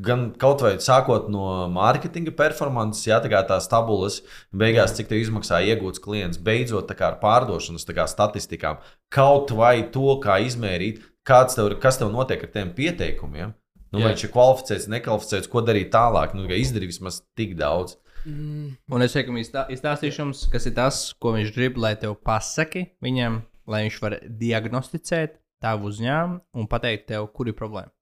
Gan 0.00 0.30
kaut 0.40 0.62
vai 0.64 0.76
sākot 0.80 1.26
no 1.32 1.66
mārketinga 1.74 2.32
performances, 2.38 3.04
jā, 3.10 3.18
tā 3.20 3.28
kā 3.32 3.42
tās 3.44 3.66
tabulas, 3.68 4.22
beigās 4.56 4.94
cik 4.96 5.10
tev 5.10 5.20
izmaksā 5.20 5.60
iegūts 5.68 6.00
klients, 6.00 6.40
beidzot 6.40 6.88
tā 6.88 6.96
kā 6.96 7.10
ar 7.10 7.18
pārdošanas 7.20 7.84
kā 7.84 8.06
statistikām, 8.08 8.78
kaut 9.12 9.52
vai 9.58 9.82
to, 9.92 10.14
kā 10.24 10.38
izmērīt, 10.46 11.02
tev, 11.28 11.74
kas 11.82 12.00
tev 12.00 12.12
notiek 12.14 12.46
ar 12.46 12.52
tiem 12.54 12.72
pieteikumiem. 12.76 13.52
Nu, 13.88 14.02
vai 14.02 14.12
viņš 14.12 14.26
ir 14.26 14.32
kvalificēts, 14.34 14.88
nekvalificēts, 14.92 15.48
ko 15.48 15.62
darīt 15.64 15.88
tālāk. 15.94 16.34
Nu, 16.36 16.44
izdarīt 16.52 16.92
vismaz 16.92 17.22
tik 17.38 17.54
daudz. 17.56 17.96
Un 18.28 19.04
es 19.04 19.14
teiktu, 19.16 19.32
ka 19.52 19.64
izstāstīšu 19.72 20.20
jums, 20.20 20.42
kas 20.52 20.68
ir 20.68 20.74
tas, 20.76 21.02
ko 21.20 21.32
viņš 21.36 21.52
grib, 21.56 21.78
lai 21.80 21.94
tev 22.00 22.18
pasaki 22.24 22.90
viņam, 23.04 23.40
lai 23.70 23.86
viņš 23.86 24.00
var 24.04 24.18
diagnosticēt 24.40 25.38
tavu 25.64 25.88
uzņēmumu 25.88 26.60
un 26.60 26.68
pateikt 26.70 27.08
tev, 27.14 27.30
kur 27.32 27.48
ir 27.48 27.56
problēma. 27.56 27.92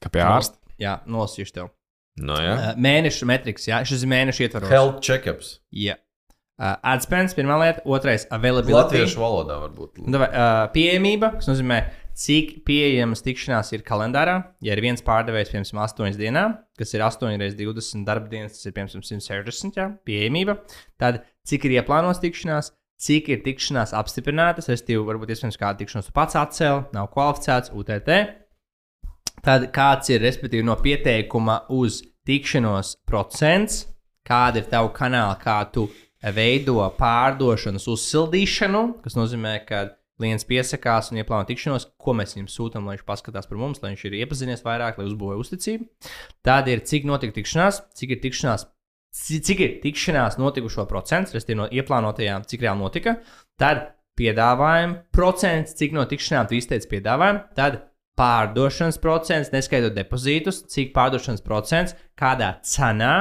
Kā 0.00 0.12
pie 0.12 0.24
ārsta. 0.24 0.60
Jā, 0.82 0.98
nolasīšu 1.08 1.56
tev. 1.56 1.70
No, 2.16 2.38
ja? 2.40 2.56
Uh, 2.56 2.80
mēneša 2.80 3.28
metriks, 3.28 3.68
jā, 3.68 3.82
šis 3.88 4.04
ir 4.06 4.12
mēneša 4.12 4.46
ietvaros. 4.46 4.72
Health 4.72 5.00
checkups. 5.04 5.58
Jā. 5.76 5.98
Uh, 6.56 6.72
Adspends, 6.94 7.34
pirmā 7.36 7.58
lieta, 7.60 7.82
otrais- 7.84 8.24
availability. 8.32 8.78
Latviešu 8.78 9.20
valodā 9.20 9.58
varbūt. 9.60 10.00
Nu, 10.06 10.22
vai, 10.22 10.30
uh, 10.32 10.62
pieejamība, 10.72 11.34
kas 11.36 11.50
nozīmē, 11.50 11.82
cik 12.16 12.62
pieejamas 12.64 13.20
tikšanās 13.20 13.74
ir 13.76 13.84
kalendārā. 13.84 14.38
Ja 14.64 14.72
ir 14.72 14.80
viens 14.80 15.04
pārdevējs, 15.04 15.52
piemēram, 15.52 15.82
8 15.84 16.16
dienā, 16.16 16.46
kas 16.80 16.94
ir 16.96 17.04
8 17.04 17.36
reizes 17.36 17.58
20 17.60 18.08
darba 18.08 18.32
dienas, 18.32 18.56
tas 18.56 18.64
ir 18.64 18.72
piemēram 18.72 19.04
160 19.04 19.76
jā, 19.76 19.90
pieejamība, 20.08 20.56
tad 20.96 21.26
cik 21.44 21.68
ir 21.68 21.76
ieplānotas 21.76 22.22
tikšanās, 22.24 22.72
cik 23.04 23.28
ir 23.28 23.44
tikšanās 23.44 23.92
apstiprinātas, 23.92 24.70
respektīvi, 24.72 25.04
varbūt 25.04 25.34
iespējams 25.34 25.60
kāda 25.60 25.82
tikšanās 25.82 26.08
pats 26.16 26.40
atcēl, 26.40 26.86
nav 26.96 27.12
kvalificēts 27.12 27.74
UTT. 27.76 28.16
Tad 29.46 29.68
kāds 29.74 30.10
ir, 30.10 30.24
respektīvi, 30.26 30.64
no 30.66 30.74
pieteikuma 30.82 31.60
uz 31.70 32.00
tikšanos 32.26 32.96
procents, 33.06 33.84
kāda 34.26 34.58
ir 34.62 34.66
tava 34.70 34.90
kanāla, 34.94 35.36
kā 35.38 35.60
tu 35.70 35.86
veido 36.34 36.80
pārdošanas 36.98 37.86
uzsildīšanu, 37.92 38.82
kas 39.04 39.14
nozīmē, 39.14 39.60
ka 39.68 39.84
klients 40.18 40.46
piesakās 40.48 41.12
un 41.12 41.20
ieplāno 41.20 41.46
tikšanos, 41.46 41.90
ko 42.00 42.14
mēs 42.16 42.34
viņam 42.34 42.48
sūtām, 42.50 42.86
lai 42.88 42.96
viņš 42.96 43.06
paskatās 43.06 43.46
par 43.46 43.60
mums, 43.60 43.82
lai 43.82 43.92
viņš 43.92 44.04
ir 44.08 44.16
iepazinies 44.22 44.64
vairāk, 44.64 44.98
lai 44.98 45.06
uzbūvētu 45.10 45.44
uzticību. 45.44 45.86
Tad 46.46 46.70
ir 46.72 46.82
cik 46.88 47.06
notika 47.06 47.36
tikšanās, 47.36 47.82
cik 48.00 48.16
ir 48.16 48.22
tikšanās, 48.24 48.64
ci- 49.14 49.42
cik 49.44 49.60
ir 49.60 49.74
tikšanās 49.84 50.38
notikušo 50.40 50.86
procentu, 50.88 51.36
respektīvi 51.36 51.60
no 51.60 51.68
ieplānotajām, 51.68 52.48
cik 52.48 52.64
reāli 52.64 52.82
notika. 52.82 53.18
Tad 53.60 53.92
piedāvājuma 54.16 55.04
procents, 55.12 55.76
cik 55.76 55.92
no 55.92 56.06
tikšanām 56.08 56.48
tu 56.48 56.56
izteici 56.56 56.88
piedāvājumu. 56.88 57.44
Tad 57.54 57.82
pārdošanas 58.16 58.98
procents, 59.02 59.52
neskaitot 59.52 59.94
depozītus, 59.96 60.62
cik 60.72 60.94
pārdošanas 60.96 61.44
procents, 61.44 61.96
kādā 62.18 62.56
cenā. 62.64 63.14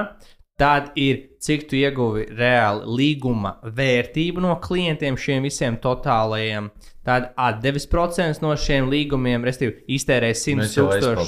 Tad 0.55 0.93
ir 0.95 1.17
cik 1.43 1.65
tu 1.67 1.75
ieguvi 1.75 2.29
reāli 2.31 2.85
līguma 2.87 3.57
vērtību 3.75 4.39
no 4.45 4.53
klientiem, 4.63 5.17
šiem 5.19 5.43
visiem 5.43 5.75
totālajiem. 5.83 6.69
Tad 7.03 7.33
atdevis 7.35 7.89
procents 7.91 8.39
no 8.39 8.53
šiem 8.55 8.87
līgumiem, 8.87 9.43
respektīvi, 9.43 9.83
iztērēja 9.97 10.39
100 10.39 10.61
Mēs 10.61 10.77
jau 10.77 10.87
tūkstošus. 10.87 11.27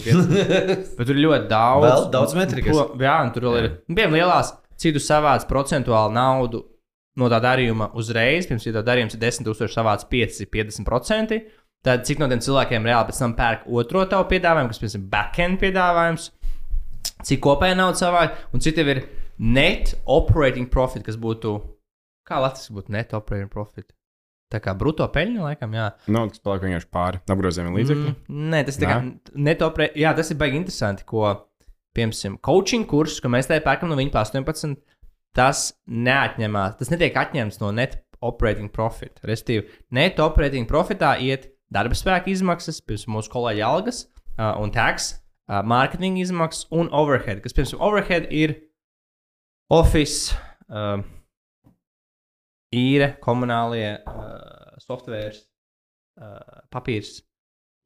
pieci. 0.00 0.88
Bet 0.96 1.04
tur 1.04 1.12
ir 1.18 1.22
ļoti 1.26 1.48
daudz. 1.52 1.84
Vēl 1.84 2.08
daudz 2.16 2.34
metrikas. 2.38 2.72
Ko, 2.72 2.86
jā, 3.04 3.18
un 3.26 3.34
tur 3.36 3.50
vēl 3.50 3.58
ir. 3.60 3.70
Nu, 3.84 3.98
Piemēram, 3.98 4.16
lielās, 4.16 4.54
cik 4.80 4.96
tu 4.96 5.04
savāc 5.04 5.44
procentuāli 5.50 6.16
naudu 6.16 6.64
no 7.20 7.28
tā 7.28 7.40
darījuma 7.44 7.90
uzreiz. 8.00 8.48
Pirms, 8.48 8.64
ja 8.64 8.72
tā 8.78 8.82
darījums 8.86 9.16
ir 9.18 9.20
10,000, 9.22 9.68
savāc 9.76 10.08
5, 10.08 10.40
50%. 10.56 11.40
Tad 11.86 12.04
cik 12.04 12.18
no 12.20 12.28
tiem 12.28 12.42
cilvēkiem 12.44 12.84
reāli 12.84 13.08
pēc 13.08 13.18
tam 13.22 13.34
pērk 13.38 13.62
otro 13.80 14.02
tavu 14.08 14.26
piedāvājumu, 14.28 14.68
kas, 14.68 14.80
piemēram, 14.82 15.06
backend 15.14 15.60
piedāvājums, 15.62 16.26
cik 17.24 17.40
kopēja 17.46 17.78
nauda 17.78 17.96
savāc, 18.02 18.34
un 18.52 18.60
cik 18.60 18.76
tev 18.76 18.90
ir 18.92 19.00
net 19.40 19.94
operating 20.04 20.68
profit, 20.72 21.06
kas 21.06 21.16
būtu, 21.20 21.54
kā 22.28 22.42
Latvijas 22.44 22.74
būtu 22.76 22.92
net 22.92 23.14
operating 23.16 23.48
profit. 23.52 23.88
Tā 24.50 24.58
kā 24.58 24.74
brutto 24.74 25.06
peļņa, 25.14 25.44
laikam, 25.46 25.74
jā. 25.78 25.86
Nu, 26.10 26.24
tas 26.28 26.42
paliek 26.42 26.66
vienkārši 26.66 26.88
pāri 26.92 27.20
apgrozījumiem 27.30 27.76
līdzekļiem. 27.78 28.16
Mm, 28.26 28.48
nē, 28.50 28.62
tas 28.66 28.76
ir 28.76 28.82
tā 28.82 28.90
kā 28.90 28.96
netopre. 29.46 29.86
Jā, 29.96 30.10
tas 30.18 30.32
ir 30.34 30.40
baigi 30.40 30.58
interesanti, 30.58 31.06
ko, 31.06 31.28
piemēram, 31.96 32.36
coaching 32.44 32.88
kursus, 32.90 33.22
ko 33.22 33.30
mēs 33.30 33.46
te 33.48 33.60
pērkam 33.62 33.92
no 33.92 33.98
viņa 34.00 34.12
pa 34.16 34.24
18, 34.26 34.74
tas 35.38 35.62
neatņemās. 35.86 36.76
Tas 36.80 36.90
netiek 36.90 37.16
atņemts 37.22 37.62
no 37.62 37.70
net 37.78 38.00
operating 38.26 38.74
profit. 38.74 39.22
Restīvi, 39.24 39.68
net 39.96 40.18
operating 40.20 40.66
profitā 40.68 41.14
iet 41.22 41.46
darba 41.72 41.98
spēka 41.98 42.32
izmaksas, 42.32 42.82
piemēram, 42.82 43.16
mūsu 43.18 43.32
kolēģa 43.32 43.68
algas 43.68 44.04
uh, 44.06 44.56
un 44.62 44.74
tax, 44.74 45.12
uh, 45.50 45.60
mārketinga 45.66 46.24
izmaksas 46.24 46.68
un 46.74 46.90
overhead, 46.92 47.42
kas, 47.44 47.56
piemēram, 47.56 47.86
overhead 47.90 48.28
ir 48.34 48.58
office. 49.70 50.36
Uh, 50.70 51.02
īre, 52.74 53.14
komunālie 53.22 53.98
uh, 53.98 54.76
software, 54.82 55.34
uh, 56.20 56.60
papīrs 56.72 57.20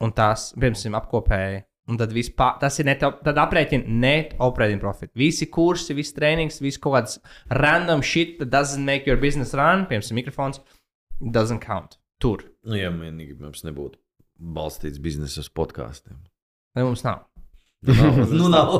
un 0.05 0.13
tās, 0.17 0.53
piemēram, 0.59 0.99
apkopēji. 1.01 1.63
Un 1.85 1.99
tad 2.01 2.15
vispār, 2.17 2.55
tas 2.63 2.79
ir 2.81 2.87
net, 2.89 3.03
tad 3.05 3.39
aprēķina 3.43 3.99
net 4.01 4.31
operating 4.41 4.81
profit. 4.81 5.11
Visi 5.21 5.51
kursi, 5.53 5.93
visi 5.93 6.15
treniņš, 6.17 6.63
viss 6.65 6.81
kaut 6.81 6.97
kāds 6.97 7.19
random 7.61 8.01
shit 8.01 8.39
that 8.39 8.49
doesn't 8.49 8.85
make 8.85 9.05
your 9.05 9.21
business 9.21 9.53
run, 9.53 9.85
piemēram, 9.91 10.17
mikrofons, 10.17 10.63
doesn't 11.21 11.61
count. 11.61 11.99
Tur. 12.25 12.47
Nu, 12.65 12.77
ja 12.79 12.91
vienīgi 12.93 13.37
mums 13.41 13.65
nebūtu 13.67 14.01
balstīts 14.55 15.01
biznesa 15.03 15.43
uz 15.43 15.51
podkāstiem. 15.53 16.17
Vai 16.75 16.87
mums 16.87 17.05
nav? 17.07 17.27
nu, 17.85 18.49
nav. 18.49 18.75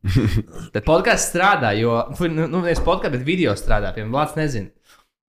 Tad 0.74 0.84
podkāsts 0.90 1.30
strādā, 1.32 1.72
jo, 1.78 1.96
nu, 2.20 2.46
nu 2.46 2.60
nevis 2.60 2.82
podkāsts, 2.84 3.16
bet 3.16 3.26
video 3.26 3.56
strādā. 3.58 3.94
Piemēram, 3.96 4.14
Vārds 4.16 4.36
nezina. 4.38 4.72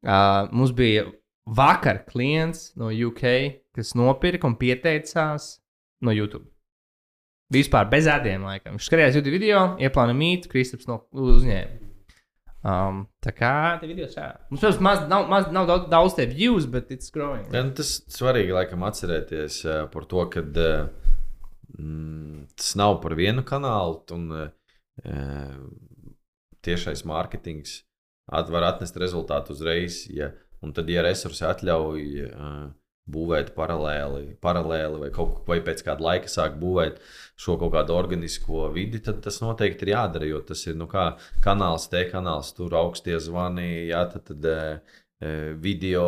Uh, 0.01 0.47
mums 0.55 0.73
bija 0.75 1.05
vakar 1.45 2.03
klients 2.07 2.71
no 2.79 2.89
UK, 2.91 3.23
kas 3.75 3.93
nopirka 3.97 4.49
un 4.49 4.57
pieteicās 4.59 5.53
no 6.05 6.15
YouTube. 6.15 6.47
Vispār 7.51 7.89
bez 7.91 8.07
ēdiem, 8.07 8.45
laikam. 8.47 8.77
Viņš 8.77 8.87
skatījās 8.87 9.17
YouTube 9.19 9.35
video, 9.35 9.63
ieplānoja 9.83 10.17
mītu, 10.17 10.51
Kristaps 10.51 10.87
no 10.87 11.01
uzņēma. 11.11 11.90
Um, 12.61 13.05
tā 13.25 13.31
kā 13.33 13.51
tā 13.81 13.87
video 13.89 14.05
strādā. 14.05 14.43
Mums, 14.51 14.61
protams, 14.61 14.81
maz, 14.85 14.99
nav, 15.09 15.23
maz, 15.31 15.47
nav 15.53 15.69
daudz, 15.69 15.87
daudz 15.89 16.17
tie 16.17 16.27
views, 16.29 16.67
bet 16.69 16.91
it's 16.93 17.09
growing. 17.13 17.47
Ja, 17.49 17.63
nu, 17.65 17.73
tas 17.77 17.95
svarīgi 18.13 18.53
laikam 18.53 18.85
atcerēties 18.85 19.61
uh, 19.65 19.77
par 19.89 20.05
to, 20.11 20.27
ka 20.29 20.43
uh, 20.45 21.15
mm, 21.73 22.43
tas 22.61 22.75
nav 22.77 22.99
par 23.01 23.17
vienu 23.17 23.41
kanālu. 23.47 24.03
Un, 24.13 24.27
uh, 24.37 25.55
tiešais 26.61 27.01
mārketings 27.09 27.79
at, 28.29 28.51
var 28.53 28.67
atnest 28.69 28.97
rezultātu 29.01 29.55
uzreiz. 29.55 30.03
Ja, 30.13 30.29
un 30.61 30.75
tad, 30.77 30.89
ja 30.93 31.01
resursi 31.05 31.47
atļauj 31.47 32.05
uh, 32.27 32.67
būvēt 33.11 33.51
paralēli, 33.57 34.37
paralēli 34.43 35.01
vai, 35.03 35.09
kaut, 35.15 35.41
vai 35.47 35.59
pēc 35.65 35.83
kāda 35.87 36.05
laika 36.05 36.31
sāk 36.31 36.57
būvēt 36.61 36.99
šo 37.41 37.57
kaut 37.61 37.73
kādu 37.75 37.95
organisko 37.97 38.69
vidi, 38.75 39.01
tad 39.03 39.21
tas 39.25 39.41
noteikti 39.43 39.87
ir 39.87 39.93
jādara. 39.95 40.29
Jo 40.29 40.41
tas 40.45 40.63
ir 40.67 40.77
nu, 40.79 40.87
kā 40.91 41.11
kanāls, 41.43 41.89
te 41.91 42.05
kanāls, 42.11 42.53
tur 42.57 42.75
augstie 42.79 43.17
zvani, 43.19 43.87
jā, 43.91 44.05
tad, 44.13 44.27
tad 44.29 44.49
uh, 44.51 44.99
video, 45.61 46.05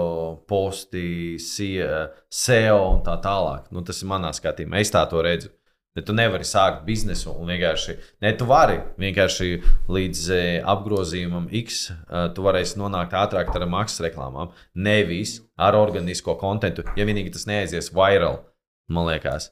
posti, 0.49 1.39
SEO 1.39 2.07
SEO 2.29 2.79
un 2.95 3.03
tā 3.05 3.17
tālāk. 3.21 3.69
Nu, 3.73 3.83
tas 3.85 4.01
ir 4.01 4.09
manā 4.09 4.33
skatījumā. 4.33 4.81
Es 4.81 4.93
tā 4.93 5.05
to 5.09 5.21
redzu. 5.25 5.53
Ne 5.93 6.01
tu 6.01 6.13
nevari 6.17 6.45
sākt 6.47 6.87
biznesu 6.87 7.35
un 7.37 7.51
vienkārši, 7.51 7.93
ne 8.25 8.31
tu 8.37 8.47
vari 8.49 8.79
vienkārši 8.97 9.49
līdz 9.93 10.21
e, 10.33 10.39
apgrozījumam 10.73 11.45
X, 11.61 11.83
e, 11.93 12.23
tu 12.33 12.45
varēsi 12.45 12.79
nonākt 12.81 13.13
ātrāk 13.13 13.51
ar 13.53 13.67
maksas 13.69 14.01
reklāmām, 14.07 14.55
nevis 14.73 15.35
ar 15.53 15.77
organisko 15.77 16.33
kontentu, 16.41 16.87
ja 16.97 17.05
vienīgi 17.05 17.35
tas 17.35 17.45
neaizies 17.49 17.91
viral, 17.93 18.41
man 18.89 19.11
liekas. 19.11 19.51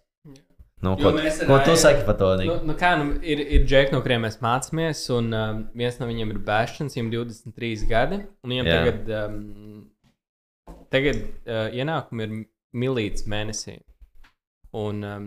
Nu, 0.81 0.95
ko 0.97 1.11
mēs 1.13 1.43
ko 1.45 1.59
tu 1.61 1.75
saki 1.77 2.01
par 2.07 2.17
to? 2.17 2.31
Nu, 2.41 2.55
nu 2.71 2.75
kā, 2.77 2.95
nu, 2.97 3.13
ir, 3.21 3.43
ir 3.59 3.67
džeki, 3.69 3.93
no 3.93 4.01
kuriem 4.01 4.25
mēs 4.25 4.39
mācāmies, 4.41 5.03
un 5.13 5.29
um, 5.37 5.59
viens 5.77 5.99
no 6.01 6.07
viņiem 6.09 6.33
ir 6.33 6.39
bērns, 6.47 6.97
viņam 6.97 7.11
23 7.13 7.85
gadi. 7.91 8.21
Viņam 8.49 8.69
tagad, 8.71 9.11
um, 9.19 10.79
tagad 10.89 11.21
uh, 11.21 11.67
ienākumi 11.69 12.25
ir 12.25 12.35
milīts 12.81 13.29
mēnesī. 13.29 13.77
Un 14.77 15.03
um, 15.03 15.25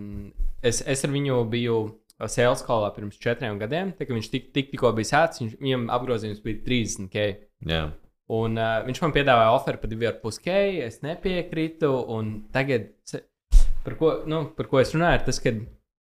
es, 0.64 0.80
es 0.80 1.04
ar 1.04 1.12
viņu 1.12 1.42
biju 1.52 1.82
sales 2.30 2.62
kolā 2.64 2.88
pirms 2.94 3.18
četriem 3.20 3.58
gadiem. 3.60 3.92
Kad 3.98 4.14
viņš 4.14 4.30
tik, 4.32 4.48
tik, 4.54 4.72
tikko 4.72 4.94
bija 4.96 5.10
sācis, 5.10 5.42
viņš, 5.44 5.60
viņam 5.60 5.90
apgrozījums 5.98 6.40
bija 6.44 6.62
30k. 6.64 7.28
Jā, 7.68 7.84
Un 8.32 8.56
uh, 8.56 8.78
viņš 8.86 9.02
man 9.02 9.12
piedāvāja 9.12 9.52
oferu 9.52 9.80
par 9.82 9.90
2,5k, 9.92 10.52
es 10.86 11.02
nepiekrītu. 11.04 11.90
Tagad, 12.54 12.86
par 13.84 13.96
ko, 14.00 14.12
nu, 14.30 14.46
par 14.56 14.68
ko 14.70 14.80
es 14.80 14.94
runāju, 14.96 15.20
ir 15.20 15.26
tas, 15.26 15.40
ka 15.44 15.52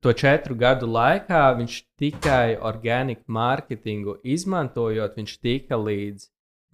to 0.04 0.14
četru 0.16 0.56
gadu 0.60 0.88
laikā 0.88 1.42
viņš 1.60 1.82
tikai 2.00 2.56
organiku 2.60 3.28
mārketingu 3.28 4.22
izmantojot, 4.24 5.20
viņš 5.20 5.36
tika 5.44 5.80
līdz, 5.80 6.30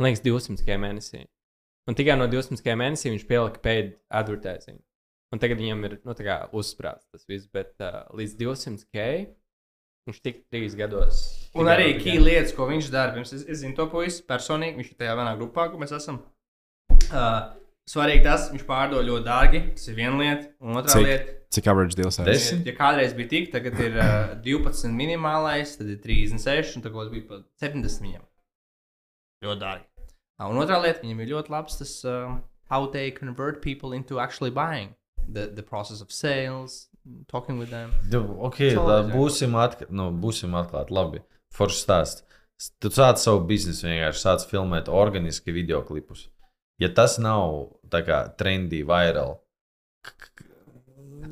liekas, 0.05 0.23
200k 0.25 0.77
mēnesī. 0.81 1.25
Un 1.89 1.97
tikai 1.97 2.19
no 2.19 2.29
200k 2.29 2.77
mēnesī 2.77 3.09
viņš 3.15 3.25
pielika 3.25 3.63
paid 3.65 3.95
advertising. 4.13 4.77
Un 5.29 5.41
tagad 5.41 5.59
viņam 5.61 5.83
ir 5.85 5.99
nu, 6.07 6.15
uzsprāts 6.57 7.05
tas 7.13 7.27
viss, 7.29 7.49
bet 7.53 7.75
uh, 7.85 8.01
līdz 8.17 8.33
200k 8.39 9.03
viņš 10.09 10.21
tika 10.25 10.41
trīs 10.49 10.75
gados. 10.77 11.21
Un 11.53 11.69
arī 11.69 11.91
key 11.99 12.17
lietas, 12.17 12.55
ko 12.57 12.65
viņš 12.69 12.89
dara. 12.93 13.13
Pirms 13.13 13.35
es, 13.37 13.45
es 13.45 13.61
zinu 13.61 13.77
to 13.77 13.85
puisi 13.91 14.25
personīgi, 14.25 14.79
viņš 14.79 14.93
ir 14.93 14.99
tajā 15.03 15.15
vienā 15.19 15.35
grupā, 15.37 15.67
kur 15.69 15.81
mēs 15.81 15.93
esam. 15.93 16.23
Uh, 17.09 17.51
svarīgi 17.89 18.25
tas, 18.25 18.49
viņš 18.53 18.65
pārdod 18.69 19.05
ļoti 19.05 19.27
dārgi. 19.27 19.63
Tas 19.77 19.91
ir 19.91 19.99
viena 20.01 20.17
lieta. 20.17 20.49
Un 20.65 20.81
otrā 20.81 20.97
Cik? 20.97 21.05
lieta, 21.05 21.37
Cik 21.53 21.69
average 21.71 21.97
deals 21.97 22.19
ir? 22.21 22.29
Ja, 22.29 22.59
ja 22.71 22.75
kādreiz 22.77 23.15
bija 23.17 23.33
tik, 23.35 23.49
tagad 23.53 23.77
ir 23.85 23.97
uh, 24.01 24.35
12 24.45 24.93
minimālais, 24.97 25.77
tad 25.77 25.89
ir 25.93 26.01
36, 26.03 26.77
un 26.77 26.85
tagad 26.85 27.13
bija 27.13 27.29
pat 27.29 27.47
70 27.61 28.05
viņam. 28.05 28.25
Ļoti 29.45 29.61
dārgi. 29.61 29.89
Uh, 30.39 30.47
un 30.49 30.61
otrā 30.61 30.81
lieta, 30.81 31.05
viņam 31.05 31.21
ir 31.21 31.35
ļoti 31.35 31.53
labs 31.53 31.81
tas, 31.81 31.99
um, 32.09 32.41
how 32.69 32.85
they 32.85 33.11
convert 33.11 33.61
people 33.61 33.93
into 33.97 34.19
actually 34.21 34.53
buying. 34.53 34.93
The, 35.29 35.47
the 35.53 35.63
process 35.63 36.01
of 36.01 36.11
sales, 36.11 36.87
talking 37.27 37.59
with 37.59 37.69
them. 37.69 37.91
Okay, 38.49 38.71
jā. 38.73 39.01
būsim, 39.13 39.53
atk 39.59 39.85
nu, 39.93 40.09
būsim 40.23 40.55
atklāti. 40.57 40.95
Labi, 40.95 41.21
forši 41.53 41.83
stāst. 41.83 42.25
Tu 42.81 42.91
sāc 42.91 43.21
savu 43.21 43.45
biznesu, 43.47 43.85
vienkārši 43.87 44.23
sāc 44.25 44.47
filmēt 44.49 44.89
organiski 44.91 45.53
video 45.55 45.83
klipus. 45.85 46.27
Ja 46.81 46.89
tas 46.95 47.19
nav 47.21 47.75
tā 47.91 48.01
kā 48.07 48.23
trendy, 48.39 48.81
viral, 48.87 49.37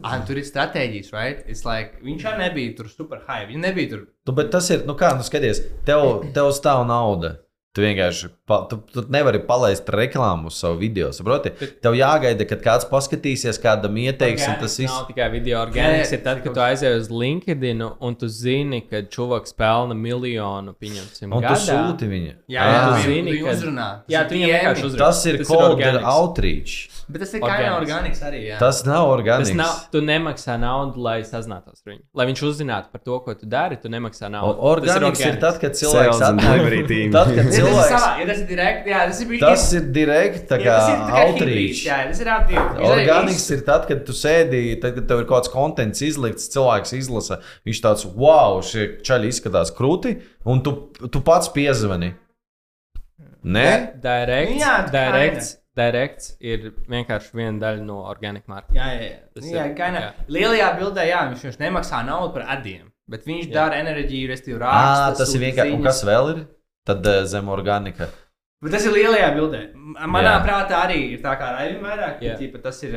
Ah, 0.06 0.20
tur 0.28 0.38
ir 0.38 0.46
stratēģijas, 0.46 1.10
right? 1.16 1.44
It's 1.50 1.64
like, 1.66 1.98
viņš 2.06 2.26
jau 2.28 2.34
nebija 2.38 2.76
tur 2.78 2.90
super 2.92 3.24
high. 3.26 3.48
Viņa 3.50 3.62
nebija 3.64 3.92
tur. 3.94 4.04
Tu, 4.28 4.36
bet 4.38 4.52
tas 4.54 4.68
ir, 4.74 4.84
nu 4.88 4.94
kā, 5.00 5.14
nu 5.18 5.26
skaties, 5.26 5.64
tev, 5.88 6.28
tev 6.36 6.52
stāv 6.56 6.84
nauda. 6.90 7.38
Tu 7.78 7.84
vienkārši 7.86 8.28
pa, 8.50 8.56
tu, 8.66 8.80
tu 8.90 9.04
nevari 9.14 9.38
palaist 9.46 9.86
reklāmu 9.94 10.50
uz 10.50 10.56
savu 10.58 10.80
video. 10.82 11.12
Saproti? 11.14 11.52
Tev 11.84 11.94
jāgaida, 11.94 12.48
kad 12.50 12.64
kāds 12.66 12.88
paskatīsies, 12.90 13.60
kādam 13.62 14.00
ieteiks, 14.02 14.48
un 14.50 14.56
tas 14.64 14.80
viss. 14.82 14.90
Nav 14.90 15.06
tikai 15.12 15.28
video 15.36 15.62
jā, 15.76 15.86
Ir 16.02 16.24
tad, 16.26 16.42
kad 16.42 16.56
tu 16.58 16.64
aizej 16.66 16.96
uz 16.98 17.12
LinkedIn 17.14 17.84
un 17.86 18.18
tu 18.18 18.26
zini, 18.34 18.80
ka 18.90 19.04
čuvaks 19.14 19.54
pelna 19.54 19.94
miljonu, 19.94 20.74
pieņemsim, 20.74 21.30
Un 21.30 21.38
tu 21.38 21.52
gadā. 21.52 21.62
sūti 21.68 22.10
viņu. 22.10 22.34
Jā, 22.50 22.58
jā, 22.58 22.66
jā, 22.66 22.82
tu 22.82 22.96
tu 22.98 23.12
zini, 23.12 23.38
kad- 23.38 23.54
uzrunā. 23.54 23.88
Jā, 24.10 24.24
Tas 24.24 24.32
tu 24.32 24.34
ir 24.34 24.42
viņam 24.42 24.54
vienkārši 24.56 24.86
uzrunā. 24.90 25.06
Tas 25.06 25.26
ir 25.28 25.38
Tas 25.38 25.50
ir 25.50 25.54
cold 25.54 25.86
outreach. 26.18 26.76
Bet 27.08 27.22
tas 27.22 27.34
ir 27.38 27.40
kā 27.40 27.58
organiks 27.72 28.20
arī. 28.26 28.40
Jā. 28.50 28.58
Tas 28.60 28.82
nav 28.84 29.06
Tas 29.06 29.14
organiski. 29.14 29.56
nav, 29.56 29.76
tu 29.94 30.02
nemaksā 30.02 30.58
naudu, 30.60 30.98
lai 30.98 31.22
sazinātos 31.22 31.80
ar 31.86 31.94
viņu. 31.94 32.02
Lai 32.20 32.26
viņš 32.28 32.42
uzzinātu 32.50 32.92
par 32.92 33.02
to, 33.06 33.20
ko 33.24 33.34
tu 33.38 33.46
dari, 33.46 33.78
tu 33.78 33.88
nemaksā 33.88 34.28
naudu. 34.34 34.58
Organiks 34.60 35.22
ir 35.24 35.38
tad, 35.40 35.62
kad 35.62 35.72
cilvēks 35.80 36.20
atnāk. 36.20 37.12
Tad, 37.14 37.32
kad 37.38 37.46
Ja 37.68 37.76
tas 37.76 37.88
ir 37.88 37.94
cilvēks. 37.94 38.20
ja 38.22 38.26
tas 38.32 38.40
ir 38.42 38.48
direkt, 38.52 38.88
jā, 38.92 39.02
tas 39.12 39.22
ir 39.22 39.28
bijis. 39.32 39.44
Tas 39.44 39.66
ir 39.78 39.88
direkt 39.98 40.48
tā 40.50 40.60
jā, 40.64 40.76
kā 41.12 41.24
outreach. 41.26 41.82
Jā, 41.86 41.98
tas 42.10 42.22
ir 42.24 42.32
aptīk. 42.34 42.82
Organiks 42.92 43.50
ir 43.56 43.62
tad, 43.68 43.88
kad 43.92 44.06
tu 44.08 44.16
sēdi, 44.18 44.62
tad, 44.82 44.96
kad 44.98 45.08
tev 45.12 45.24
ir 45.24 45.28
kaut 45.30 45.46
kāds 45.46 45.54
konteksts 45.54 46.02
izlikts, 46.10 46.50
cilvēks 46.56 46.96
izlasa. 46.98 47.42
Viņš 47.68 47.84
tāds, 47.84 48.08
wow, 48.18 48.62
šie 48.66 48.88
čaļi 49.08 49.34
izskatās 49.34 49.74
krūti, 49.76 50.18
un 50.46 50.64
tu, 50.66 50.76
tu 51.12 51.22
pats 51.22 51.50
piezvani. 51.56 52.14
Nē, 53.48 53.70
Direkts, 54.04 54.60
Jā, 54.60 54.74
tā 54.90 55.06
direkts, 55.08 55.54
direkts 55.78 56.32
ir 56.44 56.72
vienkārši 56.90 57.38
viena 57.38 57.60
daļa 57.62 57.86
no 57.86 58.02
organika 58.10 58.50
marka. 58.52 58.74
Jā, 58.76 58.88
jā, 58.98 59.06
jā. 59.08 59.18
Tas 59.38 59.46
jā, 59.54 59.66
ir- 59.70 60.02
jā. 60.02 60.10
Lielajā 60.28 60.70
bildē, 60.80 61.06
jā, 61.08 61.22
viņš 61.32 61.46
viņš 61.48 61.60
nemaksā 61.62 62.02
naudu 62.08 62.34
par 62.34 62.48
adiem, 62.58 62.90
bet 63.08 63.24
viņš 63.30 63.48
Jā. 63.48 63.54
dara 63.54 63.80
enerģiju, 63.84 64.30
restīvi 64.34 64.60
raksta. 64.60 65.16
tas 65.22 65.34
ir 65.36 65.46
vienkārši. 65.46 65.74
Un 65.78 65.84
kas 65.88 66.04
vēl 66.04 66.32
ir? 66.34 66.42
Tad 66.88 67.06
uh, 67.12 67.24
zem 67.28 67.50
organika. 67.52 68.08
Bet 68.64 68.74
tas 68.74 68.86
ir 68.88 68.94
lielajā 68.96 69.28
bildē. 69.36 69.60
Manā 70.10 70.38
Jā. 70.38 70.44
prātā 70.46 70.78
arī 70.88 71.02
ir 71.14 71.20
tā 71.22 71.36
kā 71.38 71.52
raidījuma 71.58 71.92
vairāk. 71.92 72.16
Ka, 72.22 72.38
ķipa, 72.40 72.62
Tas 72.64 72.80
ir. 72.88 72.96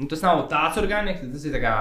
Nu, 0.00 0.08
tas 0.10 0.22
nav 0.24 0.42
tāds 0.50 0.76
organiks, 0.80 1.20
tas 1.32 1.44
ir 1.46 1.52
tā 1.54 1.60
kā 1.62 1.74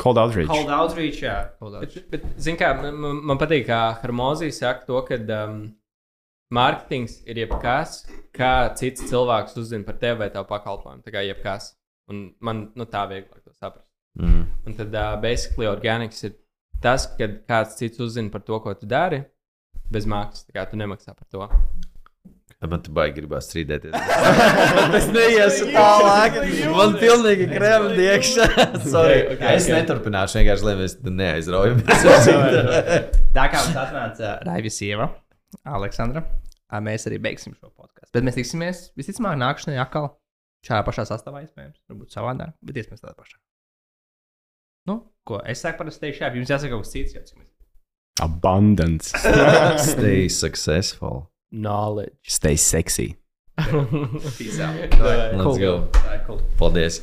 Cold 0.00 0.16
outreach. 0.18 0.48
cold 0.48 0.70
outreach. 0.72 1.18
Jā, 1.22 1.34
cold 1.60 1.74
Bet, 1.78 1.90
outreach. 1.90 2.10
bet 2.10 2.22
zin 2.40 2.56
kā, 2.56 2.70
man, 2.80 2.96
man- 3.00 3.20
man 3.30 3.38
patīk, 3.38 3.66
kā 3.68 3.80
Harmonija 4.02 4.52
saka 4.56 4.86
to, 4.88 5.00
ka 5.08 5.18
um, 5.36 5.58
mārketings 6.56 7.18
ir 7.30 7.36
jebkas, 7.44 8.00
kā 8.34 8.52
cits 8.80 9.04
cilvēks 9.10 9.56
uzzina 9.60 9.84
par 9.86 9.98
tevi 10.02 10.18
vai 10.24 10.30
tavu 10.34 10.48
pakalpojumu. 10.50 11.04
Tā 11.04 11.12
kā 11.14 11.22
jebkas. 11.26 11.74
Un 12.10 12.24
man 12.42 12.64
nu, 12.74 12.86
tā 12.90 13.04
vieglāk 13.10 13.44
to 13.44 13.52
saprast. 13.54 13.86
Mm. 14.18 14.46
Un 14.66 14.74
tad, 14.74 14.94
uh, 14.98 15.16
basically, 15.22 15.68
organiks 15.70 16.24
ir 16.26 16.32
tas, 16.82 17.06
kad 17.18 17.36
kāds 17.46 17.76
cits 17.78 18.00
uzzina 18.02 18.32
par 18.32 18.40
to, 18.42 18.58
ko 18.64 18.74
tu 18.74 18.86
dari, 18.90 19.20
bez 19.92 20.06
maksas. 20.10 20.46
Tā 20.48 20.58
kā 20.58 20.66
tu 20.70 20.78
nemaksā 20.80 21.14
par 21.16 21.26
to. 21.30 21.48
Man 22.60 22.82
te 22.84 22.92
baigi 22.92 23.14
gribās 23.22 23.46
strīdēties. 23.48 23.94
es 24.98 25.06
neiešu 25.14 25.70
tālāk. 25.76 26.34
Man 26.74 26.96
pilnīgi 27.00 27.46
krēmdi 27.54 28.04
iekšā. 28.10 28.48
Sorry. 28.92 29.22
Ok, 29.30 29.38
ok, 29.38 29.44
es 29.54 29.68
ok. 29.68 29.72
neturpināšu 29.78 30.40
vienkārši, 30.42 30.66
lai 30.68 30.74
mēs 30.82 30.96
neaizraujam. 31.08 31.80
Tā 31.88 33.46
kā 33.48 33.62
mums 33.64 33.78
atnāca 33.80 34.34
Raivis 34.44 34.76
sieva, 34.82 35.08
Aleksandra, 35.64 36.24
ā, 36.68 36.82
mēs 36.84 37.08
arī 37.08 37.20
beigsim 37.30 37.54
šo 37.56 37.70
podkāstu. 37.72 38.12
Bet 38.18 38.26
mēs 38.28 38.36
tiksimies 38.36 38.82
visticamāk 38.98 39.38
nākamajā 39.40 39.80
atkal 39.86 40.10
šajā 40.68 40.82
pašā 40.90 41.06
sastāvā, 41.08 41.40
iespējams, 41.46 41.78
varbūt 41.88 42.12
savādāk, 42.12 42.52
bet 42.60 42.82
iespējams 42.82 43.06
tādā 43.06 43.16
pašā. 43.16 43.40
Nu, 44.90 44.98
ko 45.28 45.40
es 45.48 45.62
saku 45.64 45.80
par 45.80 45.92
steigšu 45.94 46.24
šādu, 46.26 46.40
jums 46.42 46.52
jāsaka 46.52 46.74
kaut 46.74 46.84
kas 46.84 46.92
cits. 46.92 47.16
Jau, 47.16 47.24
cik 47.28 47.40
mēs- 47.40 47.49
Abundance. 48.18 49.08
Stay 49.78 50.28
successful. 50.28 51.30
Knowledge. 51.52 52.12
Stay 52.26 52.56
sexy. 52.56 53.16
Peace 54.38 54.58
out. 54.60 54.74
Let's 54.76 55.58
go. 55.58 55.88
Tā 55.92 56.14
ir 56.14 56.22
cool. 56.26 56.40
Paldies. 56.58 57.02